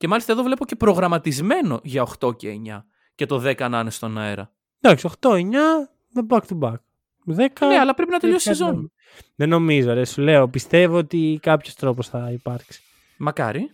και 0.00 0.08
μάλιστα 0.08 0.32
εδώ 0.32 0.42
βλέπω 0.42 0.64
και 0.64 0.76
προγραμματισμένο 0.76 1.80
για 1.82 2.06
8 2.24 2.36
και 2.36 2.60
9 2.66 2.82
και 3.14 3.26
το 3.26 3.42
10 3.44 3.68
να 3.70 3.80
είναι 3.80 3.90
στον 3.90 4.18
αέρα. 4.18 4.52
Εντάξει, 4.80 5.08
8-9 5.20 5.40
με 6.12 6.26
back 6.28 6.40
to 6.48 6.58
back. 6.58 6.74
10. 7.26 7.48
Ναι, 7.66 7.78
αλλά 7.78 7.94
πρέπει 7.94 8.10
να 8.10 8.18
τελειώσει 8.18 8.48
η 8.48 8.52
κάτι 8.52 8.62
σεζόν. 8.62 8.68
άλλο. 8.68 8.90
Δεν 9.34 9.48
νομίζω, 9.48 9.92
ρε. 9.92 10.04
Σου 10.04 10.22
λέω. 10.22 10.48
Πιστεύω 10.48 10.96
ότι 10.96 11.38
κάποιος 11.42 11.74
τρόπος 11.74 12.08
θα 12.08 12.30
υπάρξει. 12.32 12.82
Μακάρι. 13.18 13.70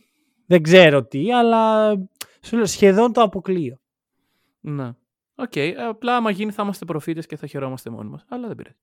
Δεν 0.47 0.63
ξέρω 0.63 1.05
τι, 1.05 1.33
αλλά 1.33 1.93
σου 2.41 2.57
λέω 2.57 2.67
σχεδόν 2.67 3.13
το 3.13 3.21
αποκλείω. 3.21 3.79
Ναι. 4.61 4.91
Οκ. 5.35 5.53
Απλά 5.89 6.17
άμα 6.17 6.31
γίνει 6.31 6.51
θα 6.51 6.63
είμαστε 6.63 6.85
προφήτες 6.85 7.27
και 7.27 7.37
θα 7.37 7.47
χαιρόμαστε 7.47 7.91
μόνοι 7.91 8.09
μας. 8.09 8.25
Αλλά 8.29 8.47
δεν 8.47 8.57
πειράζει. 8.57 8.77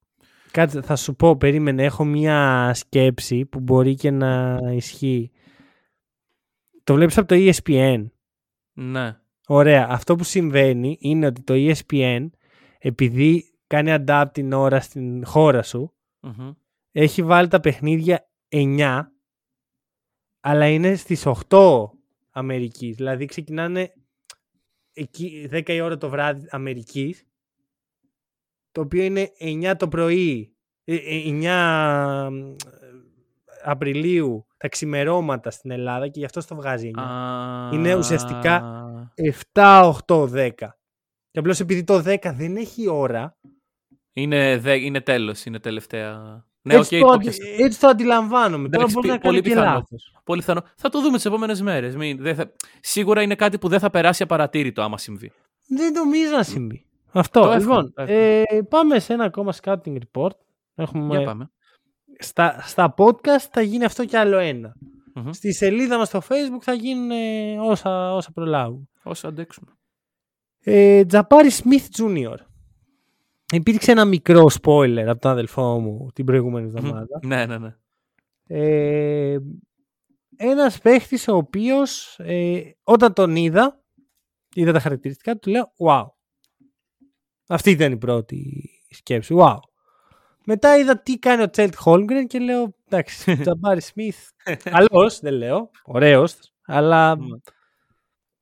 Κάτσε, 0.52 0.82
θα 0.82 0.96
σου 0.96 1.16
πω, 1.16 1.36
περίμενε. 1.36 1.84
Έχω 1.84 2.06
μία 2.06 2.72
σκέψη 2.74 3.46
που 3.46 3.60
μπορεί 3.60 3.96
και 3.96 4.12
να 4.12 4.60
ισχύει. 4.72 5.32
Το 6.84 6.94
βλέπεις 6.94 7.18
από 7.18 7.28
το 7.28 7.36
E 7.38 7.54
ESPN. 7.54 8.06
Ναι. 8.74 9.20
Ωραία. 9.48 9.88
Αυτό 9.90 10.16
που 10.16 10.24
συμβαίνει 10.24 10.98
είναι 11.00 11.26
ότι 11.26 11.42
το 11.42 11.54
E 11.58 11.74
ESPN, 11.74 12.30
επειδή 12.80 13.58
κάνει 13.68 13.96
adapt 14.06 14.30
την 14.32 14.54
ώρα 14.54 14.80
στην 14.80 15.26
χώρα 15.26 15.64
σου, 15.64 15.94
Μμμ. 16.20 16.52
έχει 16.92 17.24
βάλει 17.24 17.48
τα 17.48 17.60
παιχνίδια 17.60 18.30
9, 18.50 19.02
αλλά 20.40 20.68
είναι 20.68 20.96
στις 20.96 21.26
8 21.50 21.90
Αμερικής. 22.30 22.96
Δηλαδή 22.96 23.26
ξεκινάνε 23.26 23.94
εκεί 24.94 25.50
10 25.52 25.70
η 25.70 25.82
ώρα 25.82 25.98
το 25.98 26.10
βράδυ 26.10 26.48
Αμερικής, 26.50 27.28
το 28.72 28.82
οποίο 28.82 29.04
είναι 29.04 29.32
9 29.40 29.74
το 29.78 29.88
πρωί, 29.88 30.56
ε, 30.84 30.96
ε, 30.96 31.24
9 31.26 32.56
Απριλίου 33.64 34.48
τα 34.64 34.70
ξημερώματα 34.70 35.52
στην 35.52 35.72
Ελλάδα 35.72 36.08
και 36.08 36.20
γι' 36.20 36.26
αυτό 36.26 36.46
το 36.48 36.56
βγάζει 36.56 36.92
9. 36.98 37.02
Α, 37.02 37.70
Είναι 37.74 37.96
ουσιαστικά 37.96 38.64
7, 39.54 39.94
8, 40.08 40.24
10. 40.28 40.52
Και 41.32 41.40
απλώς 41.40 41.60
επειδή 41.60 41.84
το 41.84 41.98
10 42.06 42.34
δεν 42.36 42.56
έχει 42.56 42.90
ώρα, 42.90 43.38
Είναι, 44.14 44.58
δε, 44.58 44.76
είναι 44.76 45.02
τέλος, 45.02 45.46
είναι 45.46 45.60
τελευταία. 45.60 46.46
Ναι, 46.62 46.74
οκ, 46.76 46.80
έτσι, 46.80 47.00
το, 47.00 47.06
το 47.06 47.12
αντι- 47.12 47.24
το 47.24 47.33
'πιασα. 47.33 47.64
έτσι 47.64 47.80
το 47.80 47.88
αντιλαμβάνομαι. 47.88 48.70
Τώρα 48.70 48.76
Εντάξει, 48.76 48.94
μπορεί 48.94 49.08
πι- 49.08 49.16
να 49.16 49.22
κάνει 49.22 49.36
πολύ 49.36 49.42
και 49.42 49.50
πιθανό. 49.50 49.74
λάθος. 49.78 50.16
Πολύ 50.24 50.40
πιθανό. 50.40 50.62
Θα 50.78 50.90
το 50.90 51.02
δούμε 51.02 51.16
τις 51.16 51.26
επόμενες 51.26 51.62
μέρες. 51.62 51.96
Σίγουρα 52.80 53.22
είναι 53.22 53.36
κάτι 53.36 53.58
που 53.58 53.68
δεν 53.68 53.80
θα 53.80 53.90
περάσει 53.90 54.24
απαρατήρητο 54.24 54.82
άμα 54.82 54.98
συμβεί. 54.98 55.32
Δεν 55.68 55.94
νομίζω 55.94 56.32
να 56.36 56.44
συμβεί. 56.44 56.86
Αυτό. 57.12 57.42
Το 57.42 57.52
εύχομαι, 57.52 57.60
λοιπόν, 57.76 57.94
το 57.94 58.02
εύχομαι. 58.02 58.44
ε, 58.48 58.62
πάμε 58.70 59.00
σε 59.00 59.14
ένα 59.14 59.24
ακόμα 59.24 59.54
scouting 59.62 59.98
report. 60.12 60.32
Έχουμε, 60.76 61.18
Για 61.18 61.26
πάμε. 61.26 61.52
Στα, 62.24 62.62
στα 62.62 62.94
podcast 62.98 63.48
θα 63.52 63.62
γίνει 63.62 63.86
αυτό 63.86 64.06
κι 64.06 64.16
άλλο 64.16 64.38
ένα. 64.38 64.76
Μμμ. 65.16 65.32
Στη 65.32 65.54
σελίδα 65.54 65.98
μας 65.98 66.08
στο 66.08 66.22
facebook 66.30 66.62
θα 66.62 66.74
γίνουν 66.74 67.12
ε, 67.12 67.60
όσα, 67.60 68.14
όσα 68.14 68.32
προλάβουν. 68.32 68.90
Όσο 69.04 69.28
αντέξουμε. 69.28 69.72
Ε, 70.60 71.06
Τζαπάρι 71.06 71.50
Σμιθ 71.50 71.88
Jr. 71.98 72.36
Υπήρξε 73.54 73.92
ένα 73.92 74.06
μικρό 74.06 74.46
spoiler 74.62 75.06
από 75.08 75.20
τον 75.20 75.32
αδελφό 75.32 75.80
μου 75.80 76.08
την 76.14 76.26
προηγούμενη 76.26 76.68
εβδομάδα. 76.68 77.20
Ναι, 77.26 77.46
ναι, 77.46 77.58
ναι. 77.58 77.76
Ε, 78.48 79.38
ένας 80.36 80.80
παίχτης 80.80 81.28
ο 81.28 81.36
οποίος 81.36 82.20
ε, 82.20 82.62
όταν 82.84 83.14
τον 83.14 83.36
είδα, 83.36 83.84
είδα 84.54 84.72
τα 84.72 84.80
χαρακτηριστικά 84.80 85.38
του, 85.38 85.50
λέω 85.50 85.74
wow. 85.78 86.06
Αυτή 87.48 87.72
ήταν 87.72 87.92
η 87.92 87.98
πρώτη 87.98 88.70
σκέψη. 88.90 89.36
Wow. 89.38 89.58
Μετά 90.46 90.78
είδα 90.78 91.00
τι 91.00 91.20
κάνει 91.20 91.42
ο 91.42 91.50
Τσέλτ 91.50 91.76
Χόλμγκρεν 91.76 92.28
και 92.28 92.40
λέω 92.40 92.76
εντάξει, 92.86 93.36
Τζαμπάρι 93.42 93.82
Σμιθ. 93.82 94.30
Καλός, 94.64 95.20
δεν 95.20 95.34
λέω. 95.34 95.70
Ωραίος, 95.84 96.54
αλλά 96.66 97.16
Ναι. 97.16 97.38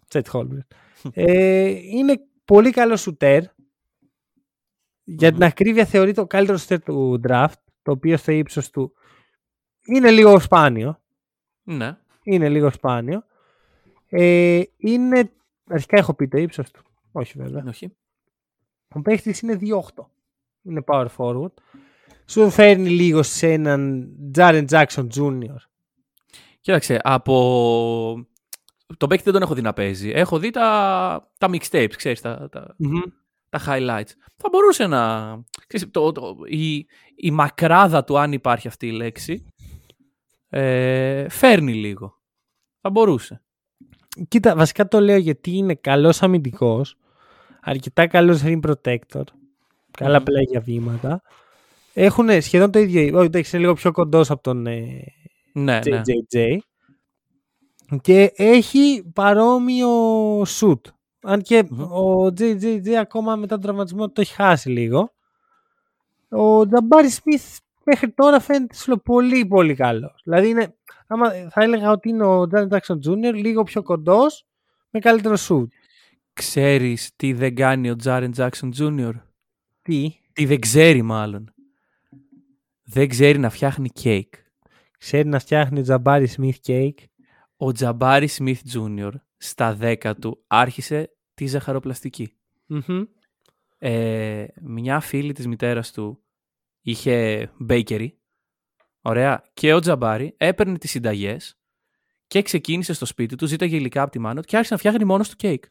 Τσέλτ 0.08 0.28
Χόλμγκρεν. 0.28 0.68
Ε, 1.14 1.68
είναι 1.70 2.20
πολύ 2.46 2.72
καλό 2.72 2.96
σουτέρ. 2.98 3.44
Για 5.04 5.32
την 5.32 5.44
ακρίβεια 5.44 5.86
θεωρείται 5.86 6.22
ο 6.22 6.28
καλύτερο 6.28 6.58
σουτέρ 6.58 6.82
του 6.84 7.20
draft, 7.28 7.54
το 7.82 7.92
οποίο 7.92 8.18
στο 8.18 8.32
ύψος 8.32 8.70
του 8.70 8.94
είναι 9.86 10.12
λίγο 10.12 10.40
σπάνιο. 10.40 11.02
Ναι. 11.64 11.98
Είναι 12.24 12.50
λίγο 12.50 12.72
σπάνιο. 12.72 13.24
Ε, 14.10 14.62
είναι, 14.78 15.32
αρχικά 15.70 15.98
έχω 15.98 16.14
πει 16.14 16.28
το 16.28 16.38
ύψος 16.38 16.72
του. 16.72 16.84
Όχι 17.12 17.38
βέβαια. 17.38 17.64
Όχι. 17.68 17.96
Ο 18.96 19.02
παίχτης 19.02 19.40
είναι 19.42 19.60
2-8. 19.62 20.04
Είναι 20.62 20.84
power 20.88 21.08
forward. 21.18 21.54
Σου 22.32 22.50
φέρνει 22.50 22.89
λίγο 22.89 23.24
σε 23.24 23.52
έναν 23.52 24.10
Jaren 24.36 24.66
Jackson 24.70 25.08
Jr. 25.16 25.55
Κοίταξε, 26.62 26.99
από. 27.03 28.28
Τον 28.97 29.10
παίκτη 29.10 29.24
δεν 29.24 29.34
τον 29.34 29.41
έχω 29.41 29.53
δει 29.53 29.62
να 29.62 29.74
παίζει. 29.74 30.10
Έχω 30.10 30.39
δει 30.39 30.49
τα, 30.49 31.32
τα 31.38 31.49
mixtapes, 31.51 31.93
ξέρεις, 31.95 32.22
τα, 32.22 32.49
τα, 32.51 32.76
τα 33.49 33.62
highlights. 33.68 34.12
Θα 34.38 34.49
μπορούσε 34.51 34.88
να... 34.88 35.32
Ξέρεις, 35.68 35.91
το, 35.91 36.12
το, 36.12 36.36
η, 36.45 36.86
η 37.16 37.32
μακράδα 37.32 38.03
του, 38.03 38.20
αν 38.20 38.32
υπάρχει 38.32 38.68
αυτή 38.68 38.88
η 38.88 38.91
λέξη, 38.91 39.45
ε, 40.49 41.30
φέρνει 41.30 41.74
λίγο. 41.74 42.18
Θα 42.82 42.89
μπορούσε. 42.89 43.41
Κοίτα, 44.28 44.55
βασικά 44.55 44.88
το 44.88 44.99
λέω 44.99 45.18
γιατί 45.18 45.51
είναι 45.51 45.76
καλός 45.76 46.22
αμυντικός, 46.22 46.97
αρκετά 47.62 48.08
καλός 48.08 48.41
rim 48.43 48.60
protector, 48.62 49.24
καλά 49.91 50.18
Μμμ. 50.18 50.24
πλέγια 50.24 50.60
βήματα. 50.60 51.22
Έχουν 51.94 52.42
σχεδόν 52.42 52.72
το 52.72 52.80
ίδιο, 52.80 53.18
όχι 53.18 53.26
εντάξει, 53.26 53.56
είναι 53.56 53.66
λίγο 53.66 53.76
πιο 53.76 53.92
κοντός 53.92 54.30
από 54.32 54.42
τον 54.42 54.68
ε, 54.68 55.04
Ναι, 55.54 55.80
ναι. 55.89 56.02
JJJ 56.06 56.58
και 58.02 58.32
έχει 58.36 59.12
παρόμοιο 59.14 59.89
shoot. 60.42 60.80
Αν 61.22 61.42
και 61.42 61.64
Μμμ. 61.70 61.82
ο 61.82 62.26
JJJ 62.26 62.89
ακόμα 62.89 63.36
μετά 63.36 63.54
τον 63.54 63.62
τραυματισμό 63.62 64.10
το 64.12 64.22
έχει 64.22 64.34
χάσει 64.34 64.70
λίγο. 64.70 65.14
Ο 66.30 66.68
Τζαμπάρι 66.68 67.10
Σμιθ 67.10 67.58
μέχρι 67.84 68.12
τώρα 68.12 68.39
φαίνεται 68.39 68.76
σου 68.76 68.88
λέω, 68.88 68.98
πολύ 68.98 69.46
πολύ 69.46 69.76
καλός. 69.76 70.22
Δηλαδή 70.24 70.50
είναι, 70.50 70.76
άμα, 71.08 71.30
θα 71.50 71.62
έλεγα 71.64 71.92
ότι 71.92 72.10
είναι 72.10 72.26
ο 72.26 72.48
Τζάνι 72.48 72.68
Jackson 72.72 72.96
Jr. 73.08 73.34
λίγο 73.34 73.64
πιο 73.64 73.84
κοντός 73.84 74.46
με 74.89 75.00
καλύτερο 75.00 75.36
σουτ. 75.36 75.72
Ξέρεις 76.34 77.12
τι 77.16 77.34
δεν 77.34 77.56
κάνει 77.56 77.89
ο 77.89 77.96
Τζάρεν 77.96 78.34
Jackson 78.38 78.70
Jr. 78.80 79.12
Τι, 79.82 80.12
Τι 80.34 80.46
δεν 80.46 80.60
ξέρει 80.60 81.02
μάλλον. 81.02 81.51
Δεν 82.94 83.08
ξέρει 83.08 83.39
να 83.39 83.50
φτιάχνει 83.50 83.89
κέικ. 83.89 84.34
ξέρει 84.98 85.28
να 85.28 85.39
φτιάχνει 85.39 85.82
Τζαμπάρι 85.82 86.28
Σμιθ 86.28 86.58
κέικ. 86.60 87.00
Ο 87.58 87.72
Τζαμπάρι 87.72 88.28
Σμιθ 88.28 88.62
Jr. 88.74 89.12
στα 89.38 89.78
10 89.82 90.14
του 90.22 90.44
άρχισε 90.48 91.12
τη 91.34 91.46
ζαχαροπλαστική. 91.46 92.34
Μμμ. 92.66 93.04
Ε, 93.78 94.46
μια 94.62 95.00
φίλη 95.00 95.34
της 95.34 95.48
μητέρας 95.48 95.92
του 95.92 96.24
είχε 96.82 97.50
bakery. 97.70 98.08
Ωραία. 99.02 99.44
Και 99.54 99.74
ο 99.74 99.80
Τζαμπάρι 99.80 100.34
έπαιρνε 100.38 100.78
τις 100.78 100.89
συνταγές 100.89 101.60
και 102.28 102.42
ξεκίνησε 102.42 102.94
στο 102.94 103.06
σπίτι 103.06 103.36
του, 103.36 103.46
ζήταγε 103.46 103.76
υλικά 103.76 104.02
από 104.02 104.12
τη 104.12 104.20
μάνα 104.20 104.42
του 104.42 104.48
και 104.48 104.56
άρχισε 104.56 104.74
να 104.74 104.80
φτιάχνει 104.80 105.06
μόνος 105.06 105.30
του 105.30 105.36
κέικ. 105.36 105.64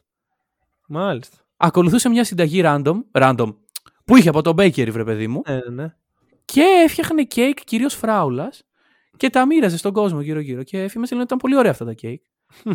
Μάλιστα. 0.87 1.37
Ακολουθούσε 1.57 2.09
μια 2.09 2.23
συνταγή 2.23 2.61
random, 2.63 3.01
random 3.11 3.55
που 4.05 4.15
είχε 4.15 4.29
από 4.29 4.41
το 4.41 4.49
bakery, 4.57 4.91
βρε 4.91 5.03
παιδί 5.03 5.27
μου, 5.27 5.41
Ναι, 5.47 5.55
ναι, 5.55 5.69
ναι. 5.69 5.95
Και 6.45 6.61
έφτιαχνε 6.85 7.23
κέικ 7.23 7.63
κυρίως 7.63 7.95
φράουλας 7.95 8.63
και 9.17 9.29
τα 9.29 9.45
μοίραζε 9.45 9.77
στον 9.77 9.93
κόσμο 9.93 10.21
γύρω-γύρω. 10.21 10.63
Και 10.63 10.81
οι 10.81 10.88
φήμες 10.88 11.09
λένε 11.11 11.23
ότι 11.23 11.33
ήταν 11.33 11.37
πολύ 11.37 11.55
ωραία 11.57 11.71
αυτά 11.71 11.85
τα 11.85 11.93
κέικ. 11.93 12.21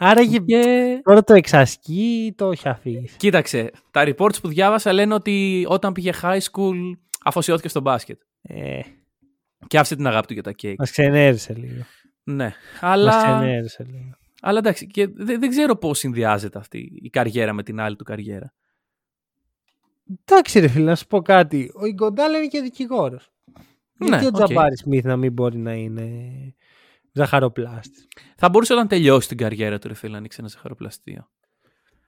Άρα 0.00 0.26
και 0.26 0.38
Και 0.38 1.00
τώρα 1.02 1.24
το 1.24 1.34
εξασκεί 1.34 2.24
ή 2.26 2.34
το 2.34 2.50
έχει 2.50 2.68
αφήσει. 2.68 3.16
κοίταξε, 3.16 3.70
τα 3.90 4.04
reports 4.06 4.40
που 4.42 4.48
διάβασα 4.48 4.92
λένε 4.92 5.14
ότι 5.14 5.64
όταν 5.68 5.92
πήγε 5.92 6.12
high 6.22 6.38
school 6.52 6.74
αφοσιώθηκε 7.24 7.68
στο 7.68 7.80
μπάσκετ. 7.80 8.20
Ε, 8.42 8.80
Και 9.66 9.78
άφησε 9.78 9.96
την 9.96 10.06
αγάπη 10.06 10.26
του 10.26 10.32
για 10.32 10.42
τα 10.42 10.52
κέικ. 10.52 10.78
μας 10.78 10.90
ξενέρισε 10.90 11.54
λίγο. 11.54 11.82
Ναι. 12.22 12.44
Μας 12.44 12.54
Αλλά, 12.80 13.16
ξενέρισε 13.16 13.84
λίγο. 13.90 14.10
αλλά 14.40 14.58
εντάξει, 14.58 14.86
και 14.86 15.06
δεν, 15.14 15.40
δεν 15.40 15.48
ξέρω 15.50 15.76
πώς 15.76 15.98
συνδυάζεται 15.98 16.58
αυτή 16.58 16.90
η 17.02 17.10
καριέρα 17.10 17.52
με 17.52 17.62
την 17.62 17.80
άλλη 17.80 17.96
του 17.96 18.04
καριέρα. 18.04 18.52
Εντάξει 20.10 20.60
ρε 20.60 20.68
φίλε, 20.68 20.84
να 20.84 20.96
σου 20.96 21.06
πω 21.06 21.22
κάτι. 21.22 21.72
Ο 21.74 21.86
Ιγκουοντάλα 21.86 22.34
είναι 22.34 22.46
και 22.46 22.60
δικηγόρος. 22.60 23.30
Ναι, 23.98 24.08
Γιατί 24.08 24.24
ο 24.24 24.28
οκ. 24.28 24.34
Τζαμπάρι 24.34 24.76
Σμιθ 24.76 25.04
να 25.04 25.16
μην 25.16 25.32
μπορεί 25.32 25.58
να 25.58 25.72
είναι 25.72 26.10
ζαχαροπλάστης; 27.12 28.08
Θα 28.36 28.48
μπορούσε 28.48 28.72
όταν 28.72 28.88
τελειώσει 28.88 29.28
την 29.28 29.36
καριέρα 29.36 29.78
του, 29.78 29.88
ρε 29.88 29.94
φίλε, 29.94 30.12
να 30.12 30.18
ανοίξει 30.18 30.38
ένα 30.40 30.48
ζαχαροπλαστείο. 30.48 31.28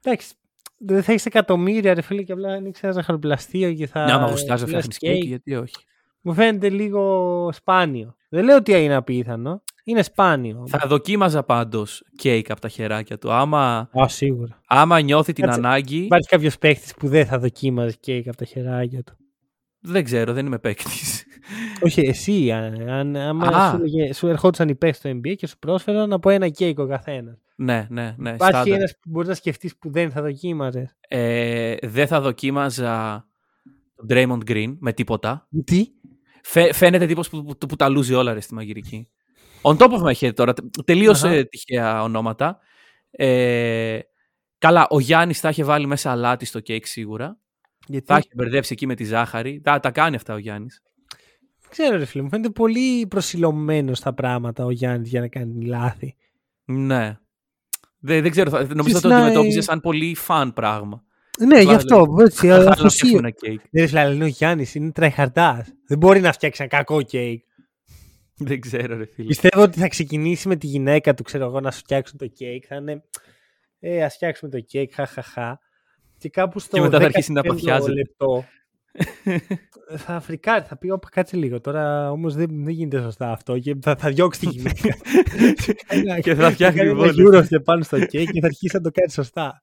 Εντάξει, 0.02 0.34
θα 0.76 1.12
έχεις 1.12 1.26
εκατομμύρια 1.26 1.94
ρε 1.94 2.00
φίλε 2.00 2.22
και 2.22 2.32
απλά 2.32 2.52
ανοίξεις 2.52 2.80
ένα 2.84 2.92
ζαχαροπλαστείο 2.92 3.74
και 3.74 3.86
θα. 3.86 4.04
Ναι, 4.04 4.12
άμα 4.12 4.30
γουστάζει 4.30 4.64
να 4.64 4.70
λες 4.70 4.84
φτιάχνεις 4.84 4.98
κέικ, 4.98 5.24
γιατί 5.24 5.54
όχι. 5.54 5.76
Μου 6.20 6.34
φαίνεται 6.34 6.68
λίγο 6.68 7.52
σπάνιο. 7.52 8.16
Δεν 8.28 8.44
λέω 8.44 8.56
ότι 8.56 8.72
είναι 8.72 8.94
απίθανο. 8.94 9.62
Είναι 9.84 10.02
σπάνιο. 10.02 10.64
Θα 10.68 10.80
δοκίμαζα 10.88 11.42
πάντως 11.42 12.02
κέικ 12.16 12.50
από 12.50 12.60
τα 12.60 12.68
χεράκια 12.68 13.18
του. 13.18 13.32
Άμα, 13.32 13.90
Α, 14.02 14.08
σίγουρα. 14.08 14.60
άμα 14.66 15.00
νιώθει 15.00 15.32
την 15.32 15.44
Κάτσε. 15.44 15.58
ανάγκη. 15.58 15.96
Υπάρχει 15.96 16.28
κάποιος 16.28 16.58
παίχτης 16.58 16.92
που 16.98 17.08
δεν 17.08 17.26
θα 17.26 17.38
δοκίμαζε 17.38 17.96
κέικ 18.00 18.28
από 18.28 18.36
τα 18.36 18.44
χεράκια 18.44 19.02
του. 19.02 19.14
Δεν 19.82 20.04
ξέρω, 20.04 20.32
δεν 20.32 20.46
είμαι 20.46 20.58
παίκτης. 20.58 21.24
Όχι, 21.82 22.00
εσύ. 22.00 22.50
Αν, 22.52 22.88
αν, 22.88 23.16
άμα 23.16 23.46
Α. 23.46 23.70
σου, 23.70 23.76
έλεγε- 23.76 24.14
σου 24.14 24.26
ερχόντουσαν 24.26 24.68
οι 24.68 24.74
παίχτες 24.74 25.08
στο 25.08 25.18
NBA 25.18 25.34
και 25.36 25.46
σου 25.46 25.58
πρόσφεραν 25.58 26.12
από 26.12 26.30
ένα 26.30 26.48
κέικ 26.48 26.78
ο 26.78 26.86
καθένας. 26.86 27.38
ναι, 27.56 27.86
ναι, 27.90 28.14
ναι. 28.18 28.30
Υπάρχει 28.30 28.54
στάνταρ. 28.56 28.78
ένας 28.78 28.92
που 28.92 29.10
μπορείς 29.10 29.28
να 29.28 29.34
σκεφτείς 29.34 29.76
που 29.76 29.90
δεν 29.90 30.10
θα 30.10 30.22
δοκίμαζες; 30.22 30.96
Ε, 31.08 31.74
δεν 31.82 32.06
θα 32.06 32.20
δοκίμαζα 32.20 33.24
τον 33.96 34.06
Draymond 34.10 34.50
Green 34.50 34.76
με 34.78 34.92
τίποτα. 34.92 35.48
Τι; 35.64 35.86
Φαι, 36.42 36.72
φαίνεται 36.72 37.06
τύπος 37.06 37.28
που, 37.28 37.44
που, 37.44 37.66
που 37.66 37.76
τα 37.76 37.88
λούζει 37.88 38.14
όλα 38.14 38.32
ρε 38.32 38.40
στη 38.40 38.54
μαγειρική. 38.54 39.08
On 39.62 39.76
top 39.76 39.90
of 39.90 40.02
my 40.02 40.12
head 40.20 40.34
τώρα, 40.34 40.52
τελείωσε 40.84 41.28
Αχα. 41.28 41.46
τυχαία 41.48 42.02
ονόματα. 42.02 42.58
Ε, 43.10 43.98
καλά, 44.58 44.86
ο 44.90 45.00
Γιάννης 45.00 45.40
θα 45.40 45.48
είχε 45.48 45.64
βάλει 45.64 45.86
μέσα 45.86 46.10
αλάτι 46.10 46.44
στο 46.44 46.60
κέικ 46.60 46.86
σίγουρα. 46.86 47.38
Γιατί; 47.86 48.06
Θα 48.06 48.16
είχε 48.18 48.28
μπερδέψει 48.34 48.72
εκεί 48.72 48.86
με 48.86 48.94
τη 48.94 49.04
ζάχαρη. 49.04 49.60
Τα, 49.60 49.80
τα 49.80 49.90
κάνει 49.90 50.16
αυτά 50.16 50.34
ο 50.34 50.38
Γιάννης. 50.38 50.82
δεν 51.60 51.70
ξέρω, 51.70 51.96
ρε 51.96 52.04
φίλε 52.04 52.22
μου. 52.22 52.28
Φαίνεται 52.28 52.50
πολύ 52.50 53.06
προσιλωμένος 53.06 53.98
στα 53.98 54.14
πράγματα 54.14 54.64
ο 54.64 54.70
Γιάννης 54.70 55.08
για 55.08 55.20
να 55.20 55.28
κάνει 55.28 55.64
λάθη. 55.64 56.16
Ναι. 56.64 57.18
Δεν, 57.98 58.22
δεν 58.22 58.30
ξέρω, 58.30 58.50
θα- 58.50 58.66
νομίζω 58.74 58.94
θα 58.94 59.00
το 59.00 59.08
να- 59.08 59.16
αντιμετώπιζε 59.16 59.60
σαν 59.60 59.80
πολύ 59.80 60.14
φαν 60.14 60.52
πράγμα. 60.52 61.02
Ναι, 61.46 61.58
γι' 61.58 61.64
Βάλε. 61.64 61.76
αυτό. 61.76 62.16
Έτσι, 62.20 62.36
Θα 62.38 62.46
ήθελα 62.46 62.64
να 62.64 62.70
αφοσίω. 62.70 62.90
φτιάξω 63.08 63.16
ένα 63.18 63.30
κέικ. 63.30 63.60
Ναι, 63.70 63.80
ρε 63.80 63.86
φίλε, 63.86 64.00
αλλά 64.00 64.14
είναι 64.14 64.24
ο 64.24 64.26
Γιάννης, 64.26 64.74
είναι 64.74 64.90
τραϊχαρτά. 64.92 65.66
Δεν 65.86 65.98
μπορεί 65.98 66.20
να 66.20 66.32
φτιάξει 66.32 66.62
ένα 66.62 66.76
κακό 66.76 67.02
κέικ. 67.02 67.44
Δεν 68.48 68.60
ξέρω 68.60 68.96
ρε 68.96 69.04
φίλε. 69.06 69.26
Πιστεύω 69.26 69.62
ότι 69.62 69.78
θα 69.78 69.88
ξεκινήσει 69.88 70.48
με 70.48 70.56
τη 70.56 70.66
γυναίκα 70.66 71.14
του, 71.14 71.22
ξέρω 71.22 71.44
εγώ, 71.44 71.60
να 71.60 71.70
σου 71.70 71.78
φτιάξουν 71.78 72.18
το 72.18 72.26
κέικ. 72.26 72.64
Θα 72.68 72.76
είναι. 72.76 73.02
Ε, 73.80 74.02
ας 74.04 74.14
φτιάξουμε 74.14 74.50
το 74.50 74.60
κέικ, 74.60 74.94
χαχαχά. 74.94 75.58
Και 76.18 76.28
κάπου 76.28 76.58
στο. 76.58 76.76
Και 76.76 76.82
μετά 76.82 76.98
θα 76.98 77.04
αρχίσει 77.04 77.32
να 77.32 77.40
15ο 77.40 77.46
παθιάζεται. 77.46 77.92
λεπτό. 77.92 78.44
θα 80.04 80.20
φρικάρει, 80.20 80.64
θα 80.64 80.76
πει: 80.78 80.90
Όπα, 80.90 81.08
κάτσε 81.10 81.36
λίγο. 81.36 81.60
Τώρα 81.60 82.10
όμως 82.10 82.34
δεν, 82.34 82.48
δεν 82.50 82.74
γίνεται 82.74 83.00
σωστά 83.00 83.30
αυτό. 83.30 83.58
Και 83.58 83.76
θα, 83.82 83.96
θα 83.96 84.10
διώξει 84.10 84.40
τη 84.40 84.46
γυναίκα. 84.48 84.96
Και 86.22 86.34
θα 86.34 86.50
φτιάχνει 86.50 86.78
κάνει 86.78 86.94
βόλες. 86.94 87.12
ένα 87.16 87.22
γύρος 87.22 87.48
και 87.48 87.60
πάνω 87.60 87.82
στο 87.82 88.06
κέικ 88.06 88.30
και 88.30 88.40
θα 88.40 88.46
αρχίσει 88.46 88.76
να 88.76 88.80
το 88.80 88.90
κάνει 88.90 89.10
σωστά. 89.10 89.60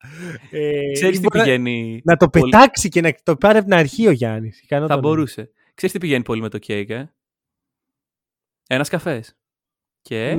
Ε, 0.52 0.92
Ξέρεις 0.94 1.18
ή 1.18 1.22
τι 1.22 1.28
μπορεί 1.28 1.38
να- 1.38 1.44
πηγαίνει. 1.44 2.02
Να 2.04 2.16
το 2.16 2.30
πολύ- 2.30 2.52
πετάξει 2.52 2.90
και 2.90 3.02
να 3.02 3.14
το 3.24 3.36
πάρει 3.36 3.58
από 3.58 3.68
την 3.68 3.78
αρχή 3.78 4.08
ο 4.08 4.12
Γιάννης. 4.12 4.64
Θα 4.68 4.98
μπορούσε. 4.98 5.50
Ξέρεις 5.74 5.96
τι 5.96 6.02
πηγαίνει 6.02 6.24
πολύ 6.24 6.42
με 6.42 6.50
το 6.50 6.58
κέικ, 6.58 6.90
ε; 6.90 7.12
Ένας 8.68 8.90
καφές. 8.90 9.36
Και 10.02 10.36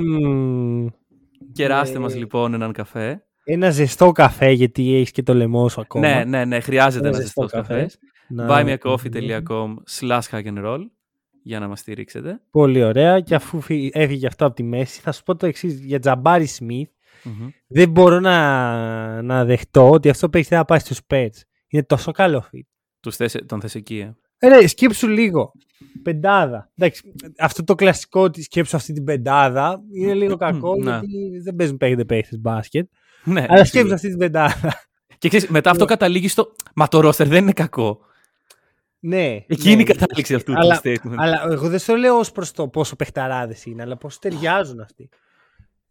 κεράστε 1.52 1.96
ε, 1.96 2.00
μας 2.00 2.14
λοιπόν 2.14 2.54
έναν 2.54 2.72
καφέ. 2.72 3.22
Ένα 3.44 3.70
ζεστό 3.70 4.12
καφέ, 4.12 4.50
γιατί 4.50 4.94
έχεις 4.94 5.10
και 5.10 5.22
το 5.22 5.34
λαιμό 5.34 5.68
σου 5.68 5.80
ακόμα. 5.80 6.08
Ναι, 6.08 6.24
ναι, 6.24 6.44
ναι, 6.44 6.60
χρειάζεται 6.60 7.06
Ένα 7.08 7.16
ένα 7.16 7.24
ζεστό 7.24 7.42
ζεστός 7.42 7.60
καφέ. 7.60 7.74
καφές. 7.74 7.98
Να- 8.28 8.46
buymeacoffee.com 8.50 9.74
slash 9.98 10.20
hack 10.30 10.44
and 10.44 10.64
roll 10.64 10.80
για 11.42 11.58
να 11.60 11.68
μας 11.68 11.80
στηρίξετε. 11.80 12.40
Πολύ 12.50 12.82
ωραία. 12.84 13.20
Και 13.20 13.34
αφού 13.34 13.60
φύ- 13.60 13.96
έφυγε 13.96 14.26
αυτό 14.26 14.46
από 14.46 14.54
τη 14.54 14.62
μέση, 14.62 15.00
θα 15.00 15.12
σου 15.12 15.22
πω 15.22 15.36
το 15.36 15.46
εξής 15.46 15.80
για 15.84 15.98
Τζαμπάρι 15.98 16.46
Σμιθ. 16.46 16.88
Μμμ. 17.24 17.48
Δεν 17.66 17.90
μπορώ 17.90 18.20
να, 18.20 19.22
να 19.22 19.44
δεχτώ 19.44 19.90
ότι 19.90 20.08
αυτό 20.08 20.28
παίξει 20.28 20.54
να 20.54 20.64
πάει 20.64 20.78
στους 20.78 21.00
Pets. 21.10 21.36
Είναι 21.68 21.82
τόσο 21.82 22.12
καλό 22.12 22.44
fit. 22.54 22.60
Τους 23.00 23.16
θες, 23.16 23.36
τον 23.46 23.60
θες 23.60 23.74
εκεί, 23.74 23.98
ε; 23.98 24.16
Ε, 24.38 24.48
ρε, 24.48 24.66
σκέψου 24.66 25.08
λίγο. 25.08 25.52
Πεντάδα. 26.02 26.70
Εντάξει, 26.76 27.12
αυτό 27.38 27.64
το 27.64 27.74
κλασικό 27.74 28.30
τη 28.30 28.42
σκέψου 28.42 28.76
αυτή 28.76 28.92
την 28.92 29.04
πεντάδα 29.04 29.82
είναι 29.94 30.14
λίγο 30.14 30.36
κακό 30.36 30.74
Ναι. 30.76 30.82
γιατί 30.90 31.38
δεν 31.42 31.56
παίζουν 31.56 31.76
πέντε 31.76 32.04
παίχτες 32.04 32.38
μπάσκετ. 32.40 32.88
Ναι, 33.24 33.40
Αλλά 33.40 33.46
σίγουρα. 33.46 33.64
σκέψου 33.64 33.94
αυτή 33.94 34.08
την 34.08 34.18
πεντάδα. 34.18 34.74
Και 35.18 35.28
ξέρεις, 35.28 35.48
μετά 35.48 35.70
αυτό 35.70 35.84
καταλήγει 35.84 36.28
στο. 36.28 36.52
Μα 36.74 36.88
το 36.88 36.98
roster 37.08 37.26
δεν 37.26 37.42
είναι 37.42 37.52
κακό. 37.52 38.00
ναι. 39.00 39.44
Εκεί 39.46 39.66
ναι. 39.66 39.70
είναι 39.72 39.82
η 39.82 39.84
κατάληξη 39.84 40.34
αυτού 40.34 40.52
Αλλά- 40.56 40.80
του 40.80 40.88
statement. 40.88 41.14
Αλλά 41.16 41.42
εγώ 41.50 41.68
δεν 41.68 41.78
στο 41.78 41.94
λέω 41.94 42.18
ως 42.18 42.32
προς 42.32 42.50
το 42.52 42.68
πόσο 42.68 42.96
παιχταράδες 42.96 43.64
είναι, 43.64 43.82
αλλά 43.82 43.96
πώς 43.96 44.18
ταιριάζουν 44.18 44.80
αυτοί. 44.80 45.08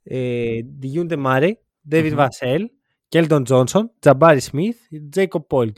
Ε, 0.04 0.60
Ντιζόντε 0.80 1.16
Μάρεϊ, 1.16 1.60
Ντέβιν 1.88 2.12
Μμμ. 2.12 2.18
Βασέλ, 2.18 2.70
Κέλντον 3.08 3.44
Τζόνσον, 3.44 3.92
Τζαμπάρι 4.00 4.40
Σμιθ, 4.40 4.78
Τζέικομπ 5.10 5.48
Πέρτλ. 5.48 5.78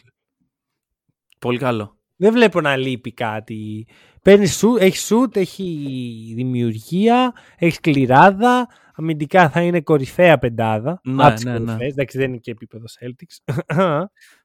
Πολύ 1.40 1.58
καλό. 1.58 1.98
Δεν 2.22 2.34
βλέπω 2.34 2.62
να 2.62 2.76
λείπει 2.76 3.12
κάτι. 3.12 3.88
Παίρνει 4.22 4.48
σου, 4.48 4.76
έχεις 4.80 5.06
σουτ, 5.06 5.36
έχει 5.36 5.64
δημιουργία, 6.36 7.34
έχεις 7.58 7.80
σκληράδα. 7.80 8.68
Αμυντικά 8.96 9.50
θα 9.50 9.62
είναι 9.62 9.82
κορυφαία 9.82 10.38
πεντάδα. 10.38 11.02
Ναι, 11.04 11.24
από 11.26 11.34
τις 11.34 11.44
ναι, 11.44 11.52
ναι. 11.52 11.58
κορυφαίες. 11.58 11.92
Εντάξει, 11.92 12.18
δεν 12.18 12.30
είναι 12.30 12.38
και 12.38 12.52
επίπεδο 12.52 12.86
Celtics. 13.00 13.54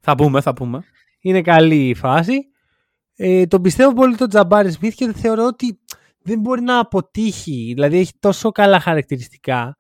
Θα 0.01 0.15
πούμε, 0.17 0.41
θα 0.41 0.53
πούμε. 0.53 0.85
είναι 1.21 1.43
καλή 1.43 1.89
η 1.89 1.95
φάση. 1.95 2.49
Ε, 3.17 3.47
τον 3.47 3.63
πιστεύω 3.63 3.93
πολύ 3.93 4.17
τον 4.17 4.29
Τζαμπάρι 4.29 4.71
Σμιθ 4.71 4.95
και 4.95 5.13
θεωρώ 5.13 5.47
ότι 5.47 5.79
δεν 6.23 6.41
μπορεί 6.41 6.61
να 6.61 6.79
αποτύχει. 6.79 7.73
Δηλαδή 7.75 7.99
έχει 7.99 8.13
τόσο 8.19 8.51
καλά 8.51 8.81
χαρακτηριστικά 8.81 9.77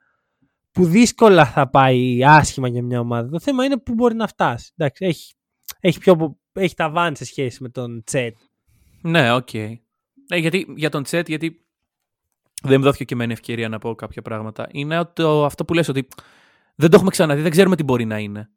που 0.70 0.84
δύσκολα 0.84 1.46
θα 1.46 1.70
πάει 1.70 2.24
άσχημα 2.24 2.68
για 2.68 2.82
μια 2.82 3.00
ομάδα. 3.00 3.28
Το 3.28 3.40
θέμα 3.40 3.64
είναι 3.64 3.78
που 3.78 3.94
μπορεί 3.94 4.14
να 4.14 4.26
φτάσει. 4.26 4.72
Εντάξει, 4.76 5.04
έχει, 5.04 5.34
έχει, 5.80 5.98
πιο, 5.98 6.38
έχει 6.60 6.74
ταβάνι 6.74 7.16
σε 7.16 7.24
σχέση 7.24 7.62
με 7.62 7.68
τον 7.68 8.02
Τσέτ. 8.04 8.36
Ναι, 9.00 9.32
οκ. 9.32 9.54
Ε, 9.54 9.78
γιατί, 10.28 10.66
για 10.76 10.90
τον 10.90 11.02
Τσέτ, 11.02 11.28
γιατί 11.28 11.64
δεν 12.62 12.78
μου 12.78 12.84
δόθηκε 12.84 13.04
και 13.04 13.14
εμένα 13.14 13.32
ευκαιρία 13.32 13.68
να 13.68 13.78
πω 13.78 13.94
κάποια 13.94 14.22
πράγματα, 14.22 14.68
είναι 14.70 14.98
ότι 14.98 15.12
το- 15.14 15.44
αυτό 15.44 15.64
που 15.64 15.74
λες 15.74 15.88
ότι 15.88 16.08
δεν 16.74 16.90
το 16.90 16.96
έχουμε 16.96 17.10
ξαναδεί, 17.10 17.40
δεν 17.40 17.50
ξέρουμε 17.50 17.76
τι 17.76 17.82
μπορεί 17.82 18.04
να 18.04 18.18
είναι. 18.18 18.48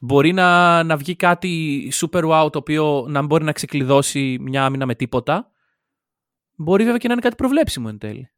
Μπορεί 0.00 0.32
να, 0.32 0.82
να 0.82 0.96
βγει 0.96 1.16
κάτι 1.16 1.92
super 1.94 2.24
wow 2.24 2.48
το 2.52 2.58
οποίο 2.58 3.04
να 3.08 3.22
μπορεί 3.22 3.44
να 3.44 3.52
ξεκλειδώσει 3.52 4.38
μια 4.40 4.64
άμυνα 4.64 4.86
με 4.86 4.94
τίποτα. 4.94 5.50
Μπορεί 6.56 6.82
βέβαια 6.84 6.98
και 6.98 7.06
να 7.06 7.12
είναι 7.12 7.22
κάτι 7.22 7.34
προβλέψιμο 7.34 7.86
εν 7.90 7.98
τέλει. 7.98 8.30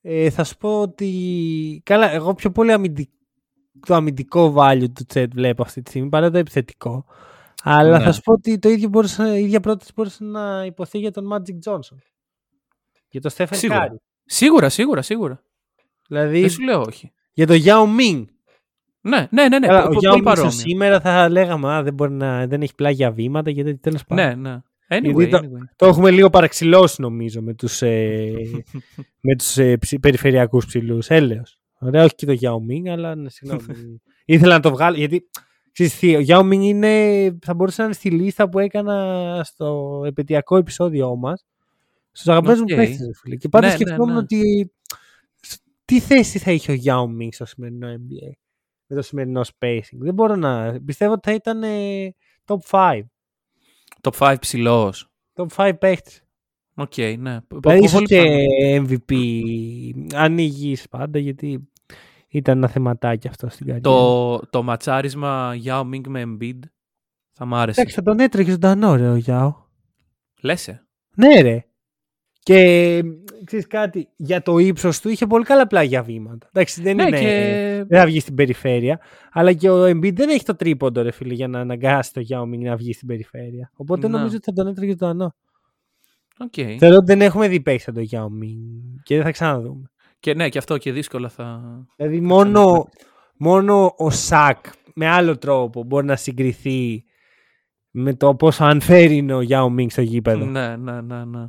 Ε, 0.00 0.30
θα 0.30 0.44
σου 0.44 0.56
πω 0.56 0.80
ότι. 0.80 1.82
Καλά, 1.84 2.10
εγώ 2.10 2.34
πιο 2.34 2.50
πολύ 2.50 2.72
αμυντικ... 2.72 3.10
το 3.86 3.94
αμυντικό 3.94 4.54
value 4.56 4.92
του 4.94 5.04
Τσέτ 5.04 5.32
βλέπω 5.34 5.62
αυτή 5.62 5.82
τη 5.82 5.90
στιγμή 5.90 6.08
παρά 6.08 6.30
το 6.30 6.38
επιθετικό. 6.38 7.04
Αλλά 7.62 7.98
Ναι. 7.98 8.04
θα 8.04 8.12
σου 8.12 8.20
πω 8.20 8.32
ότι 8.32 8.58
το 8.58 8.68
ίδιο 8.68 8.88
μπορούσε, 8.88 9.38
η 9.38 9.42
ίδια 9.44 9.60
πρόταση 9.60 9.92
μπορούσε 9.94 10.24
να 10.24 10.64
υποθεί 10.64 10.98
για 10.98 11.10
τον 11.10 11.28
Magic 11.32 11.70
Johnson. 11.72 11.96
Για 13.08 13.20
τον 13.20 13.30
Stephen 13.36 13.46
Σίγουρα. 13.50 13.88
Curry. 13.92 13.96
Σίγουρα, 14.24 14.68
σίγουρα, 14.68 15.02
σίγουρα. 15.02 15.42
Δηλαδή 16.08 16.40
Δεν 16.40 16.50
σου 16.50 16.62
λέω 16.62 16.80
όχι. 16.80 17.12
για 17.32 17.46
τον 17.46 17.56
Yao 17.64 17.82
Ming. 18.00 18.24
Ναι, 19.00 19.28
ναι, 19.30 19.48
ναι. 19.48 19.58
ναι. 19.58 19.66
Καλά, 19.66 19.82
πο- 19.82 19.88
ο 19.88 19.92
πο- 19.92 19.98
Yao 19.98 20.02
πολύ 20.08 20.20
Ming 20.20 20.24
παρόμοια. 20.24 20.50
σήμερα 20.50 21.00
θα 21.00 21.28
λέγαμε 21.28 21.74
α, 21.74 21.82
δεν, 21.82 21.94
μπορεί 21.94 22.12
να, 22.12 22.46
δεν 22.46 22.62
έχει 22.62 22.74
πλάγια 22.74 23.10
βήματα 23.12 23.50
γιατί 23.50 23.76
τέλος 23.76 24.04
πάντων. 24.04 24.24
Ναι, 24.24 24.50
ναι. 24.50 24.58
Anyway, 24.90 25.14
Γιατί 25.14 25.28
το- 25.30 25.38
anyway. 25.38 25.68
Το 25.76 25.86
έχουμε 25.86 26.10
λίγο 26.10 26.30
παραξηλώσει 26.30 27.00
νομίζω 27.00 27.42
με 27.42 27.54
τους, 27.54 27.82
ε, 27.82 28.32
με 29.26 29.36
τους 29.36 29.56
ε, 29.58 29.76
ψη- 29.76 30.00
περιφερειακούς 30.00 30.66
ψηλούς. 30.66 31.08
Έλεος. 31.08 31.60
Ωραία, 31.78 32.04
όχι 32.04 32.14
και 32.14 32.26
το 32.26 32.36
Yao 32.40 32.54
Ming, 32.72 32.88
αλλά 32.88 33.14
ναι, 33.14 33.30
συγγνώμη. 33.30 33.62
Ήθελα 34.24 34.54
να 34.54 34.60
το 34.60 34.70
βγάλω, 34.70 34.96
γιατί 34.96 35.28
ξέρεις 35.86 35.98
τι, 35.98 36.16
ο 36.16 36.20
Yao 36.28 36.40
Ming 36.52 36.62
είναι, 36.62 37.38
θα 37.44 37.54
μπορούσε 37.54 37.80
να 37.80 37.84
είναι 37.86 37.96
στη 37.96 38.10
λίστα 38.10 38.48
που 38.48 38.58
έκανα 38.58 39.40
στο 39.44 40.02
επαιτειακό 40.06 40.56
επεισόδιό 40.56 41.16
μας. 41.16 41.44
Στους 42.12 42.28
αγαπημένους 42.28 42.60
μου 42.60 42.66
Οκ. 42.70 42.76
παίχτες, 42.76 43.06
ρε 43.06 43.12
φίλε. 43.14 43.36
Και 43.36 43.48
πάντα 43.48 43.66
Ναι, 43.66 43.72
ναι, 43.72 43.78
σκεφτόμουν 43.78 44.12
ναι. 44.12 44.18
ότι 44.18 44.72
τι 45.84 46.00
θέση 46.00 46.38
θα 46.38 46.50
είχε 46.52 46.72
ο 46.72 46.76
Yao 46.84 47.04
Ming 47.22 47.28
στο 47.30 47.44
σημερινό 47.44 47.88
NBA. 47.92 48.30
Με 48.86 48.96
το 48.96 49.02
σημερινό 49.02 49.40
spacing. 49.40 49.98
Δεν 49.98 50.14
μπορώ 50.14 50.36
να... 50.36 50.80
Πιστεύω 50.84 51.12
ότι 51.12 51.28
θα 51.28 51.34
ήταν 51.34 51.62
ε, 51.62 52.14
top 52.44 52.56
5. 52.70 53.00
Top 54.02 54.18
5 54.18 54.34
ψηλός. 54.40 55.08
Top 55.34 55.46
5 55.56 55.72
παίχτης. 55.78 56.22
Οκ, 56.74 56.96
ναι. 57.18 57.40
Πο- 57.40 57.58
Δηλαδή 57.60 57.78
πο- 57.78 57.84
ίσως 57.84 57.92
πολύ 57.92 58.06
και 58.06 58.22
πιθανό. 58.22 58.86
MVP 59.08 59.12
αν 60.14 60.28
ήταν 60.28 60.54
υγιής 60.54 60.88
πάντα 60.88 61.18
γιατί 61.18 61.68
ήταν 62.28 62.56
ένα 62.56 62.68
θεματάκι 62.68 63.28
αυτό 63.28 63.48
στην 63.48 63.66
καριέρα. 63.66 63.90
Το, 63.90 64.38
το 64.50 64.62
ματσάρισμα 64.62 65.52
Yao 65.64 65.80
Ming 65.80 66.06
με 66.08 66.22
Embiid 66.26 66.58
θα 67.32 67.44
μ' 67.44 67.54
άρεσε. 67.54 67.80
Εντάξει, 67.80 67.96
θα 67.96 68.02
τον 68.02 68.18
έτρεχε 68.20 68.50
ζωντανό 68.50 68.94
ρε 68.94 69.08
ο 69.08 69.16
Γιάο. 69.16 69.54
Λες 70.40 70.68
ε. 70.68 70.86
Ναι 71.14 71.40
ρε. 71.40 71.62
Και 72.42 73.02
ξέρεις 73.44 73.66
κάτι, 73.66 74.08
για 74.16 74.42
το 74.42 74.58
ύψος 74.58 75.00
του 75.00 75.08
είχε 75.08 75.26
πολύ 75.26 75.44
καλά 75.44 75.66
πλάγια 75.66 76.02
βήματα. 76.02 76.46
Εντάξει, 76.52 76.82
δεν 76.82 76.96
Ναι, 76.96 77.02
είναι... 77.06 77.18
και 77.20 77.84
Δεν 77.88 77.98
θα 77.98 78.06
βγει 78.06 78.20
στην 78.20 78.34
περιφέρεια. 78.34 79.00
Αλλά 79.32 79.52
και 79.52 79.70
ο 79.70 79.84
Embiid 79.84 80.14
δεν 80.14 80.28
έχει 80.28 80.44
το 80.44 80.56
τρίποντο, 80.56 81.02
ρε 81.02 81.10
φίλε, 81.10 81.34
για 81.34 81.48
να 81.48 81.60
αναγκάσει 81.60 82.12
το 82.12 82.22
Yao 82.28 82.42
Ming 82.42 82.58
να 82.58 82.76
βγει 82.76 82.92
στην 82.92 83.06
περιφέρεια. 83.08 83.70
Οπότε 83.76 84.08
Να. 84.08 84.18
νομίζω 84.18 84.36
ότι 84.36 84.44
θα 84.44 84.52
τον 84.52 84.66
έτρεχε 84.66 84.90
ζωντανό. 84.90 85.34
Οκ. 86.38 86.54
Θεωρώ 86.78 86.96
ότι 86.96 87.04
δεν 87.06 87.20
έχουμε 87.20 87.48
δει 87.48 87.60
παίξει 87.60 87.92
τον 87.92 88.06
Yao 88.10 88.24
Ming 88.42 89.00
και 89.02 89.14
δεν 89.14 89.24
θα 89.24 89.30
ξαναδούμε. 89.30 89.90
Και 90.20 90.34
ναι, 90.34 90.48
και 90.48 90.58
αυτό 90.58 90.78
και 90.78 90.92
δύσκολα 90.92 91.28
θα. 91.28 91.60
Δηλαδή 91.96 92.20
μόνο, 92.20 92.88
μόνο 93.36 93.94
ο 93.96 94.10
Shaq 94.10 94.66
με 94.94 95.08
άλλο 95.08 95.38
τρόπο 95.38 95.82
μπορεί 95.82 96.06
να 96.06 96.16
συγκριθεί 96.16 97.04
με 97.90 98.14
το 98.14 98.34
πόσο 98.34 98.68
unfair 98.70 99.08
είναι 99.10 99.34
ο 99.34 99.40
Yao 99.48 99.66
Ming 99.66 99.90
στο 99.90 100.02
γήπεδο. 100.02 100.44
ναι, 100.44 100.76
ναι, 100.76 101.00
ναι, 101.00 101.24
ναι. 101.24 101.46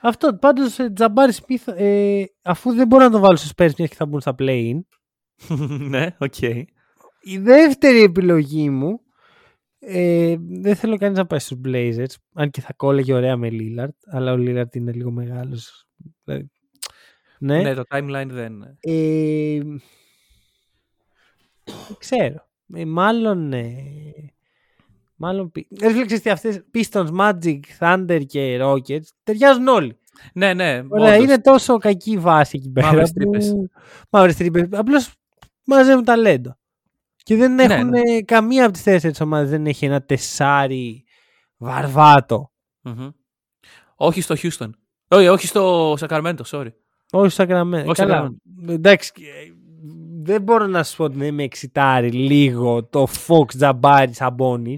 Αυτό 0.00 0.34
πάντως 0.34 0.78
ε, 0.78 0.90
Τζαμπάρι 0.90 1.32
Σμιθ 1.32 1.68
ε, 1.68 2.24
αφού 2.42 2.74
δεν 2.74 2.86
μπορώ 2.86 3.04
να 3.04 3.10
τον 3.10 3.20
βάλω 3.20 3.36
στους 3.36 3.50
Spurs 3.50 3.74
μιας 3.78 3.90
και 3.90 3.94
θα 3.94 4.06
μπουν 4.06 4.20
στα 4.20 4.34
play-in 4.38 4.80
ναι, 5.90 6.06
οκ. 6.18 6.40
η 7.20 7.38
δεύτερη 7.38 8.02
επιλογή 8.02 8.70
μου 8.70 9.00
ε, 9.78 10.36
δεν 10.38 10.76
θέλω 10.76 10.96
κανείς 10.98 11.18
να 11.18 11.26
πάει 11.26 11.38
στους 11.38 11.58
Blazers 11.64 12.14
αν 12.34 12.50
και 12.50 12.60
θα 12.60 12.72
κόλλαγε 12.72 13.14
ωραία 13.14 13.36
με 13.36 13.48
Lillard 13.52 13.96
αλλά 14.10 14.32
ο 14.32 14.36
Lillard 14.38 14.74
είναι 14.74 14.92
λίγο 14.92 15.10
μεγάλος 15.10 15.88
δηλαδή, 16.24 16.50
ναι, 17.44 17.62
Ναι, 17.62 17.74
το 17.74 17.82
timeline 17.90 18.26
δεν. 18.28 18.62
Ε, 18.80 19.58
δεν 21.64 21.96
ξέρω. 21.98 22.46
Ε, 22.74 22.84
μάλλον. 22.84 23.52
Ε, 23.52 23.74
μάλλον. 25.16 25.50
πι- 25.50 25.82
Ε, 25.82 25.88
φίλε, 25.90 26.04
ξέρεις 26.04 26.22
τι, 26.22 26.30
αυτές 26.30 26.64
Pistons, 26.74 27.08
Magic, 27.18 27.60
Thunder 27.78 28.22
και 28.26 28.58
Rockets 28.62 29.04
ταιριάζουν 29.22 29.68
όλοι. 29.68 29.98
Ναι, 30.32 30.54
ναι. 30.54 30.82
Ωραία, 30.88 31.12
όντως. 31.14 31.24
είναι 31.24 31.40
τόσο 31.40 31.78
κακή 31.78 32.18
βάση 32.18 32.56
εκεί 32.56 32.70
πέρα. 32.70 32.86
Μαύρες 32.86 33.08
που- 33.12 33.18
τρύπες. 33.18 33.54
Μαύρες 34.10 34.36
τρύπες. 34.36 34.68
Απλώς 34.72 35.12
μαζεύουν 35.64 36.04
ταλέντο. 36.04 36.58
Και 37.22 37.36
δεν 37.36 37.54
Ναι, 37.54 37.62
έχουν 37.62 37.92
ε, 37.94 38.22
καμία 38.24 38.64
από 38.64 38.72
τις 38.72 38.82
τέσσερις 38.82 39.20
ομάδες 39.20 39.50
δεν 39.50 39.66
έχει 39.66 39.84
ένα 39.84 40.02
τεσάρι 40.02 41.04
βαρβάτο. 41.56 42.52
Μμμ. 42.80 43.08
Όχι 43.96 44.20
στο 44.20 44.34
Houston. 44.38 44.70
Όχι, 45.08 45.28
όχι 45.28 45.46
στο 45.46 45.92
Sacramento, 46.00 46.40
sorry. 46.46 46.68
Όχι 47.16 47.28
στο 47.30 47.44
Sacramento. 47.44 47.72
Όχι 47.86 47.94
στο 47.94 48.06
Καλά. 48.06 48.34
Εντάξει, 48.68 49.12
ε, 49.16 49.52
δεν 50.22 50.42
μπορώ 50.42 50.66
να 50.66 50.82
σου 50.84 50.96
πω 50.96 51.04
ότι 51.04 51.16
δεν 51.18 51.34
με 51.34 51.42
εξητάρει 51.42 52.10
λίγο 52.10 52.84
το 52.84 53.06
Fox 53.26 53.58
Jabari 53.60 54.10
Sabonis. 54.18 54.76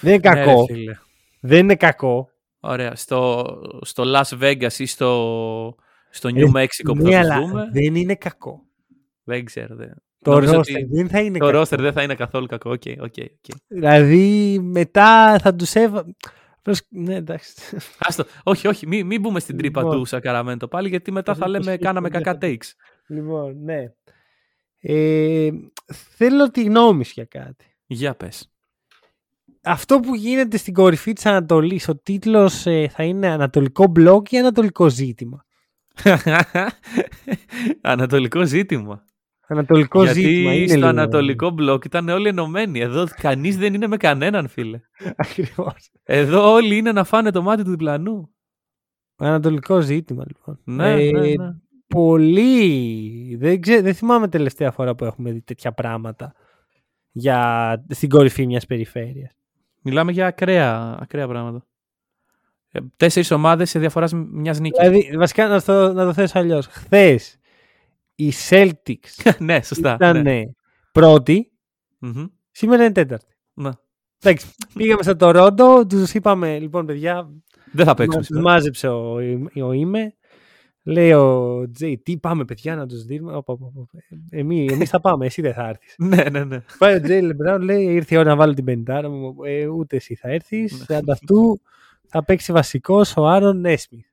Δεν 0.00 0.12
είναι 0.12 0.20
Ναι, 0.22 0.34
ρε 0.34 0.44
κακό. 0.44 0.64
φίλε. 0.64 0.92
δεν 1.40 1.58
είναι 1.58 1.74
κακό. 1.76 2.28
Ωραία. 2.60 2.94
Στο, 2.96 3.44
στο 3.84 4.02
Las 4.06 4.38
Vegas 4.42 4.72
ή 4.78 4.86
στο, 4.86 5.74
στο 6.10 6.28
Ε, 6.28 6.32
New 6.34 6.52
Mexico 6.56 6.66
που 6.84 6.94
Ναι, 6.96 7.10
θα 7.12 7.18
αλλά 7.18 7.38
τους 7.40 7.48
δούμε. 7.48 7.68
δεν 7.72 7.94
είναι 7.94 8.14
κακό. 8.14 8.62
Δεν 9.24 9.44
ξέρω. 9.44 9.74
Δεν. 9.76 9.94
Το 10.22 10.30
Νομίζω 10.30 10.52
roster 10.54 10.58
ότι 10.58 10.84
δεν 10.90 11.08
θα 11.08 11.20
είναι 11.20 11.38
Το 11.38 11.46
κακό. 11.46 11.60
roster 11.60 11.78
δεν 11.78 11.92
θα 11.92 12.02
είναι 12.02 12.14
καθόλου 12.14 12.46
κακό. 12.46 12.70
Οκ, 12.70 12.82
οκ, 13.00 13.14
οκ. 13.20 13.56
Δηλαδή 13.66 14.58
μετά 14.62 15.38
θα 15.38 15.54
τους 15.54 15.74
έβα... 15.74 16.04
Απλώς- 16.66 16.82
Ναι, 16.88 17.14
εντάξει. 17.14 17.54
Άστο. 17.98 18.24
Όχι, 18.42 18.66
όχι. 18.68 18.86
Μην, 18.86 19.06
μην 19.06 19.20
μπούμε 19.20 19.40
στην 19.40 19.56
τρύπα 19.56 19.82
Λοιπόν. 19.82 19.96
του 20.02 20.08
Sacramento 20.08 20.70
πάλι, 20.70 20.88
γιατί 20.88 21.12
μετά 21.12 21.34
θα 21.34 21.40
Δεν 21.40 21.50
λέμε 21.50 21.76
το 21.76 21.84
κάναμε 21.84 22.08
σκέφτομαι. 22.08 22.38
κακά 22.38 22.46
takes. 22.46 22.68
λοιπόν, 23.06 23.62
ναι. 23.62 23.84
Ε, 24.80 25.50
θέλω 26.16 26.50
τη 26.50 26.62
γνώμη 26.64 27.04
σου 27.04 27.12
για 27.14 27.24
κάτι. 27.24 27.64
Για 27.86 28.14
πες. 28.14 28.48
Αυτό 29.62 30.00
που 30.00 30.14
γίνεται 30.14 30.56
στην 30.56 30.74
κορυφή 30.74 31.12
της 31.12 31.26
Ανατολής, 31.26 31.88
ο 31.88 31.96
τίτλος 31.96 32.66
ε, 32.66 32.88
θα 32.88 33.04
είναι 33.04 33.26
Ανατολικό 33.28 33.86
μπλοκ 33.86 34.32
ή 34.32 34.38
Ανατολικό 34.38 34.88
ζήτημα. 34.88 35.44
Ανατολικό 37.80 38.44
ζήτημα. 38.46 39.04
Ανατολικό 39.46 40.02
Γιατί 40.02 40.20
ζήτημα. 40.20 40.54
Είναι 40.54 40.66
στο 40.66 40.76
λίγο- 40.76 40.86
ανατολικό 40.88 41.50
μπλοκ 41.50 41.84
ήταν 41.84 42.08
όλοι 42.08 42.28
ενωμένοι. 42.28 42.80
Εδώ 42.80 43.06
κανείς 43.20 43.56
δεν 43.56 43.74
είναι 43.74 43.86
με 43.86 43.96
κανέναν, 43.96 44.48
φίλε. 44.48 44.80
Ακριβώς. 45.16 45.90
Εδώ 46.02 46.52
όλοι 46.52 46.76
είναι 46.76 46.92
να 46.92 47.04
φάνε 47.04 47.30
το 47.30 47.42
μάτι 47.42 47.62
του 47.64 47.70
διπλανού. 47.70 48.28
Ανατολικό 49.16 49.80
ζήτημα, 49.80 50.24
λοιπόν. 50.26 50.60
Ναι, 50.64 50.92
Ε, 50.92 51.10
ναι, 51.10 51.20
ναι. 51.20 51.54
Πολύ. 51.86 53.36
Δεν, 53.40 53.60
ξέ- 53.60 53.82
δεν 53.82 53.94
θυμάμαι 53.94 54.28
τελευταία 54.28 54.70
φορά 54.70 54.94
που 54.94 55.04
έχουμε 55.04 55.32
δει 55.32 55.40
τέτοια 55.40 55.72
πράγματα 55.72 56.34
για... 57.10 57.84
στην 57.88 58.08
κορυφή 58.08 58.46
μιας 58.46 58.66
περιφέρειας. 58.66 59.32
Μιλάμε 59.82 60.12
για 60.12 60.26
ακραία, 60.26 60.98
ακραία 61.00 61.28
πράγματα. 61.28 61.66
Ε, 62.72 62.80
Τέσσερις 62.96 63.30
ομάδες 63.30 63.70
σε 63.70 63.78
διαφορά 63.78 64.08
μιας 64.14 64.60
νίκης. 64.60 64.78
Δηλαδή, 64.88 65.16
βασικά 65.16 65.48
να 65.48 65.62
το, 65.62 65.92
να 65.92 66.04
το 66.04 66.12
θέσω 66.12 66.38
αλλιώς. 66.38 66.66
Χθες 66.66 67.38
οι 68.14 68.32
Celtics 68.48 69.32
ναι, 69.38 69.62
σωστά. 69.62 69.94
ήταν 69.94 70.22
ναι. 70.22 70.42
πρώτοι, 70.92 71.52
Μμμ. 71.98 72.24
σήμερα 72.50 72.84
είναι 72.84 72.92
τέταρτη. 72.92 73.34
Ναι. 73.54 73.70
Εντάξει, 74.22 74.46
πήγαμε 74.74 75.02
στο 75.02 75.16
Τορόντο, 75.16 75.86
τους 75.86 76.14
είπαμε 76.14 76.58
λοιπόν, 76.58 76.86
παιδιά, 76.86 77.30
Δεν 77.72 77.86
θα 77.86 77.94
παίξουμε 77.94 78.16
Μας 78.16 78.26
σήμερα. 78.26 78.44
μάζεψε 78.50 78.88
ο, 78.88 79.12
ο 79.66 79.72
Είμαι. 79.72 80.14
Λέει 80.86 81.12
ο 81.12 81.64
Τζέι, 81.70 81.98
τι 81.98 82.18
πάμε 82.18 82.44
παιδιά 82.44 82.76
να 82.76 82.86
τους 82.86 83.04
δίνουμε. 83.04 83.36
Οπα, 83.36 83.52
οπα, 83.52 83.66
οπα. 83.74 83.98
Εμείς, 84.30 84.72
εμείς 84.72 84.90
θα 84.90 85.00
πάμε, 85.00 85.26
εσύ 85.26 85.42
δεν 85.42 85.54
θα 85.54 85.68
έρθεις. 85.68 85.94
ναι, 86.08 86.22
ναι, 86.30 86.44
ναι. 86.44 86.64
Πάει 86.78 86.94
ο 86.94 87.00
Τζέι 87.00 87.20
Λεμπράουν, 87.20 87.62
λέει, 87.62 87.84
ήρθε 87.84 88.14
η 88.14 88.18
ώρα 88.18 88.28
να 88.28 88.36
βάλω 88.36 88.54
την 88.54 88.64
πεντάρα 88.64 89.08
μου. 89.08 89.34
Ε, 89.44 89.66
ούτε 89.66 89.96
εσύ 89.96 90.14
θα 90.14 90.28
έρθεις. 90.28 90.86
Ναι. 90.88 90.96
Ανταυτού 90.96 91.60
θα 92.06 92.24
παίξει 92.24 92.52
βασικός 92.52 93.16
ο 93.16 93.26
Άρον 93.26 93.60
Νέσμιθ. 93.60 94.06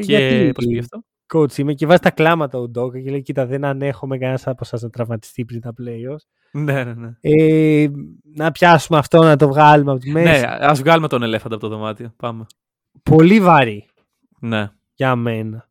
Και 0.00 0.50
πώς 0.54 0.64
πήγε 0.66 0.78
αυτό; 0.78 1.04
Coach 1.34 1.58
είμαι 1.58 1.74
και 1.74 1.86
βάζει 1.86 2.00
τα 2.00 2.10
κλάματα 2.10 2.58
ο 2.58 2.68
Ντόκα 2.68 3.00
και 3.00 3.10
λέει: 3.10 3.22
Κοίτα, 3.22 3.46
δεν 3.46 3.64
ανέχομαι 3.64 4.18
κανένας 4.18 4.46
από 4.46 4.60
εσά 4.62 4.78
να 4.80 4.90
τραυματιστεί 4.90 5.44
πριν 5.44 5.60
τα 5.60 5.72
playoffs. 5.78 6.24
Ναι, 6.52 6.84
ναι, 6.84 6.94
ναι. 6.94 7.14
Ε, 7.20 7.88
να 8.34 8.52
πιάσουμε 8.52 8.98
αυτό, 8.98 9.22
να 9.22 9.36
το 9.36 9.48
βγάλουμε 9.48 9.90
από 9.90 10.00
τη 10.00 10.10
μέση. 10.10 10.40
Ναι, 10.40 10.46
ας 10.60 10.80
βγάλουμε 10.80 11.08
τον 11.08 11.22
ελέφαντα 11.22 11.54
από 11.54 11.68
το 11.68 11.76
δωμάτιο. 11.76 12.12
Πάμε. 12.16 12.46
Πολύ 13.02 13.40
βαρύ 13.40 13.86
Ναι. 14.40 14.70
για 14.94 15.16
μένα. 15.16 15.68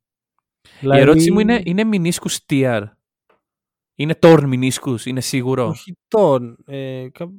Η 0.81 0.87
ερώτηση 0.99 1.31
μου 1.31 1.39
είναι, 1.39 1.61
είναι 1.65 1.83
μηνίσκους 1.83 2.39
TR. 2.49 2.83
Είναι 3.95 4.15
τόρν 4.15 4.47
μηνίσκους, 4.47 5.05
είναι 5.05 5.21
σίγουρο; 5.21 5.67
Όχι 5.67 5.97
τον. 6.07 6.57
Ε, 6.65 7.07
κα- 7.11 7.31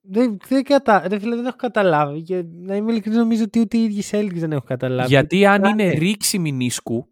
δεν, 0.00 0.38
δεν, 0.48 0.62
κατα... 0.64 1.08
ρε 1.08 1.18
φίλε, 1.18 1.36
δεν 1.36 1.46
έχω 1.46 1.56
καταλάβει. 1.56 2.22
Και 2.22 2.44
να 2.52 2.76
είμαι 2.76 2.90
ειλικρινής, 2.92 3.18
νομίζω 3.18 3.42
ότι 3.44 3.60
ούτε 3.60 3.76
οι 3.76 3.82
ίδιοι 3.82 4.02
Celtics 4.10 4.34
δεν 4.38 4.52
έχω 4.52 4.64
καταλάβει. 4.66 5.08
Γιατί 5.08 5.46
αν 5.46 5.64
Α, 5.64 5.68
είναι 5.68 5.84
ναι. 5.84 5.90
ρήξη 5.90 6.38
μηνίσκου, 6.38 7.08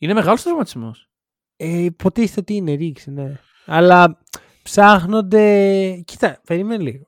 είναι 0.00 0.12
μεγάλος 0.14 0.42
τραυματισμός. 0.42 1.10
Ε, 1.56 1.78
υποτίθεται 1.78 2.40
ότι 2.40 2.54
είναι 2.54 2.72
ρήξη, 2.72 3.10
ναι. 3.10 3.40
Αλλά 3.66 4.18
ψάχνονται. 4.62 6.02
Κοίτα, 6.04 6.40
περίμενε 6.46 6.82
λίγο. 6.82 7.04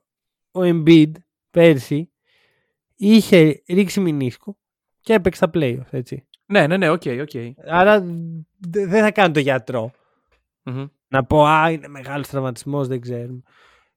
Ο 0.52 0.60
Embiid 0.62 1.12
πέρσι 1.50 2.12
είχε 2.96 3.62
ρήξη 3.68 4.00
μηνίσκο 4.00 4.58
και 5.00 5.12
έπαιξε 5.12 5.40
τα 5.40 5.50
playoffs, 5.54 5.90
έτσι. 5.90 6.26
Ναι, 6.46 6.66
ναι, 6.66 6.76
ναι, 6.76 6.88
OK, 6.90 7.02
OK. 7.20 7.30
Άρα 7.66 8.00
δε- 8.58 8.86
δεν 8.86 9.02
θα 9.02 9.10
κάνω 9.10 9.32
το 9.32 9.40
γιατρό. 9.40 9.90
Μμμ. 10.62 10.86
Να 11.08 11.24
πω, 11.24 11.44
α, 11.46 11.70
είναι 11.70 11.88
μεγάλος 11.88 12.28
τραυματισμός, 12.28 12.88
δεν 12.88 13.00
ξέρουμε. 13.00 13.42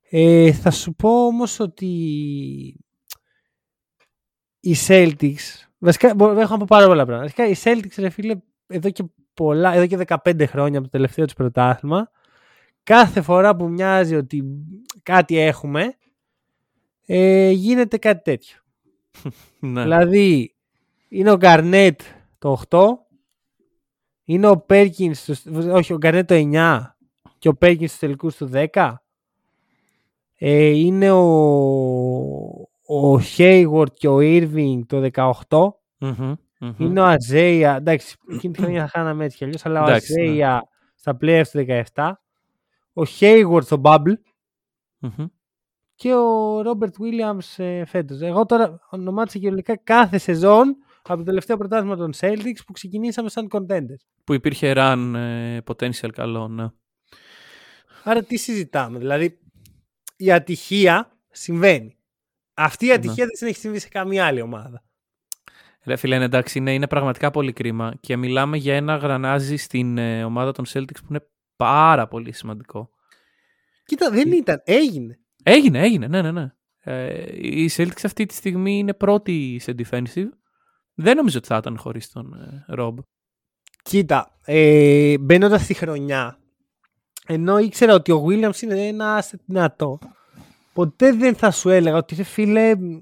Ε, 0.10 0.54
θα 0.54 0.72
σου 0.72 0.94
πω 0.96 1.26
όμως 1.26 1.60
ότι 1.60 1.86
οι 4.60 4.76
Celtics, 4.88 5.66
βασικά 5.78 6.08
έχω 6.20 6.52
να 6.52 6.58
πω 6.58 6.66
πάρα 6.68 6.86
πολλά 6.88 7.06
πράγματα. 7.06 7.34
Βασικά 7.36 7.48
οι 7.48 7.56
Celtics 7.64 7.96
ρε 7.98 8.10
φίλε 8.10 8.36
εδώ 8.68 8.90
και 8.90 9.04
πολλά, 9.34 9.74
εδώ 9.74 9.88
και 9.88 10.06
15 10.24 10.44
χρόνια 10.48 10.78
από 10.78 10.88
το 10.88 10.98
τελευταίο 10.98 11.26
του 11.26 11.34
πρωτάθλημα 11.34 12.10
κάθε 12.84 13.22
φορά 13.22 13.56
που 13.56 13.70
μοιάζει 13.70 14.16
ότι 14.16 14.44
κάτι 15.04 15.38
έχουμε 15.38 15.96
ε, 17.06 17.50
γίνεται 17.50 17.98
κάτι 17.98 18.22
τέτοιο. 18.24 18.58
ναι. 19.60 19.82
Δηλαδή 19.82 20.56
είναι 21.10 21.32
ο 21.32 21.38
Γκαρνέτ 21.38 22.02
το 22.38 22.62
8 22.70 22.80
είναι 24.24 24.48
ο 24.48 24.58
Πέρκινς, 24.58 25.30
όχι 25.72 25.94
ο 25.94 25.98
Γκαρνέτ 25.98 26.28
το 26.28 26.36
9 26.54 26.82
και 27.38 27.48
ο 27.48 27.56
Πέρκινς 27.56 27.90
στους 27.90 28.00
τελικούς 28.00 28.36
του 28.36 28.50
10 28.74 28.94
ε, 30.36 30.66
είναι 30.66 31.12
ο, 31.12 31.26
ο 32.86 33.20
Hayward 33.38 33.94
και 33.94 34.08
ο 34.08 34.18
Irving 34.20 34.80
το 34.88 35.10
18 35.48 35.68
Μμμ, 35.98 36.34
μμμ. 36.66 36.86
είναι 36.86 37.00
ο 37.00 37.06
Αζέια, 37.06 37.76
εντάξει, 37.76 38.16
εκείνη 38.32 38.54
τη 38.54 38.62
χρονιά 38.62 38.82
θα 38.82 38.88
χάναμε 38.88 39.26
έτσι 39.26 39.38
κι 39.38 39.44
αλλιώς, 39.44 39.66
αλλά 39.66 39.82
ο 39.82 39.88
Εντάξει, 39.88 40.14
ναι. 40.14 40.22
Αζέια 40.22 40.62
στα 40.96 41.18
playoffs 41.22 41.48
του 41.52 41.66
17, 41.94 42.12
ο 42.94 43.02
Hayward 43.20 43.64
στο 43.64 43.82
Bubble 43.84 44.14
Μμμ. 45.00 45.26
και 45.96 46.14
ο 46.14 46.62
Ρόμπερτ 46.62 46.96
Williams 47.00 47.64
ε, 47.64 47.86
φέτος. 47.86 48.22
Εγώ 48.22 48.46
τώρα 48.46 48.80
ονομάτισα 48.90 49.38
κυριολεκτικά 49.38 49.78
κάθε 49.84 50.18
σεζόν 50.18 50.76
από 51.04 51.18
το 51.18 51.24
τελευταίο 51.24 51.58
πρωτάθλημα 51.58 51.96
των 51.96 52.12
Celtics 52.18 52.60
που 52.66 52.72
ξεκινήσαμε 52.72 53.30
σαν 53.30 53.48
contenders. 53.52 54.04
Που 54.24 54.34
υπήρχε 54.34 54.74
run 54.76 55.14
ε, 55.16 55.58
potential 55.66 56.10
καλό, 56.14 56.48
ναι. 56.48 56.68
Άρα 58.04 58.24
τι 58.24 58.38
συζητάμε, 58.38 58.98
δηλαδή 59.00 59.40
η 60.18 60.32
ατυχία 60.32 61.18
συμβαίνει. 61.32 61.98
Αυτή 62.54 62.86
η 62.86 62.88
Ναι. 62.88 62.94
ατυχία 62.94 63.26
δεν 63.40 63.50
έχει 63.50 63.60
συμβεί 63.60 63.80
σε 63.80 63.88
καμία 63.88 64.26
άλλη 64.26 64.42
ομάδα. 64.42 64.84
Ρε 65.86 65.96
φίλε, 65.96 66.18
ναι, 66.18 66.24
εντάξει, 66.24 66.58
είναι, 66.58 66.74
είναι 66.74 66.88
πραγματικά 66.88 67.32
πολύ 67.32 67.54
κρίμα 67.54 67.94
και 68.00 68.18
μιλάμε 68.18 68.58
για 68.58 68.76
ένα 68.76 68.96
γρανάζι 68.96 69.56
στην 69.56 69.98
ε, 69.98 70.24
ομάδα 70.24 70.52
των 70.52 70.66
Celtics 70.68 71.00
που 71.00 71.08
είναι 71.10 71.28
πάρα 71.56 72.08
πολύ 72.08 72.32
σημαντικό. 72.32 72.90
Κοίτα, 73.86 74.10
δεν 74.10 74.32
ήταν, 74.32 74.62
έγινε. 74.64 75.20
Έγινε, 75.44 75.80
έγινε, 75.80 76.08
ναι, 76.08 76.22
ναι, 76.22 76.32
ναι. 76.32 76.52
Ε, 76.80 77.24
οι 77.48 77.70
Celtics 77.76 78.04
αυτή 78.04 78.26
τη 78.26 78.34
στιγμή 78.34 78.78
είναι 78.78 78.94
πρώτη 78.94 79.58
σε 79.62 79.76
defensive. 79.78 80.30
Δεν 80.94 81.16
νομίζω 81.16 81.38
ότι 81.38 81.48
θα 81.48 81.58
ήταν 81.58 81.78
χωρίς 81.78 82.12
τον 82.12 82.34
ε, 82.34 82.66
Rob. 82.78 82.94
Κοίτα, 83.84 84.40
ε, 84.46 85.18
μπαίνοντας 85.18 85.62
στη 85.64 85.74
χρονιά, 85.74 86.40
ενώ 87.28 87.58
ήξερα 87.58 87.94
ότι 87.94 88.12
ο 88.12 88.26
Williams 88.28 88.62
είναι 88.62 88.88
ένα 88.88 89.24
asset 89.24 89.40
δυνατό, 89.46 90.00
ποτέ 90.74 91.12
δεν 91.14 91.36
θα 91.36 91.52
σου 91.52 91.70
έλεγα 91.70 91.98
ότι 91.98 92.16
ρε 92.16 92.24
φίλε, 92.24 92.76
μ, 92.76 93.00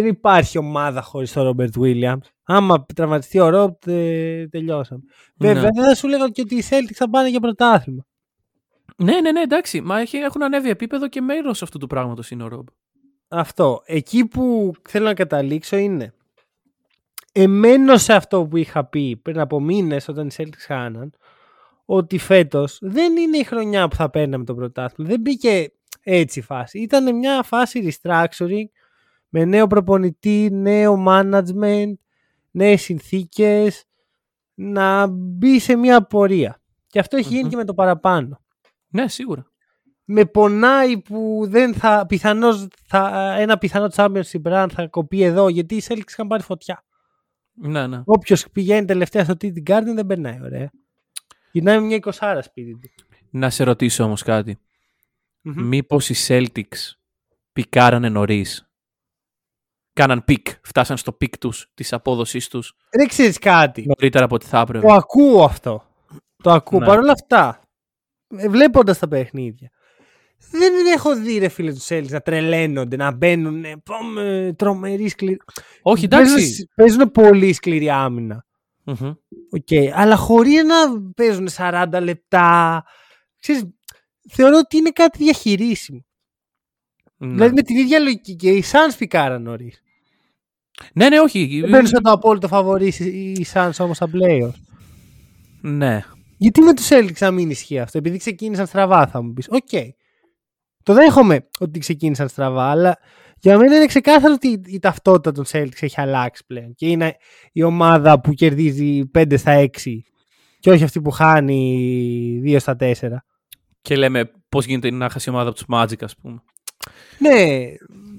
δεν 0.00 0.06
υπάρχει 0.06 0.58
ομάδα 0.58 1.02
χωρίς 1.02 1.32
τον 1.32 1.56
Robert 1.58 1.80
Williams. 1.82 2.18
Άμα 2.44 2.86
τραυματιστεί 2.94 3.40
ο 3.40 3.50
Rob, 3.54 3.78
τε, 3.78 4.46
τελειώσαμε. 4.48 5.00
Βέβαια, 5.36 5.62
Ναι. 5.62 5.68
δεν 5.74 5.84
θα 5.84 5.94
σου 5.94 6.06
έλεγα 6.06 6.28
και 6.28 6.40
ότι 6.40 6.54
οι 6.54 6.62
Celtics 6.70 6.92
θα 6.94 7.10
πάνε 7.10 7.28
για 7.28 7.40
πρωτάθλημα. 7.40 8.06
Ναι, 8.96 9.20
ναι, 9.20 9.32
ναι, 9.32 9.40
εντάξει. 9.40 9.80
Μα 9.80 10.00
έχει- 10.00 10.16
έχουν 10.16 10.42
ανέβει 10.42 10.68
επίπεδο 10.70 11.08
και 11.08 11.20
μέρος 11.20 11.62
αυτού 11.62 11.78
του 11.78 11.86
πράγματος 11.86 12.30
είναι 12.30 12.44
ο 12.44 12.48
Rob. 12.52 12.64
Αυτό. 13.28 13.82
Εκεί 13.84 14.24
που 14.26 14.72
θέλω 14.88 15.04
να 15.04 15.14
καταλήξω 15.14 15.76
είναι 15.76 16.14
εμένω 17.32 17.96
σε 17.96 18.12
αυτό 18.12 18.46
που 18.46 18.56
είχα 18.56 18.84
πει 18.84 19.16
πριν 19.16 19.38
από 19.40 19.60
μήνες 19.60 20.08
όταν 20.08 20.26
οι 20.26 20.30
Celtics 20.36 20.64
χάναν 20.66 21.12
ότι 21.84 22.18
φέτος 22.18 22.78
δεν 22.80 23.16
είναι 23.16 23.36
η 23.36 23.44
χρονιά 23.44 23.88
που 23.88 23.96
θα 23.96 24.10
παίρναμε 24.10 24.44
το 24.44 24.54
πρωτάθλημα. 24.54 25.10
Δεν 25.10 25.20
μπήκε 25.20 25.72
έτσι 26.02 26.38
η 26.38 26.42
φάση. 26.42 26.78
Ήταν 26.78 27.16
μια 27.16 27.42
φάση 27.42 27.98
restructuring 28.02 28.64
με 29.28 29.44
νέο 29.44 29.66
προπονητή, 29.66 30.48
νέο 30.52 31.04
management, 31.08 31.92
νέες 32.50 32.82
συνθήκες 32.82 33.84
να 34.54 35.06
μπει 35.06 35.58
σε 35.60 35.76
μια 35.76 36.02
πορεία. 36.06 36.60
Και 36.86 36.98
αυτό 36.98 37.16
έχει 37.16 37.28
γίνει 37.28 37.42
Μμμ. 37.42 37.48
και 37.50 37.56
με 37.56 37.64
το 37.64 37.74
παραπάνω 37.74 38.40
Ναι, 38.88 39.08
σίγουρα. 39.08 39.46
με 40.04 40.24
πονάει 40.24 40.98
που 41.00 41.44
δεν 41.48 41.74
θα, 41.74 42.06
πιθανώς 42.06 42.66
θα, 42.86 43.32
ένα 43.38 43.58
πιθανό 43.58 43.88
championship 43.94 44.42
run 44.42 44.66
θα 44.72 44.86
κοπεί 44.86 45.22
εδώ 45.22 45.48
γιατί 45.48 45.74
οι 45.74 45.82
Celtics 45.88 46.08
είχαν 46.10 46.26
πάρει 46.26 46.42
φωτιά. 46.42 46.84
Ναι, 47.52 47.86
ναι. 47.86 48.02
Όποιος 48.04 48.46
πηγαίνει 48.52 48.84
τελευταία 48.86 49.24
στο 49.24 49.34
TD 49.40 49.62
Garden 49.70 49.92
δεν 49.94 50.06
περνάει 50.06 50.38
ωραία. 50.42 50.70
Γυρνάει 51.52 51.78
με 51.80 51.86
μια 51.86 51.98
20 52.02 52.38
σπίτι 52.42 52.72
του. 52.78 52.88
Να 53.30 53.50
σε 53.50 53.64
ρωτήσω 53.64 54.04
όμως 54.04 54.22
κάτι. 54.22 54.58
Μμμ. 55.40 55.66
Μήπως 55.66 56.08
οι 56.10 56.14
Celtics 56.26 56.92
πικάρανε 57.52 58.08
νωρίς; 58.08 58.70
Κάναν 59.96 60.24
peak, 60.24 60.46
φτάσαν 60.62 60.96
στο 60.96 61.12
peak 61.12 61.38
τους, 61.38 61.66
της 61.74 61.92
απόδοσής 61.92 62.48
τους 62.48 62.74
Δεν 62.90 63.08
ξέρεις 63.08 63.38
κάτι. 63.38 63.84
νωρίτερα 63.86 64.24
από 64.24 64.34
ό,τι 64.34 64.46
θα 64.46 64.60
έπρεπε. 64.60 64.86
Το 64.86 64.92
ακούω 64.92 65.44
αυτό. 65.44 65.82
Το 66.42 66.50
ακούω. 66.50 66.78
Ναι. 66.78 66.86
Παρ' 66.86 66.98
όλα 66.98 67.12
αυτά, 67.12 67.60
βλέποντας 68.48 68.98
τα 68.98 69.08
παιχνίδια, 69.08 69.70
δεν 70.50 70.72
έχω 70.94 71.16
δει 71.16 71.38
ρε 71.38 71.48
φίλε 71.48 71.72
τους 71.72 71.86
Celtics 71.88 72.08
να 72.08 72.20
τρελαίνονται, 72.20 72.96
να 72.96 73.12
μπαίνουν. 73.12 73.64
ε, 73.64 73.76
Πάμε 73.84 74.54
τρομερή 74.58 75.08
σκληρή. 75.08 75.36
Όχι, 75.82 76.04
εντάξει. 76.04 76.34
Παίζουν, 76.34 76.68
παίζουν 76.74 77.10
πολύ 77.10 77.52
σκληρή 77.52 77.90
άμυνα. 77.90 78.44
Μμμ. 78.84 79.12
Οκ, 79.50 79.96
αλλά 79.98 80.16
χωρίς 80.16 80.50
να 80.50 80.74
παίζουν 81.16 81.48
40 81.56 81.86
λεπτά. 82.02 82.84
Ξέρεις, 83.40 83.62
θεωρώ 84.30 84.58
ότι 84.58 84.76
είναι 84.76 84.90
κάτι 84.90 85.18
διαχειρίσιμο. 85.24 86.04
Ναι. 87.16 87.32
Δηλαδή 87.32 87.54
με 87.54 87.62
την 87.62 87.76
ίδια 87.76 87.98
λογική 87.98 88.36
και 88.36 88.50
οι 88.50 88.64
Suns 88.72 88.94
πικάραν 88.98 89.42
νωρίς. 89.42 89.80
Ναι, 90.94 91.08
ναι, 91.08 91.20
όχι. 91.20 91.60
Δεν 91.60 91.70
παίρνουν 91.70 91.86
σαν 91.86 92.02
το 92.02 92.10
απόλυτο 92.10 92.48
φαβορή 92.48 92.86
οι 93.38 93.46
Suns 93.52 93.70
όμως 93.78 93.96
στα 93.96 94.10
playoffs. 94.12 94.60
Ναι. 95.60 96.04
Γιατί 96.36 96.60
με 96.60 96.74
τους 96.74 96.88
Celtics 96.90 97.18
να 97.18 97.30
μην 97.30 97.50
ισχύει 97.50 97.78
αυτό, 97.78 97.98
επειδή 97.98 98.18
ξεκίνησαν 98.18 98.66
στραβά, 98.66 99.06
θα 99.06 99.22
μου 99.22 99.32
πεις. 99.32 99.46
Οκ. 99.50 99.94
Το 100.82 100.94
δέχομαι 100.94 101.48
ότι 101.58 101.78
ξεκίνησαν 101.78 102.28
στραβά, 102.28 102.70
αλλά 102.70 102.98
για 103.38 103.58
μένα 103.58 103.76
είναι 103.76 103.86
ξεκάθαρο 103.86 104.34
ότι 104.34 104.60
η 104.66 104.78
ταυτότητα 104.78 105.32
των 105.32 105.44
Celtics 105.48 105.80
έχει 105.82 106.00
αλλάξει 106.00 106.44
πλέον. 106.46 106.74
Και 106.74 106.88
είναι 106.88 107.16
η 107.52 107.62
ομάδα 107.62 108.20
που 108.20 108.32
κερδίζει 108.32 109.10
5 109.14 109.38
στα 109.38 109.68
6 109.84 110.02
και 110.60 110.70
όχι 110.70 110.84
αυτή 110.84 111.00
που 111.00 111.10
χάνει 111.10 112.42
2 112.44 112.56
στα 112.58 112.76
4. 112.80 112.92
Και 113.82 113.96
λέμε 113.96 114.30
πώς 114.48 114.64
γίνεται 114.64 114.90
να 114.90 115.08
χάσει 115.08 115.28
η 115.30 115.32
ομάδα 115.32 115.48
από 115.48 115.58
τους 115.58 115.66
Magic, 115.72 116.04
ας 116.04 116.16
πούμε. 116.16 116.42
Ναι, 117.18 117.64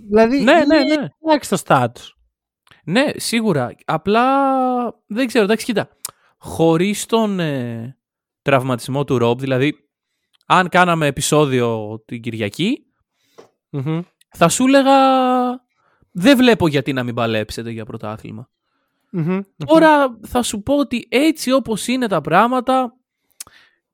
δηλαδή 0.07 0.39
Ναι, 0.43 0.53
ναι, 0.53 0.77
είναι 0.77 0.95
ναι. 0.95 1.07
αλλάξει 1.25 1.49
το 1.49 1.55
στάτους. 1.55 2.16
Ναι, 2.89 3.05
σίγουρα. 3.15 3.75
Απλά 3.85 4.25
δεν 5.07 5.27
ξέρω, 5.27 5.43
εντάξει, 5.43 5.65
κοίτα. 5.65 5.89
Χωρίς 6.37 7.05
τον 7.05 7.39
ε, 7.39 7.97
τραυματισμό 8.41 9.03
του 9.03 9.17
Ρομπ, 9.17 9.39
δηλαδή, 9.39 9.89
αν 10.45 10.69
κάναμε 10.69 11.05
επεισόδιο 11.05 11.99
την 12.05 12.21
Κυριακή, 12.21 12.85
Μμμ. 13.69 14.01
θα 14.29 14.49
σου 14.49 14.65
έλεγα 14.67 14.95
δεν 16.11 16.37
βλέπω 16.37 16.67
γιατί 16.67 16.93
να 16.93 17.03
μην 17.03 17.15
παλέψετε 17.15 17.69
για 17.71 17.85
πρωτάθλημα. 17.85 18.49
Μμμ. 19.11 19.39
Τώρα 19.65 20.19
θα 20.27 20.41
σου 20.41 20.61
πω 20.61 20.77
ότι 20.77 21.07
έτσι 21.09 21.51
όπως 21.51 21.87
είναι 21.87 22.07
τα 22.07 22.21
πράγματα, 22.21 22.93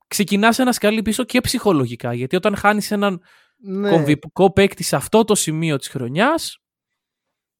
ξεκινάς 0.06 0.58
ένα 0.58 0.72
σκαλί 0.72 1.02
πίσω 1.02 1.24
και 1.24 1.40
ψυχολογικά. 1.40 2.12
Γιατί 2.14 2.36
όταν 2.36 2.56
χάνεις 2.56 2.90
έναν 2.90 3.20
Ναι. 3.56 3.90
κομβικό 3.90 4.52
παίκτη 4.52 4.82
σε 4.82 4.96
αυτό 4.96 5.24
το 5.24 5.34
σημείο 5.34 5.76
της 5.76 5.88
χρονιάς, 5.88 6.58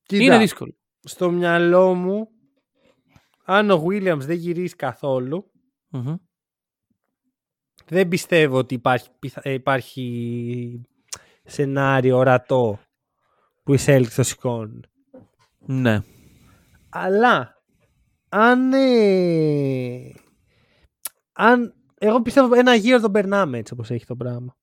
Κοίτα, 0.02 0.22
είναι 0.24 0.38
δύσκολο. 0.38 0.74
Στο 1.04 1.30
μυαλό 1.30 1.94
μου, 1.94 2.28
αν 3.44 3.70
ο 3.70 3.84
Williams 3.88 4.18
δεν 4.18 4.36
γυρίσει 4.36 4.76
καθόλου, 4.76 5.50
Μμμ. 5.88 6.14
δεν 7.86 8.08
πιστεύω 8.08 8.56
ότι 8.58 8.74
υπάρχει, 8.74 9.08
πιθα- 9.18 9.40
ε, 9.44 9.52
υπάρχει 9.52 10.80
σενάριο 11.44 12.16
ορατό 12.16 12.78
που 13.62 13.74
οι 13.74 13.78
Celtics 13.86 14.12
το 14.16 14.22
σηκώνουν. 14.22 14.84
Ναι. 15.58 16.00
Αλλά 16.88 17.62
αν, 18.28 18.72
ε, 18.72 20.12
αν 21.32 21.74
εγώ 21.98 22.22
πιστεύω 22.22 22.54
ένα 22.54 22.74
γύρο 22.74 23.00
τον 23.00 23.12
περνάμε 23.12 23.58
έτσι 23.58 23.72
όπως 23.72 23.90
έχει 23.90 24.06
το 24.06 24.16
πράγμα. 24.16 24.56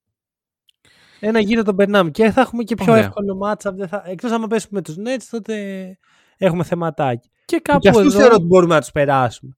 Ένα 1.20 1.39
γύρο 1.39 1.64
τον 1.64 1.76
περνάμε 1.76 2.10
και 2.12 2.32
θα 2.32 2.42
έχουμε 2.42 2.64
και 2.64 2.76
πιο 2.76 2.92
Ωραία. 2.92 3.04
εύκολο 3.04 3.39
matchup. 3.44 3.74
Δεν 3.74 3.88
θα... 3.88 4.04
Εκτός 4.06 4.32
άμα 4.32 4.48
πέσουμε 4.48 4.72
με 4.80 4.82
τους 4.82 4.96
Nets 4.98 5.28
τότε 5.30 5.98
έχουμε 6.46 6.64
θεματάκι. 6.64 7.30
Και 7.46 7.56
Και 7.56 7.60
κάπου 7.62 7.89
αυτούς 7.89 8.06
εδώ... 8.14 8.20
θεωρώ 8.20 8.36
ότι 8.36 8.46
μπορούμε 8.46 8.74
να 8.74 8.80
τους 8.80 8.92
περάσουμε. 8.92 9.58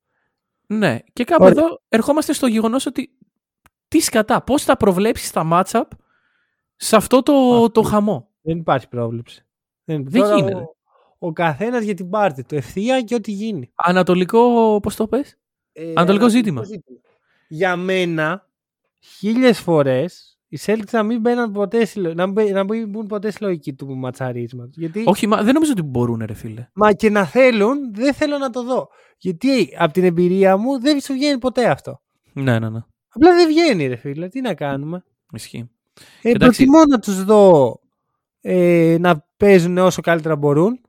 Ναι, 0.67 0.99
και 1.13 1.23
κάπου 1.23 1.43
Ωραία. 1.43 1.63
εδώ 1.63 1.81
ερχόμαστε 1.89 2.33
στο 2.33 2.47
γεγονός 2.47 2.85
ότι 2.85 3.17
τι 3.87 3.99
σκατά, 3.99 4.41
πώς 4.43 4.63
θα 4.63 4.77
προβλέψεις 4.77 5.31
τα 5.31 5.47
matchup 5.51 5.83
σε 6.75 6.95
αυτό 6.95 7.23
το, 7.23 7.33
Αυτό. 7.33 7.69
το 7.71 7.81
χαμό; 7.81 8.29
Δεν 8.41 8.57
υπάρχει 8.57 8.87
πρόβλεψη. 8.87 9.45
Δεν, 9.83 10.03
Δεν 10.09 10.21
Τώρα 10.21 10.35
γίνεται. 10.35 10.55
Ο, 10.55 10.75
ο 11.17 11.33
καθένας 11.33 11.83
για 11.83 11.93
την 11.93 12.09
πάρτη 12.09 12.43
του 12.43 12.55
ευθεία 12.55 13.01
και 13.01 13.15
ό,τι 13.15 13.31
γίνει. 13.31 13.71
Ανατολικό, 13.75 14.79
πώς 14.81 14.95
το 14.95 15.07
πες; 15.07 15.37
Ε, 15.71 15.89
Ανατολικό 15.95 16.29
ζήτημα. 16.29 16.63
Για 17.47 17.75
μένα, 17.75 18.49
χίλιες 18.99 19.59
φορές 19.59 20.32
οι 20.53 20.59
Celtics 20.65 20.89
να 20.91 21.03
μην 21.03 21.19
μπαίνουν 21.19 21.51
ποτέ 21.51 21.85
στη, 21.85 21.99
λο- 21.99 22.13
να 22.13 22.25
μην, 22.25 22.33
μπαι- 22.33 22.51
να 22.51 22.63
μην 22.63 22.89
μπουν 22.89 23.07
ποτέ 23.07 23.31
στη 23.31 23.43
λογική 23.43 23.73
του 23.73 23.97
ματσαρίσματος. 23.97 24.75
Γιατί, 24.77 25.03
Όχι, 25.05 25.27
μα 25.27 25.43
δεν 25.43 25.53
νομίζω 25.53 25.71
ότι 25.71 25.81
μπορούν, 25.81 26.23
ρε 26.25 26.33
φίλε. 26.33 26.67
Μα 26.73 26.91
και 26.93 27.09
να 27.09 27.25
θέλουν, 27.25 27.93
δεν 27.93 28.13
θέλω 28.13 28.37
να 28.37 28.49
το 28.49 28.63
δω. 28.63 28.87
Γιατί 29.17 29.75
από 29.79 29.93
την 29.93 30.03
εμπειρία 30.03 30.57
μου 30.57 30.79
δεν 30.79 30.99
σου 30.99 31.13
βγαίνει 31.13 31.37
ποτέ 31.37 31.69
αυτό. 31.69 32.01
Ναι, 32.33 32.59
ναι, 32.59 32.69
ναι. 32.69 32.79
Απλά 33.09 33.35
δεν 33.35 33.47
βγαίνει, 33.47 33.87
ρε 33.87 33.95
φίλε. 33.95 34.27
Τι 34.27 34.41
να 34.41 34.53
κάνουμε. 34.53 35.03
Ισχύει. 35.33 35.69
Ε, 36.21 36.29
Εντάξει. 36.29 36.65
προτιμώ 36.65 36.85
να 36.85 36.99
τους 36.99 37.23
δω 37.23 37.79
ε, 38.41 38.97
να 38.99 39.25
παίζουν 39.37 39.77
όσο 39.77 40.01
καλύτερα 40.01 40.35
μπορούν, 40.35 40.79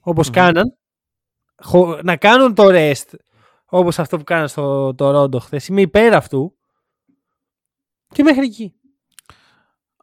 όπως 0.00 0.26
Μμμ. 0.28 0.34
κάναν, 0.34 0.76
χω- 1.62 2.02
να 2.02 2.16
κάνουν 2.16 2.54
το 2.54 2.64
rest, 2.70 3.14
όπως 3.66 3.98
αυτό 3.98 4.16
που 4.16 4.24
κάναν 4.24 4.48
στο 4.48 4.94
το 4.94 5.10
Ρόντο 5.10 5.38
χθες. 5.38 5.68
Είμαι 5.68 5.80
υπέρ 5.80 6.14
αυτού. 6.14 6.54
Και 8.14 8.22
μέχρι 8.22 8.44
εκεί. 8.44 8.74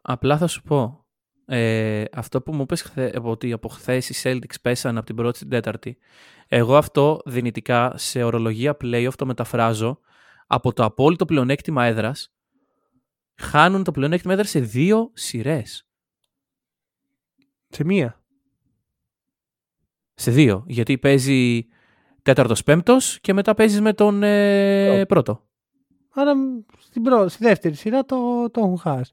Απλά 0.02 0.38
θα 0.38 0.46
σου 0.46 0.62
πω. 0.62 1.02
Ε, 1.46 2.04
αυτό 2.12 2.42
που 2.42 2.54
μου 2.54 2.62
είπες 2.62 2.82
χθε, 2.82 3.20
ότι 3.22 3.52
από 3.52 3.68
χθες 3.68 4.08
οι 4.08 4.14
Celtics 4.22 4.60
πέσανε 4.62 4.98
από 4.98 5.06
την 5.06 5.16
πρώτη 5.16 5.36
στην 5.36 5.48
τέταρτη. 5.48 5.98
Εγώ 6.48 6.76
αυτό 6.76 7.20
δυνητικά 7.24 7.92
σε 7.96 8.22
ορολογία 8.22 8.76
playoff 8.82 9.12
το 9.16 9.26
μεταφράζω 9.26 10.00
από 10.46 10.72
το 10.72 10.84
απόλυτο 10.84 11.24
πλεονέκτημα 11.24 11.84
έδρας 11.84 12.32
χάνουν 13.38 13.84
το 13.84 13.90
πλεονέκτημα 13.90 14.32
έδρας 14.32 14.50
σε 14.50 14.60
δύο 14.60 15.10
σειρές. 15.14 15.86
Σε 17.68 17.84
μία. 17.84 18.22
Σε 20.14 20.30
δύο. 20.30 20.64
Γιατί 20.66 20.98
παίζει 20.98 21.66
τέταρτος 22.22 22.62
πέμπτος 22.62 23.20
και 23.20 23.32
μετά 23.32 23.54
παίζεις 23.54 23.80
με 23.80 23.92
τον 23.92 24.22
ε, 24.22 25.04
Πρώτο. 25.06 25.46
Πρώτο. 26.18 26.30
Άρα 26.30 26.34
μ, 26.36 26.60
στην 26.78 27.02
πρω... 27.02 27.28
στη 27.28 27.44
δεύτερη 27.44 27.74
σειρά 27.74 28.04
το, 28.04 28.50
το 28.50 28.60
έχουν 28.60 28.78
χάσει. 28.78 29.12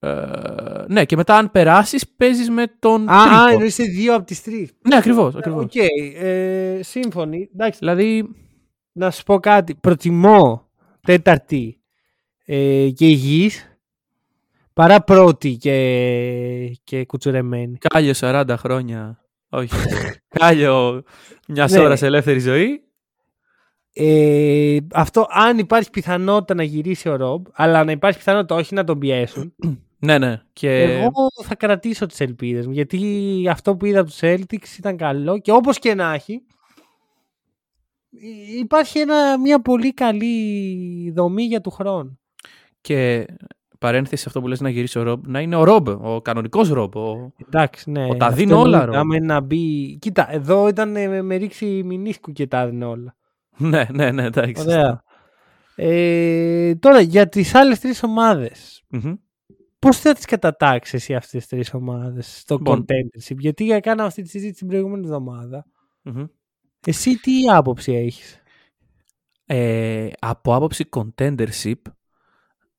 Ε, 0.00 0.84
ναι, 0.88 1.04
και 1.04 1.16
μετά 1.16 1.36
αν 1.36 1.50
περάσεις 1.50 2.08
παίζεις 2.08 2.50
με 2.50 2.66
τον 2.78 3.08
Α, 3.08 3.22
τρίτο. 3.22 3.36
α 3.42 3.50
εννοείς 3.50 3.74
σε 3.74 3.82
δύο 3.82 4.14
από 4.14 4.24
τις 4.24 4.42
τρεις. 4.42 4.70
Ναι, 4.88 4.96
ακριβώς. 4.96 5.34
Ε, 5.34 5.38
ακριβώς. 5.38 5.64
Οκ, 5.64 5.74
ε, 5.74 6.80
σύμφωνοι. 6.82 7.50
Εντάξει, 7.54 7.78
Δηλαδή, 7.78 8.28
να 8.92 9.10
σου 9.10 9.22
πω 9.22 9.38
κάτι. 9.40 9.74
Προτιμώ 9.74 10.68
τέταρτη 11.00 11.80
ε, 12.44 12.88
και 12.94 13.06
υγιής 13.06 13.78
παρά 14.72 15.02
πρώτη 15.02 15.56
και, 15.56 16.78
και 16.84 17.04
κουτσουρεμένη. 17.04 17.78
Κάλιο 17.78 18.12
40 18.16 18.54
χρόνια. 18.58 19.22
Όχι. 19.48 19.74
Κάλιο 20.38 21.02
μιας 21.48 21.72
Ναι. 21.72 21.78
ώρας 21.78 21.98
σε 21.98 22.06
ελεύθερη 22.06 22.38
ζωή. 22.38 22.82
Ε, 24.00 24.76
αυτό 24.92 25.26
αν 25.30 25.58
υπάρχει 25.58 25.90
πιθανότητα 25.90 26.54
να 26.54 26.62
γυρίσει 26.62 27.08
ο 27.08 27.16
Ρομπ, 27.16 27.46
αλλά 27.52 27.84
να 27.84 27.92
υπάρχει 27.92 28.18
πιθανότητα 28.18 28.54
όχι 28.54 28.74
να 28.74 28.84
τον 28.84 28.98
πιέσουν, 28.98 29.54
Ναι, 30.00 30.18
ναι. 30.18 30.42
Και... 30.52 30.82
εγώ 30.82 31.28
θα 31.44 31.54
κρατήσω 31.54 32.06
τις 32.06 32.20
ελπίδες 32.20 32.66
μου. 32.66 32.72
Γιατί 32.72 33.46
αυτό 33.50 33.76
που 33.76 33.86
είδα 33.86 34.00
από 34.00 34.08
τους 34.08 34.18
Celtics 34.22 34.78
ήταν 34.78 34.96
καλό 34.96 35.38
και 35.38 35.52
όπως 35.52 35.78
και 35.78 35.94
να 35.94 36.14
έχει, 36.14 36.42
υ- 38.10 38.58
υπάρχει 38.60 38.98
ένα, 38.98 39.38
μια 39.38 39.60
πολύ 39.62 39.94
καλή 39.94 41.10
δομή 41.16 41.42
για 41.42 41.60
του 41.60 41.70
χρόνου. 41.70 42.18
και 42.80 43.26
παρένθεση 43.78 44.22
σε 44.22 44.28
αυτό 44.28 44.40
που 44.40 44.48
λες 44.48 44.60
να 44.60 44.68
γυρίσει 44.68 44.98
ο 44.98 45.02
Ρομπ, 45.02 45.26
να 45.26 45.40
είναι 45.40 45.56
ο 45.56 45.64
Ρομπ, 45.64 45.88
ο 45.88 46.20
κανονικός 46.22 46.68
Ρομπ. 46.68 46.96
Ο... 46.96 47.32
Εντάξει, 47.46 47.90
ναι. 47.90 48.04
Ο 48.10 48.16
τα 48.16 48.26
αυτό 48.26 48.36
δίνει 48.36 48.52
όλα, 48.52 48.62
εννοείται. 48.64 48.84
Ρομπ. 48.84 48.94
Άμα 48.94 49.16
είναι 49.16 49.26
να 49.26 49.40
μπει. 49.40 49.96
Κοίτα, 50.00 50.32
εδώ 50.32 50.68
ήταν 50.68 50.96
ε, 50.96 51.08
με, 51.08 51.22
με 51.22 51.36
ρίξει 51.36 51.82
μηνίσκου 51.84 52.32
και 52.32 52.46
τα 52.46 52.66
δίνει 52.68 52.84
όλα. 52.84 53.16
ναι, 53.70 53.86
ναι, 53.92 54.10
ναι, 54.10 54.24
εντάξει. 54.24 54.62
Ωραία. 54.62 55.02
Ε, 55.76 56.74
τώρα 56.74 57.00
για 57.00 57.28
τις 57.28 57.54
άλλες 57.54 57.80
τρεις 57.80 58.02
ομάδες. 58.02 58.82
Μμμ. 58.88 59.14
Πώς 59.78 59.98
θα 59.98 60.12
τις 60.12 60.24
κατατάξεις 60.24 60.94
εσύ 60.94 61.14
αυτές 61.14 61.30
τις 61.30 61.46
τρεις 61.46 61.74
ομάδες 61.74 62.38
στο 62.38 62.54
Λοιπόν. 62.56 62.84
contendership; 62.88 63.36
Γιατί 63.38 63.78
κάναμε 63.82 64.08
αυτή 64.08 64.22
τη 64.22 64.28
συζήτηση 64.28 64.58
την 64.58 64.68
προηγούμενη 64.68 65.04
εβδομάδα. 65.04 65.66
Μμμ. 66.02 66.24
Εσύ 66.86 67.16
τι 67.16 67.32
άποψη 67.50 67.92
έχεις; 67.92 68.42
Ε, 69.46 70.08
από 70.18 70.54
άποψη 70.54 70.88
contendership, 70.96 71.80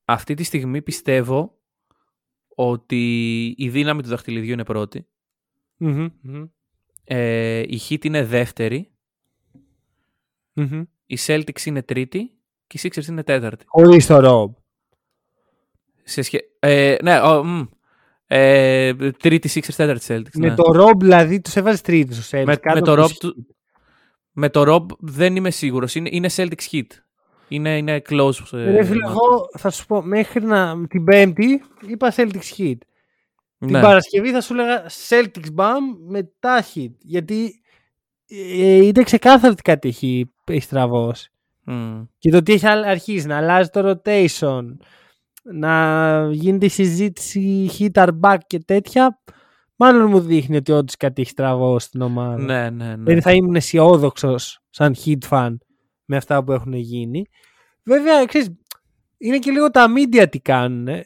αυτή 0.06 0.34
τη 0.34 0.44
στιγμή 0.44 0.82
πιστεύω 0.82 1.58
ότι 2.56 3.46
η 3.58 3.70
δύναμη 3.70 4.02
του 4.02 4.10
δαχτυλιδιού 4.10 4.54
είναι 4.54 4.64
πρώτη. 4.64 5.08
Μμμ, 5.78 6.08
μμμ, 6.22 6.46
Ε, 7.04 7.60
η 7.60 7.80
Heat 7.90 8.06
είναι 8.06 8.24
δεύτερη. 8.26 8.92
Μμμ. 10.60 10.84
Η 11.06 11.18
Celtics 11.26 11.62
είναι 11.66 11.82
τρίτη. 11.82 12.32
Και 12.68 12.80
οι 12.84 12.90
Sixers 12.94 13.08
είναι 13.08 13.24
τέταρτη. 13.24 13.66
Χωρίς 13.68 14.06
το 14.06 14.20
Rob. 14.24 14.62
Σε 16.04 16.22
σχέ... 16.22 16.40
ε, 16.60 16.96
ναι, 17.02 17.20
ο, 17.20 17.44
μ. 17.44 17.64
ε, 18.28 18.94
τρίτη 19.12 19.50
Sixers, 19.54 19.74
τέταρτη 19.76 20.06
Celtics. 20.10 20.38
Με 20.40 20.48
ναι. 20.48 20.56
το 20.56 20.64
Rob 20.76 21.00
δηλαδή 21.00 21.42
τους 21.42 21.56
έβαζες 21.56 21.82
τρίτους 21.82 22.16
στους 22.16 22.30
Celtics. 22.40 22.46
με, 22.46 22.56
κάτω 22.56 22.80
με 22.80 22.82
το 22.86 22.92
από 22.94 23.02
Rob 23.04 23.08
τους- 23.08 23.18
του... 23.18 23.56
με 24.32 24.50
το 24.50 24.64
Rob 24.76 24.86
δεν 25.00 25.36
είμαι 25.36 25.50
σίγουρος. 25.52 25.96
Είναι, 25.96 26.10
είναι 26.12 26.30
Celtics 26.36 26.70
Heat. 26.72 26.86
Είναι, 27.48 27.78
είναι 27.78 28.02
close. 28.10 28.32
ε, 28.52 28.72
Ρε 28.72 28.84
φίλε, 28.84 29.06
match. 29.08 29.10
εγώ 29.10 29.48
θα 29.58 29.70
σου 29.70 29.86
πω 29.86 30.02
μέχρι 30.02 30.44
να, 30.46 30.88
την 30.88 31.04
Πέμπτη 31.04 31.62
είπα 31.88 32.14
Celtics 32.16 32.58
Heat. 32.58 32.78
Την 33.58 33.72
Ναι. 33.72 33.82
Παρασκευή 33.82 34.32
θα 34.32 34.42
σου 34.42 34.54
έλεγα 34.54 34.86
Celtics 35.10 35.56
Bam 35.56 35.80
μετά 36.08 36.64
Heat. 36.74 36.92
Γιατί 37.00 37.44
ε, 37.46 37.50
είναι 38.30 39.04
ξεκάθαρο 39.04 39.52
ότι 39.52 39.62
κάτι 39.62 39.88
έχει, 39.88 40.32
έχει 40.44 40.62
στραβώσει. 40.62 41.32
Μμ. 41.64 42.02
Και 42.18 42.30
το 42.30 42.38
ότι 42.38 42.54
έχει 42.54 42.68
α- 42.68 42.88
αρχίσει 42.88 43.28
να 43.28 43.38
αλλάζει 43.38 43.70
το 43.70 43.90
rotation, 44.04 44.62
να 45.44 46.30
γίνεται 46.32 46.66
η 46.66 46.70
συζήτηση 46.70 47.70
hit 47.80 47.92
are 48.04 48.20
back 48.22 48.38
και 48.48 48.60
τέτοια, 48.60 49.22
μάλλον 49.76 50.10
μου 50.10 50.20
δείχνει 50.20 50.56
ότι 50.56 50.72
όντως 50.72 50.96
κάτι 50.98 51.22
έχει 51.22 51.32
στραβώσει 51.32 51.88
στην 51.88 52.02
ομάδα. 52.02 52.38
Ναι, 52.38 52.70
ναι, 52.70 52.86
ναι. 52.86 53.04
Δηλαδή 53.04 53.22
θα 53.22 53.32
ήμουν 53.32 53.56
αισιόδοξος 53.56 54.60
σαν 54.70 54.96
hit 55.06 55.18
fan 55.30 55.56
με 56.06 56.18
αυτά 56.18 56.44
που 56.44 56.52
έχουν 56.52 56.74
γίνει. 56.74 57.26
Βέβαια, 57.84 58.26
ξέρεις, 58.26 58.50
είναι 59.18 59.38
και 59.40 59.52
λίγο 59.52 59.70
τα 59.70 59.86
media 59.98 60.26
τι 60.30 60.40
κάνουν. 60.40 60.88
Ε, 60.88 61.04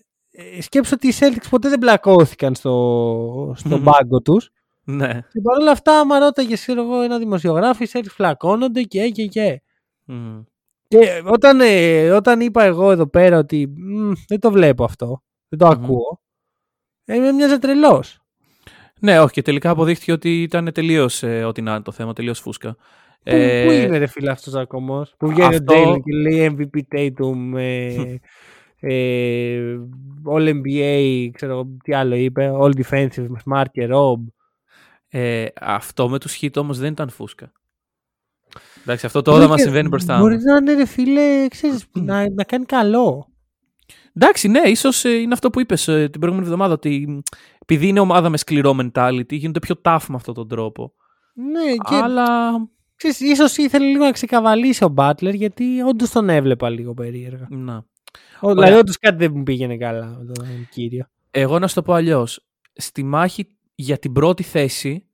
σκέψω 0.62 0.94
ότι 0.96 1.08
οι 1.08 1.14
Celtics 1.20 1.48
ποτέ 1.50 1.70
δεν 1.70 1.80
μπλακώθηκαν 1.80 2.56
στο, 2.56 3.54
στον 3.58 3.72
Μμμ. 3.72 3.84
πάγκο 3.84 4.22
τους. 4.22 4.50
Ναι. 4.84 5.08
Και 5.32 5.42
παρόλα 5.44 5.72
αυτά, 5.72 6.00
άμα 6.00 6.20
ρώταγες 6.20 6.62
ξέρω 6.62 6.82
εγώ, 6.82 7.02
ένα 7.02 7.18
δημοσιογράφο, 7.18 7.84
οι 7.84 7.88
Celtics 7.94 8.06
φλακώνονται 8.10 8.82
και 8.82 9.10
και 9.10 9.26
και. 9.26 9.62
Μμ. 10.06 10.40
Και 10.88 11.22
όταν, 11.26 11.60
ε, 11.62 12.10
όταν 12.10 12.40
είπα 12.42 12.64
εγώ 12.64 12.92
εδώ 12.92 13.08
πέρα 13.08 13.38
ότι 13.38 13.74
«Μμ, 13.78 14.12
δεν 14.28 14.40
το 14.40 14.52
βλέπω 14.52 14.84
αυτό, 14.84 15.24
δεν 15.50 15.60
το 15.60 15.66
Μμμ. 15.66 15.72
ακούω, 15.84 16.22
ε, 17.06 17.18
με 17.18 17.32
μοιάζε 17.32 17.60
τρελός. 17.60 18.18
Ναι, 19.00 19.20
όχι, 19.20 19.34
και 19.34 19.42
τελικά 19.42 19.70
αποδείχθηκε 19.70 20.12
ότι 20.12 20.42
ήταν 20.42 20.72
τελείως 20.74 21.24
ό,τι 21.24 21.62
να 21.62 21.72
είναι 21.72 21.82
το 21.82 21.92
θέμα, 21.92 22.14
τελείως 22.14 22.40
φούσκα. 22.40 22.76
Ε, 23.24 23.62
Πού, 23.64 23.68
πού 23.68 23.74
είναι 23.74 23.98
ρε 23.98 24.08
φίλε 24.08 24.32
αυτός 24.32 24.56
ακόμα 24.56 25.08
που 25.18 25.28
βγαίνει 25.28 25.56
αυτό- 25.56 25.74
ο 25.74 25.94
Jalen 25.94 26.00
και 26.04 26.14
λέει 26.16 26.56
MVP 26.60 26.80
Tatum, 26.96 27.54
ε, 27.58 28.16
ε, 28.80 29.78
All 30.32 30.50
NBA, 30.62 31.30
ξέρω 31.34 31.52
εγώ 31.52 31.78
τι 31.84 31.94
άλλο 31.94 32.16
είπε, 32.16 32.52
All 32.62 32.72
Defensive, 32.82 33.28
Smart 33.46 33.66
και 33.72 33.88
Rob. 33.92 34.18
Ε, 35.16 35.46
αυτό 35.60 36.10
με 36.10 36.20
τους 36.20 36.38
hit 36.42 36.56
όμως 36.56 36.78
δεν 36.78 36.92
ήταν 36.92 37.10
φούσκα. 37.10 37.52
Εντάξει, 38.82 39.06
αυτό 39.06 39.22
τώρα 39.22 39.48
μας 39.48 39.56
Και 39.56 39.62
συμβαίνει 39.62 39.88
μπροστά 39.88 40.20
Μπορεί 40.20 40.34
μας. 40.36 40.44
να 40.44 40.56
είναι 40.56 40.74
ρε 40.74 40.86
φίλε, 40.86 41.48
ξέρεις, 41.48 41.86
να, 41.92 42.30
να 42.30 42.44
κάνει 42.44 42.66
καλό. 42.66 43.28
Εντάξει, 44.14 44.48
ναι, 44.48 44.60
ίσως 44.60 45.06
ε, 45.06 45.10
είναι 45.10 45.34
αυτό 45.34 45.50
που 45.50 45.60
είπες 45.60 45.88
ε, 45.88 46.08
την 46.10 46.20
προηγούμενη 46.20 46.50
εβδομάδα, 46.52 46.74
ότι 46.74 47.06
μ, 47.10 47.20
επειδή 47.60 47.88
είναι 47.88 48.00
ομάδα 48.00 48.30
με 48.30 48.38
σκληρό 48.38 48.76
mentality, 48.82 49.34
γίνονται 49.34 49.60
πιο 49.60 49.76
tough 49.84 50.06
με 50.08 50.16
αυτόν 50.16 50.34
τον 50.34 50.48
τρόπο. 50.48 50.94
Ναι, 51.34 51.72
και 51.90 51.96
Αλλά, 51.96 52.52
ξέρεις, 52.96 53.20
ίσως 53.20 53.58
ήθελε 53.58 53.86
λίγο 53.86 54.04
να 54.04 54.12
ξεκαβαλήσει 54.12 54.84
ο 54.84 54.94
Butler 54.98 55.34
γιατί 55.34 55.82
όντως 55.82 56.10
τον 56.10 56.30
έβλεπα 56.30 56.70
λίγο 56.70 56.94
περίεργα. 56.94 57.48
να. 57.50 57.86
Ο, 58.40 58.54
δηλαδή 58.54 58.74
όντως 58.74 58.98
κάτι 58.98 59.18
δεν 59.18 59.32
μου 59.36 59.44
πήγαινε 59.44 59.78
καλά 59.78 60.06
με 60.06 60.34
τον 60.34 60.46
κύριο. 60.70 61.06
Εγώ 61.32 61.60
να 61.60 61.68
σου 61.68 61.74
το 61.76 61.82
πω 61.82 61.94
αλλιώς. 61.94 62.46
Στη 62.74 63.04
μάχη 63.04 63.48
για 63.76 63.98
την 63.98 64.12
πρώτη 64.12 64.44
θέση, 64.44 65.08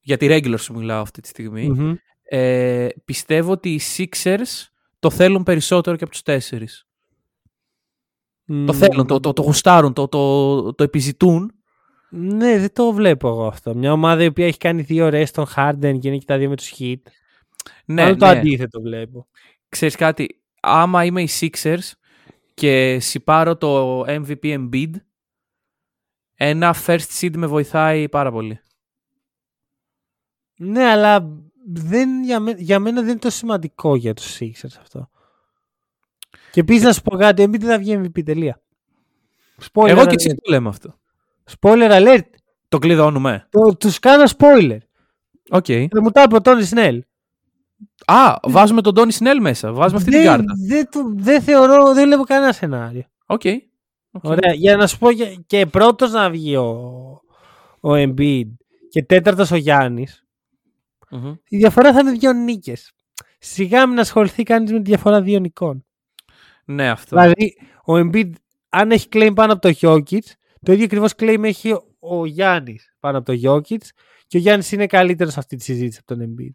για 0.00 0.16
τη 0.16 0.26
regular 0.30 0.58
σου 0.58 0.74
μιλάω 0.74 1.00
αυτή 1.00 1.20
τη 1.20 1.28
στιγμή, 1.28 1.68
Μμμ. 1.68 1.94
ε, 2.22 2.88
πιστεύω 3.04 3.52
ότι 3.52 3.68
οι 3.74 3.80
Sixers 3.96 4.66
το 4.98 5.10
θέλουν 5.10 5.42
περισσότερο 5.42 5.96
και 5.96 6.04
από 6.04 6.12
τους 6.12 6.22
τέσσερις. 6.22 6.84
Το 8.46 8.54
Μμ. 8.54 8.70
θέλουν, 8.72 9.06
το, 9.06 9.20
το, 9.20 9.32
το 9.32 9.42
γουστάρουν, 9.42 9.92
το, 9.92 10.08
το, 10.08 10.74
το 10.74 10.84
επιζητούν. 10.84 11.52
Ναι, 12.10 12.58
δεν 12.58 12.72
το 12.72 12.92
βλέπω 12.92 13.28
εγώ 13.28 13.46
αυτό. 13.46 13.74
Μια 13.74 13.92
ομάδα 13.92 14.22
η 14.22 14.26
οποία 14.26 14.46
έχει 14.46 14.58
κάνει 14.58 14.82
δύο 14.82 15.04
ώρες 15.04 15.28
στον 15.28 15.46
Harden 15.56 15.98
και 16.00 16.08
είναι 16.08 16.18
και 16.18 16.24
τα 16.24 16.38
δύο 16.38 16.48
με 16.48 16.56
τους 16.56 16.72
Heat. 16.78 17.00
Ναι, 17.84 18.02
Άλλο 18.02 18.16
το 18.16 18.26
ναι. 18.26 18.38
αντίθετο 18.38 18.80
βλέπω. 18.80 19.28
Ξέρεις 19.68 19.94
κάτι, 19.96 20.42
άμα 20.60 21.04
είμαι 21.04 21.22
οι 21.22 21.28
Sixers 21.40 21.92
και 22.54 22.98
σιπάρω 23.00 23.56
το 23.56 24.00
MVP 24.06 24.36
Embiid, 24.42 24.90
ένα 26.42 26.74
first 26.86 27.06
seed 27.20 27.36
με 27.36 27.46
βοηθάει 27.46 28.08
πάρα 28.08 28.30
πολύ. 28.30 28.60
Ναι, 30.56 30.84
αλλά 30.84 31.28
δεν, 31.66 32.22
για, 32.22 32.40
μέ- 32.40 32.58
για 32.60 32.78
μένα 32.78 33.00
δεν 33.00 33.10
είναι 33.10 33.18
τόσο 33.18 33.36
σημαντικό 33.36 33.96
για 33.96 34.14
τους 34.14 34.36
Sixers 34.40 34.76
αυτό. 34.80 35.10
Και 36.52 36.60
επίσης 36.60 36.82
να 36.82 36.92
σου 36.92 37.02
πω 37.02 37.16
κάτι, 37.16 37.42
Embiid 37.42 37.58
δεν 37.60 37.68
θα 37.68 37.78
βγει 37.78 38.00
MVP. 38.04 38.22
Τελεία. 38.24 38.60
Spoiler 39.72 39.88
Εγώ 39.88 40.00
και 40.06 40.10
alert. 40.10 40.14
εσύ 40.14 40.28
το 40.34 40.50
λέμε 40.50 40.68
αυτό. 40.68 40.98
Spoiler 41.60 41.90
alert. 41.90 42.20
Το 42.68 42.78
κλειδώνουμε. 42.78 43.46
Το, 43.50 43.76
τους 43.76 43.98
κάνω 43.98 44.24
spoiler. 44.38 44.78
OK. 45.50 45.66
Δεν 45.66 45.88
μου 46.02 46.10
τα 46.10 46.22
είπε 46.22 46.34
ο 46.34 46.40
Τόνι 46.40 46.62
Σνέλ. 46.62 47.04
Α, 48.04 48.34
βάζουμε 48.42 48.80
τον 48.82 48.94
Τόνι 48.94 49.12
Σνέλ 49.12 49.40
μέσα. 49.40 49.72
Βάζουμε 49.72 49.98
αυτή 49.98 50.10
την 50.10 50.20
δεν, 50.20 50.28
κάρτα. 50.28 50.52
Δεν, 50.68 50.88
το- 50.90 51.12
δεν 51.16 51.42
θεωρώ, 51.42 51.94
δεν 51.94 52.04
βλέπω 52.06 52.22
κανένα 52.24 52.52
σενάριο. 52.52 53.04
OK. 53.26 53.42
OK. 54.10 54.24
Ωραία. 54.24 54.52
Για 54.52 54.76
να 54.76 54.86
σου 54.86 54.98
πω 54.98 55.10
για- 55.10 55.34
και 55.46 55.66
πρώτος 55.66 56.10
να 56.12 56.30
βγει 56.30 56.56
ο, 56.56 56.66
ο 57.80 57.90
Embiid 57.92 58.44
και 58.88 59.02
τέταρτος 59.04 59.50
ο 59.50 59.56
Γιάννης. 59.56 60.24
Μμμ. 61.10 61.34
Η 61.48 61.56
διαφορά 61.56 61.92
θα 61.92 62.00
είναι 62.00 62.10
δύο 62.12 62.32
νίκες. 62.32 62.92
Σιγά 63.38 63.86
μην 63.86 63.98
ασχοληθεί 63.98 64.42
κανείς 64.42 64.72
με 64.72 64.76
τη 64.78 64.84
διαφορά 64.84 65.22
δύο 65.22 65.38
νικών. 65.38 65.84
Ναι, 66.64 66.88
αυτό. 66.90 67.16
Δηλαδή, 67.20 67.56
ο 67.84 67.92
Embiid, 67.96 68.30
αν 68.68 68.90
έχει 68.90 69.06
claim 69.12 69.32
πάνω 69.34 69.52
από 69.52 69.60
το 69.70 69.74
Jokic, 69.80 70.18
το 70.62 70.72
ίδιο 70.72 70.84
ακριβώς 70.84 71.12
claim 71.18 71.42
έχει 71.42 71.72
ο, 71.72 71.82
ο 71.98 72.26
Γιάννης 72.26 72.94
πάνω 73.00 73.18
από 73.18 73.32
το 73.34 73.38
Jokic 73.44 73.78
και 74.26 74.36
ο 74.36 74.40
Γιάννης 74.40 74.72
είναι 74.72 74.86
καλύτερος 74.86 75.32
σε 75.32 75.38
αυτή 75.38 75.56
τη 75.56 75.62
συζήτηση 75.64 76.00
από 76.06 76.14
τον 76.16 76.26
Embiid. 76.28 76.54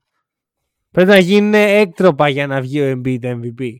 Πρέπει 0.91 1.09
να 1.09 1.17
γίνουν 1.17 1.53
έκτροπα 1.53 2.29
για 2.29 2.47
να 2.47 2.61
βγει 2.61 2.81
ο 2.81 2.91
Embiid 3.01 3.19
MVP. 3.23 3.75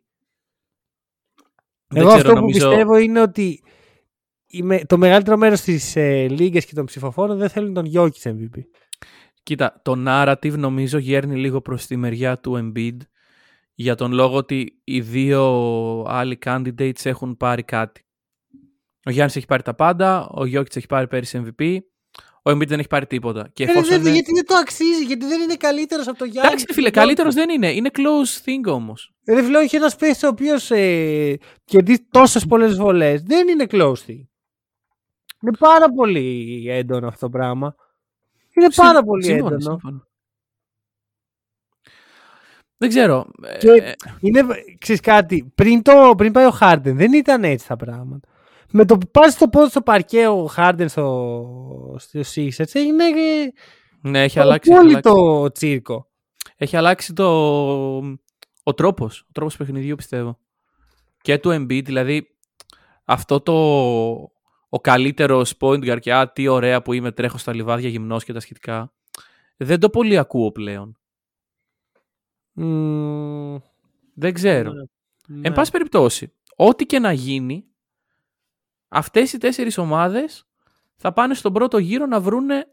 Δεν 1.95 2.03
Εγώ 2.03 2.13
ξέρω, 2.13 2.29
αυτό 2.29 2.41
νομίζω- 2.41 2.59
που 2.69 2.69
πιστεύω 2.69 2.97
είναι 2.97 3.21
ότι 3.21 3.63
η 4.47 4.63
με- 4.63 4.85
το 4.85 4.97
μεγαλύτερο 4.97 5.37
μέρος 5.37 5.61
της 5.61 5.95
ε, 5.95 6.27
λίγες 6.27 6.65
και 6.65 6.73
των 6.75 6.85
ψηφοφόρων 6.85 7.37
δεν 7.37 7.49
θέλουν 7.49 7.73
τον 7.73 7.91
Jokic 7.93 8.21
MVP. 8.29 8.59
Κοίτα, 9.43 9.81
το 9.83 9.93
narrative 10.07 10.53
νομίζω 10.57 10.97
γέρνει 10.97 11.35
λίγο 11.35 11.61
προς 11.61 11.85
τη 11.85 11.95
μεριά 11.97 12.39
του 12.39 12.71
Embiid 12.75 12.97
για 13.73 13.95
τον 13.95 14.11
λόγο 14.13 14.35
ότι 14.35 14.81
οι 14.83 15.01
δύο 15.01 15.43
άλλοι 16.07 16.37
candidates 16.45 17.03
έχουν 17.05 17.37
πάρει 17.37 17.63
κάτι. 17.63 18.01
Ο 19.05 19.11
Γιάννης 19.11 19.35
έχει 19.35 19.45
πάρει 19.45 19.63
τα 19.63 19.73
πάντα, 19.75 20.27
ο 20.29 20.45
Γιώκητς 20.45 20.75
έχει 20.75 20.85
πάρει 20.85 21.07
πέρυσι 21.07 21.43
MVP, 21.59 21.77
ο 22.47 22.51
Embiid 22.51 22.67
δεν 22.67 22.79
έχει 22.79 22.87
πάρει 22.87 23.05
τίποτα. 23.07 23.49
Και 23.53 23.63
Ε, 23.63 23.69
εφόσον 23.69 23.89
δεν- 23.89 23.99
είναι- 24.01 24.09
Γιατί 24.11 24.31
δεν 24.33 24.45
το 24.45 24.55
αξίζει, 24.55 25.03
γιατί 25.05 25.25
δεν 25.25 25.41
είναι 25.41 25.55
καλύτερος 25.55 26.07
από 26.07 26.17
τον 26.17 26.27
Γιάννη. 26.27 26.51
Εντάξει, 26.51 26.73
φίλε, 26.73 26.89
καλύτερος 26.89 27.33
δεν 27.33 27.49
είναι. 27.49 27.71
Είναι 27.71 27.89
close 27.93 28.45
thing 28.45 28.73
όμως. 28.73 29.11
Ρε 29.27 29.43
φίλε, 29.43 29.57
όχι 29.57 29.75
ένας 29.75 29.95
παίχτης 29.95 30.23
ο 30.23 30.27
οποίος 30.27 30.71
ε, 30.71 31.37
κερδίζει 31.63 32.07
τόσες 32.11 32.45
πολλές 32.45 32.75
βολές. 32.75 33.21
Δεν 33.23 33.47
είναι 33.47 33.65
close 33.69 33.93
thing. 34.07 34.23
Είναι 35.41 35.57
πάρα 35.59 35.89
πολύ 35.89 36.65
έντονο 36.69 37.07
αυτό 37.07 37.19
το 37.25 37.29
πράγμα. 37.37 37.75
Είναι 38.57 38.69
πάρα 38.75 38.95
Συμ- 38.95 39.05
πολύ 39.05 39.23
σύμφωνα, 39.23 39.55
έντονο. 39.55 39.61
σύμφωνα. 39.79 40.07
Δεν 42.77 42.89
ξέρω. 42.89 43.25
Και 43.59 43.69
Ε, 43.71 43.93
είναι, 44.19 44.41
ξέρεις 44.77 45.01
κάτι, 45.01 45.51
πριν, 45.55 45.81
το, 45.81 46.13
πριν 46.17 46.31
πάει 46.31 46.45
ο 46.45 46.49
Χάρντεν 46.51 46.95
δεν 46.97 47.13
ήταν 47.13 47.43
έτσι 47.43 47.67
τα 47.67 47.75
πράγματα. 47.75 48.27
Με 48.71 48.85
το 48.85 48.97
που 48.97 49.07
πας 49.11 49.33
στο 49.33 49.47
πόδι 49.47 49.69
στο 49.69 49.81
παρκέ 49.81 50.27
ο 50.27 50.45
Χάρντεν 50.45 50.89
στο, 50.89 51.95
στο 51.97 52.19
Sixers 52.19 52.73
έγινε 52.73 53.03
ε, 53.03 53.51
ναι, 54.01 54.23
έχει 54.23 54.39
αλλάξει. 54.39 54.71
έχει 54.71 54.79
όλη 54.79 54.89
αλλάξει. 54.89 55.11
το 55.13 55.51
τσίρκο. 55.51 56.09
Έχει 56.57 56.77
αλλάξει 56.77 57.13
το... 57.13 57.27
ο 58.63 58.73
τρόπος, 58.75 59.21
ο 59.21 59.31
τρόπος 59.31 59.57
παιχνιδιού 59.57 59.95
πιστεύω. 59.95 60.39
Και 61.21 61.37
του 61.37 61.49
Embiid, 61.49 61.83
δηλαδή 61.85 62.27
αυτό 63.05 63.39
το 63.39 63.53
ο 64.69 64.79
καλύτερος 64.81 65.53
point 65.59 65.91
guard 65.91 65.99
και 65.99 66.13
α, 66.13 66.31
τι 66.31 66.47
ωραία 66.47 66.81
που 66.81 66.93
είμαι, 66.93 67.11
τρέχω 67.11 67.37
στα 67.37 67.53
λιβάδια 67.53 67.89
γυμνός 67.89 68.23
και 68.23 68.33
τα 68.33 68.39
σχετικά. 68.39 68.93
Δεν 69.57 69.79
το 69.79 69.89
πολύ 69.89 70.17
ακούω 70.17 70.51
πλέον. 70.51 70.97
Μμμ, 72.51 73.57
Δεν 74.13 74.33
ξέρω. 74.33 74.71
ναι. 75.27 75.47
Εν 75.47 75.53
πάση 75.53 75.71
περιπτώσει, 75.71 76.33
ό,τι 76.55 76.85
και 76.85 76.99
να 76.99 77.11
γίνει, 77.11 77.65
αυτές 78.87 79.33
οι 79.33 79.37
τέσσερις 79.37 79.77
ομάδες 79.77 80.47
θα 80.95 81.13
πάνε 81.13 81.33
στον 81.33 81.53
πρώτο 81.53 81.77
γύρο 81.77 82.05
να 82.05 82.19
βρούνε 82.19 82.65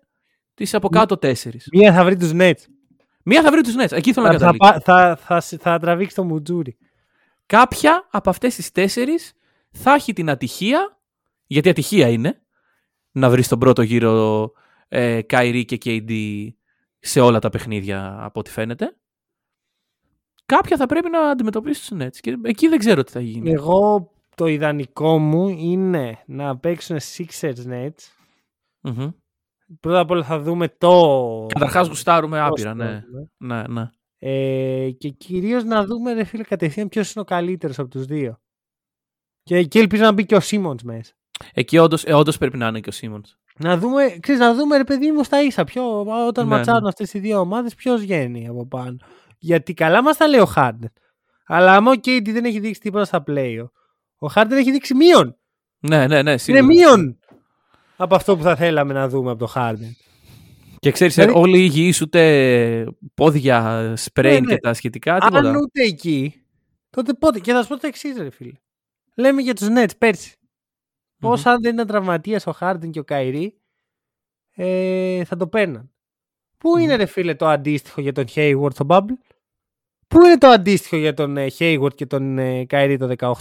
τις 0.54 0.74
από 0.74 0.88
κάτω 0.88 1.16
τέσσερις. 1.18 1.68
Μία 1.72 1.92
θα 1.92 2.04
βρει 2.04 2.16
τους 2.16 2.30
Nets. 2.34 2.60
Μία 3.24 3.42
θα 3.42 3.50
βρει 3.50 3.60
τους 3.60 3.74
Nets. 3.78 3.92
Εκεί 3.92 4.12
θέλω 4.12 4.26
να 4.26 4.32
Θα, 4.32 4.38
θα, 4.38 4.44
καταλήξω. 4.52 4.72
πά- 4.72 4.82
θα, 4.84 5.40
θα, 5.40 5.58
θα 5.58 5.78
τραβήξει 5.78 6.14
το 6.16 6.24
μουτζούρι. 6.24 6.76
κάποια 7.46 8.08
από 8.10 8.30
αυτές 8.30 8.54
τις 8.54 8.72
τέσσερις 8.72 9.32
θα 9.70 9.94
έχει 9.94 10.12
την 10.12 10.30
ατυχία, 10.30 11.00
γιατί 11.46 11.68
ατυχία 11.68 12.08
είναι, 12.08 12.42
να 13.12 13.30
βρεις 13.30 13.46
στον 13.46 13.58
πρώτο 13.58 13.82
γύρο 13.82 14.50
ε, 14.88 15.20
Kyrie 15.30 15.64
και 15.66 15.78
KD 15.84 16.12
σε 16.98 17.20
όλα 17.20 17.38
τα 17.38 17.48
παιχνίδια 17.48 18.16
από 18.20 18.40
ό,τι 18.40 18.50
φαίνεται. 18.50 18.96
Κάποια 20.46 20.76
θα 20.76 20.86
πρέπει 20.86 21.10
να 21.10 21.20
αντιμετωπίσει 21.20 21.88
τους 21.88 21.98
Nets 22.02 22.16
και 22.20 22.36
εκεί 22.42 22.68
δεν 22.68 22.78
ξέρω 22.78 23.02
τι 23.02 23.12
θα 23.12 23.20
γίνει. 23.20 23.50
Εγώ 23.50 24.11
το 24.34 24.46
ιδανικό 24.46 25.18
μου 25.18 25.48
είναι 25.48 26.22
να 26.26 26.56
παίξουν 26.58 26.98
Sixers 27.16 27.66
Nets. 27.66 28.10
Μμμ. 28.80 29.10
Πρώτα 29.80 29.98
απ' 29.98 30.10
όλα 30.10 30.24
θα 30.24 30.38
δούμε 30.38 30.68
το... 30.68 31.46
Καταρχάς 31.48 31.88
γουστάρουμε 31.88 32.38
το 32.38 32.44
άπειρα, 32.44 32.72
story, 32.72 32.76
ναι. 32.76 33.02
ναι, 33.36 33.62
ναι. 33.68 33.90
Ε, 34.18 34.90
και 34.90 35.08
κυρίως 35.08 35.64
να 35.64 35.84
δούμε, 35.84 36.12
ρε 36.12 36.24
φίλε, 36.24 36.42
κατευθείαν 36.42 36.88
ποιος 36.88 37.12
είναι 37.12 37.20
ο 37.20 37.24
καλύτερος 37.24 37.78
από 37.78 37.88
τους 37.88 38.04
δύο. 38.04 38.40
Και 39.42 39.56
εκεί 39.56 39.78
ελπίζω 39.78 40.02
να 40.02 40.12
μπει 40.12 40.26
και 40.26 40.34
ο 40.34 40.40
Σίμοντς 40.40 40.82
μέσα. 40.82 41.12
Εκεί 41.52 41.78
όντως, 41.78 42.04
ε, 42.04 42.14
όντως 42.14 42.38
πρέπει 42.38 42.56
να 42.56 42.66
είναι 42.66 42.80
και 42.80 42.88
ο 42.88 42.92
Σίμονς. 42.92 43.36
Να 43.58 43.78
δούμε, 43.78 44.16
ξέρεις, 44.20 44.40
να 44.40 44.54
δούμε 44.54 44.76
ρε 44.76 44.84
παιδί 44.84 45.12
μου 45.12 45.24
στα 45.24 45.42
ίσα. 45.42 45.64
Ποιο, 45.64 46.00
όταν 46.26 46.48
Ναι, 46.48 46.56
ματσάρουν 46.56 46.82
ναι. 46.82 46.88
αυτές 46.88 47.14
οι 47.14 47.18
δύο 47.18 47.38
ομάδες, 47.38 47.74
ποιος 47.74 48.00
βγαίνει 48.00 48.48
από 48.48 48.66
πάνω. 48.66 48.96
Γιατί 49.38 49.74
καλά 49.74 50.02
μας 50.02 50.16
τα 50.16 50.28
λέει 50.28 50.40
ο 50.40 50.46
Χάρντεν. 50.46 50.92
Αλλά 51.46 51.74
άμα 51.74 51.90
ο 51.90 51.94
Κέιντι 51.94 52.32
δεν 52.32 52.44
έχει 52.44 52.60
δείξει 52.60 52.80
τίποτα 52.80 53.04
στα 53.04 53.22
play 53.26 53.64
ο 54.22 54.28
Χάρντεν 54.28 54.58
έχει 54.58 54.70
δείξει 54.70 54.94
μείον. 54.94 55.36
Ναι, 55.78 56.06
ναι, 56.06 56.22
ναι, 56.22 56.30
Είναι 56.30 56.36
σίγουρα. 56.38 56.64
μείον 56.64 57.18
από 57.96 58.14
αυτό 58.14 58.36
που 58.36 58.42
θα 58.42 58.56
θέλαμε 58.56 58.92
να 58.92 59.08
δούμε 59.08 59.30
από 59.30 59.38
το 59.38 59.46
Χάρντεν. 59.46 59.96
Και 60.78 60.90
ξέρεις, 60.90 61.14
Δηλαδή- 61.14 61.34
ε, 61.34 61.38
όλοι 61.38 61.58
οι 61.58 61.62
υγιείς 61.64 62.00
ούτε 62.00 62.86
πόδια, 63.14 63.92
σπρέιν 63.96 64.34
Ναι, 64.34 64.40
ναι. 64.40 64.54
και 64.54 64.60
τα 64.60 64.74
σχετικά, 64.74 65.18
τίποτα. 65.18 65.48
Αν 65.48 65.56
ούτε 65.56 65.82
εκεί, 65.82 66.44
τότε 66.90 67.12
πότε. 67.12 67.38
Και 67.40 67.52
θα 67.52 67.62
σου 67.62 67.68
πω 67.68 67.78
το 67.78 67.86
εξής, 67.86 68.16
ρε 68.16 68.30
φίλε. 68.30 68.52
Λέμε 69.16 69.42
για 69.42 69.54
τους 69.54 69.68
Nets 69.76 69.90
πέρσι. 69.98 70.36
Μμμ. 71.16 71.28
Πώς 71.30 71.46
αν 71.46 71.60
δεν 71.62 71.74
ήταν 71.74 71.86
τραυματίας 71.86 72.46
ο 72.46 72.52
Χάρντεν 72.52 72.90
και 72.90 72.98
ο 72.98 73.04
Καϊρή, 73.04 73.60
ε, 74.54 75.24
θα 75.24 75.36
το 75.36 75.46
παίρναν. 75.46 75.90
Πού 76.58 76.70
Μμμ. 76.70 76.78
είναι 76.82 76.94
ρε 76.96 77.06
φίλε 77.06 77.34
το 77.34 77.46
αντίστοιχο 77.48 78.00
για 78.00 78.12
τον 78.12 78.24
Hayward 78.34 78.72
στο 78.72 78.86
Bubble? 78.88 79.16
Πού 80.08 80.24
είναι 80.24 80.38
το 80.38 80.46
αντίστοιχο 80.46 80.96
για 80.96 81.14
τον 81.14 81.36
ε, 81.36 81.46
Hayward 81.58 81.94
και 81.94 82.06
τον 82.06 82.38
ε, 82.38 82.64
Καϊρή 82.64 82.96
το 82.96 83.14
18? 83.18 83.34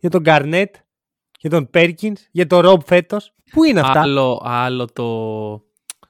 Για 0.00 0.10
τον 0.10 0.22
Garnett? 0.26 0.66
Για 1.38 1.50
τον 1.50 1.70
Perkins? 1.74 2.16
Για 2.30 2.46
τον 2.46 2.62
Rob 2.64 2.84
φέτος; 2.86 3.34
Πού 3.50 3.64
είναι 3.64 3.80
αυτά; 3.80 4.00
Άλλο, 4.00 4.42
άλλο 4.44 4.84
το, 4.92 5.62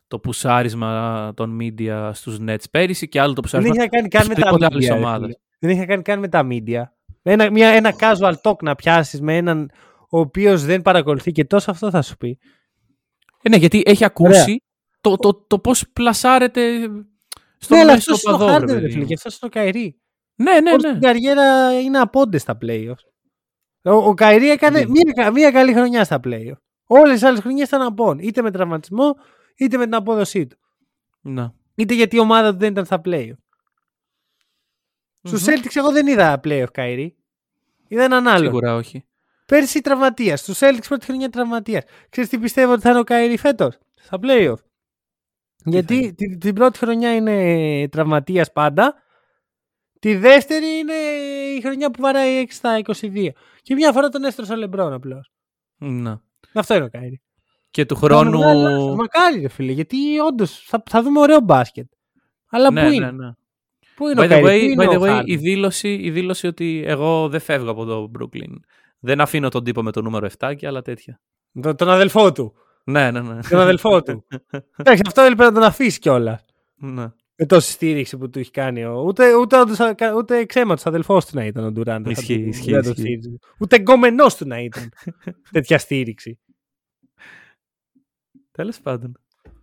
το 0.09 0.19
πουσάρισμα 0.19 1.33
των 1.37 1.59
media 1.61 2.11
στους 2.13 2.39
Nets 2.47 2.65
πέρυσι 2.71 3.09
και 3.09 3.21
άλλο 3.21 3.33
το 3.33 3.41
Δεν 3.41 3.43
πουσάρισμα 3.43 3.75
έχει 3.75 3.79
να 3.83 3.89
κάνει 3.89 4.09
καν 4.09 4.27
με 4.27 4.35
τα 4.35 4.41
οποιαδήποτε 4.51 4.67
media. 4.67 4.73
άλλης 4.75 4.89
ρε 4.89 4.95
ομάδας. 4.95 5.21
φίλε. 5.27 5.35
Δεν 5.59 5.71
έχει 5.71 5.79
να 5.79 5.87
κάνει 5.87 6.03
καν 6.03 6.19
με 6.19 6.29
τα 6.29 6.47
media. 6.51 6.83
Ένα, 7.23 7.51
μια, 7.51 7.69
ένα 7.69 7.95
casual 7.99 8.35
talk 8.43 8.57
να 8.63 8.75
πιάσεις 8.75 9.21
με 9.21 9.37
έναν 9.37 9.71
ο 10.11 10.19
οποίος 10.19 10.65
δεν 10.65 10.83
παρακολουθεί 10.83 11.33
και 11.33 11.45
τόσο 11.45 11.71
αυτό 11.71 11.91
θα 11.91 12.03
σου 12.03 12.17
πει. 12.17 12.39
Ε, 13.43 13.49
ναι, 13.49 13.57
γιατί 13.57 13.83
έχει 13.87 14.05
ακούσει 14.05 14.63
το, 15.01 15.17
το, 15.17 15.45
το 15.47 15.59
πώς 15.59 15.85
πλασάρεται 15.93 16.89
στο 17.59 17.75
ναι, 17.75 17.81
αλλά 17.81 17.93
μέσο 17.93 18.13
αυτός 18.13 18.23
είναι 18.23 18.35
ο 18.35 18.47
παδό, 18.47 18.59
ρε 18.59 18.65
Harden, 18.65 18.67
ρε 18.69 18.75
παιδί 18.81 18.89
φίλε, 18.91 19.01
μου. 19.01 19.07
και 19.07 19.15
αυτός 19.15 19.33
είναι 19.39 19.51
ο 19.55 19.61
Καϊρή. 19.61 20.01
Ναι, 20.35 20.61
ναι, 20.61 20.71
Όλη 20.73 20.83
ναι. 20.87 20.93
την 20.93 21.01
καριέρα 21.01 21.81
είναι 21.81 21.99
απόντες 21.99 22.41
στα 22.41 22.59
playoffs. 22.63 23.05
Ο, 23.85 23.91
ο 23.91 24.15
Καϊρή 24.15 24.51
έκανε 24.51 24.79
Ναι. 24.79 24.87
μία, 25.15 25.31
μία 25.31 25.51
καλή 25.51 25.73
χρονιά 25.73 26.05
στα 26.05 26.21
playoffs. 26.25 26.61
Όλες 26.87 27.13
τις 27.13 27.23
άλλες 27.23 27.41
χρονιές 27.41 27.67
ήταν 27.69 27.83
απόν. 27.83 28.19
Είτε 28.19 28.43
με 28.43 28.51
τραυματισμό, 28.51 29.15
είτε 29.57 29.77
με 29.77 29.85
την 29.85 29.95
απόδοσή 29.95 30.47
του. 30.47 30.57
Να. 31.21 31.55
Είτε 31.75 31.95
γιατί 31.95 32.17
η 32.17 32.19
ομάδα 32.19 32.53
του 32.53 32.59
δεν 32.59 32.71
ήταν 32.71 32.85
στα 32.85 33.01
playoffs. 33.05 33.35
Στους 35.23 35.43
Μμμ. 35.47 35.55
Celtics 35.55 35.75
εγώ 35.77 35.93
δεν 35.93 36.07
είδα 36.07 36.41
playoff 36.45 36.67
Kyrie. 36.73 37.17
Είδα 37.89 38.05
έναν 38.05 38.29
άλλο. 38.29 38.45
Σίγουρα 38.45 38.75
όχι. 38.75 39.05
Πέρσι 39.47 39.81
τραυματίας. 39.81 40.41
Στους 40.41 40.59
Celtics 40.63 40.85
πρώτη 40.89 41.07
χρονιά 41.07 41.29
τραυματίας. 41.31 41.85
Ξέρεις 42.09 42.31
τι 42.31 42.39
πιστεύω 42.39 42.73
ότι 42.73 42.81
θα 42.81 42.91
είναι 42.91 42.99
ο 42.99 43.05
Kyrie 43.05 43.37
φέτος; 43.39 43.79
Στα 43.95 44.19
playoff. 44.23 44.55
θα 44.57 45.71
Γιατί 45.71 45.95
είναι; 45.97 46.13
την, 46.13 46.39
την 46.39 46.55
πρώτη 46.55 46.79
χρονιά 46.79 47.15
είναι 47.15 47.89
τραυματίας 47.89 48.53
πάντα. 48.53 48.95
Τη 50.01 50.15
δεύτερη 50.17 50.67
είναι 50.79 50.93
η 51.57 51.61
χρονιά 51.61 51.91
που 51.91 52.03
βαράει 52.03 52.45
6 52.49 52.53
στα 52.55 52.81
22. 52.85 53.29
Και 53.71 53.77
μια 53.77 53.93
φορά 53.93 54.09
τον 54.09 54.25
έστρωσε 54.25 54.53
ο 54.53 54.57
Λεμπρόν 54.57 54.93
απλώς. 54.93 55.33
Να. 55.79 56.23
Αυτό 56.55 56.75
είναι 56.75 56.85
ο 56.85 56.89
Καϊρή. 56.89 57.21
Και 57.71 57.87
του 57.87 57.97
χρόνου... 57.97 58.39
Μακάρι, 58.97 59.41
ρε 59.41 59.49
φίλε, 59.49 59.73
γιατί 59.73 60.19
όντως 60.19 60.63
θα, 60.67 60.83
θα 60.91 61.03
δούμε 61.03 61.21
ωραίο 61.21 61.41
μπάσκετ. 61.41 61.87
Αλλά 62.49 62.71
ναι, 62.71 62.83
πού 62.83 62.89
ναι, 62.89 62.95
είναι, 62.95 63.11
ναι. 63.11 63.31
πού 63.95 64.09
είναι 64.09 64.21
By 64.21 64.25
ο 64.25 64.25
the 64.25 64.29
Καϊρή, 64.29 64.73
way, 64.73 64.75
πού 64.77 64.83
είναι 64.83 64.93
by 64.93 64.95
the 64.95 65.01
ο 65.01 65.03
way 65.03 65.21
Harden? 65.21 65.23
η, 65.27 65.37
δήλωση, 65.37 65.95
η 65.95 66.11
δήλωση 66.11 66.47
ότι 66.47 66.83
εγώ 66.87 67.29
δεν 67.29 67.41
φεύγω 67.41 67.71
από 67.71 67.85
το 67.85 68.11
Brooklyn. 68.19 68.55
Δεν 69.01 69.21
αφήνω 69.21 69.49
τον 69.49 69.65
τύπο 69.65 69.83
με 69.83 69.93
το 69.93 70.03
νούμερο 70.03 70.29
7 70.39 70.55
και 70.57 70.67
άλλα 70.67 70.83
τέτοια. 70.83 71.21
Τον, 71.61 71.77
τον 71.77 71.89
αδελφό 71.89 72.33
του. 72.33 72.55
Ναι, 72.85 73.11
ναι, 73.11 73.21
ναι. 73.21 73.41
Τον 73.49 73.59
αδελφό 73.61 74.03
του. 74.03 74.27
Εντάξει, 74.77 75.03
αυτό 75.07 75.23
έλειπε 75.23 75.45
να 75.45 75.53
τον 75.53 75.63
αφήσει 75.63 75.99
κιόλας. 75.99 76.45
ναι. 76.77 77.13
Με 77.41 77.47
τόση 77.47 77.71
στήριξη 77.73 78.17
που 78.17 78.31
του 78.31 78.39
έχει 78.39 78.51
κάνει. 78.51 78.85
Ο... 78.85 79.03
Ούτε, 79.07 79.35
ούτε, 79.35 79.61
ούτε, 79.61 80.13
ούτε 80.17 80.45
ξέμα 80.45 80.75
τους 80.75 80.87
αδελφός 80.87 81.27
του 81.27 81.37
να 81.37 81.45
ήταν 81.45 81.65
ο 81.65 81.73
Ντουράντ. 81.73 82.07
Ισχύει, 82.07 82.35
ισχύει, 82.35 82.79
ισχύει. 82.79 83.39
Ούτε 83.59 83.77
εγκόμενό 83.77 84.27
του 84.39 84.47
να 84.47 84.61
ήταν 84.61 84.89
τέτοια 85.53 85.79
στήριξη. 85.79 86.39
Τέλος 88.51 88.81
πάντων. 88.81 89.19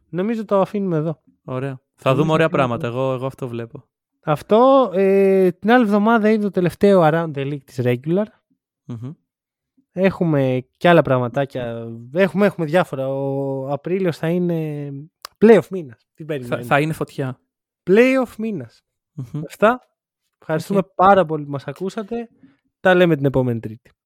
Νομίζω 0.09 0.45
το 0.45 0.61
αφήνουμε 0.61 0.97
εδώ. 0.97 1.21
Ωραία. 1.43 1.82
Θα 1.95 2.15
δούμε 2.15 2.32
ωραία 2.32 2.49
πράγματα. 2.49 2.88
Εγώ, 2.88 3.13
εγώ 3.13 3.25
αυτό 3.25 3.47
βλέπω. 3.47 3.88
Αυτό 4.21 4.91
ε, 4.93 5.51
την 5.51 5.71
άλλη 5.71 5.84
εβδομάδα 5.84 6.30
είναι 6.32 6.43
το 6.43 6.51
τελευταίο 6.51 7.01
Around 7.03 7.32
the 7.34 7.51
League 7.51 7.63
της 7.63 7.80
Regular. 7.84 8.25
Μμμ. 8.86 9.11
Έχουμε 9.91 10.67
και 10.78 10.89
άλλα 10.89 11.01
πραγματάκια. 11.01 11.88
Έχουμε, 12.13 12.45
έχουμε 12.45 12.65
διάφορα. 12.65 13.07
Ο 13.09 13.67
Απρίλιος 13.71 14.17
θα 14.17 14.30
είναι 14.30 14.89
playoff 15.45 15.67
μήνας. 15.69 16.07
Τι 16.13 16.23
Θα, 16.23 16.28
περιμένετε. 16.28 16.63
θα 16.63 16.80
είναι 16.80 16.93
φωτιά. 16.93 17.39
Playoff 17.88 18.35
μήνας. 18.38 18.81
Μμμ. 19.13 19.41
Αυτά. 19.47 19.79
Ευχαριστούμε 20.39 20.81
πάρα 20.95 21.25
πολύ 21.25 21.43
που 21.43 21.51
μας 21.51 21.67
ακούσατε. 21.67 22.27
Τα 22.79 22.95
λέμε 22.95 23.15
την 23.15 23.25
επόμενη 23.25 23.59
Τρίτη. 23.59 23.91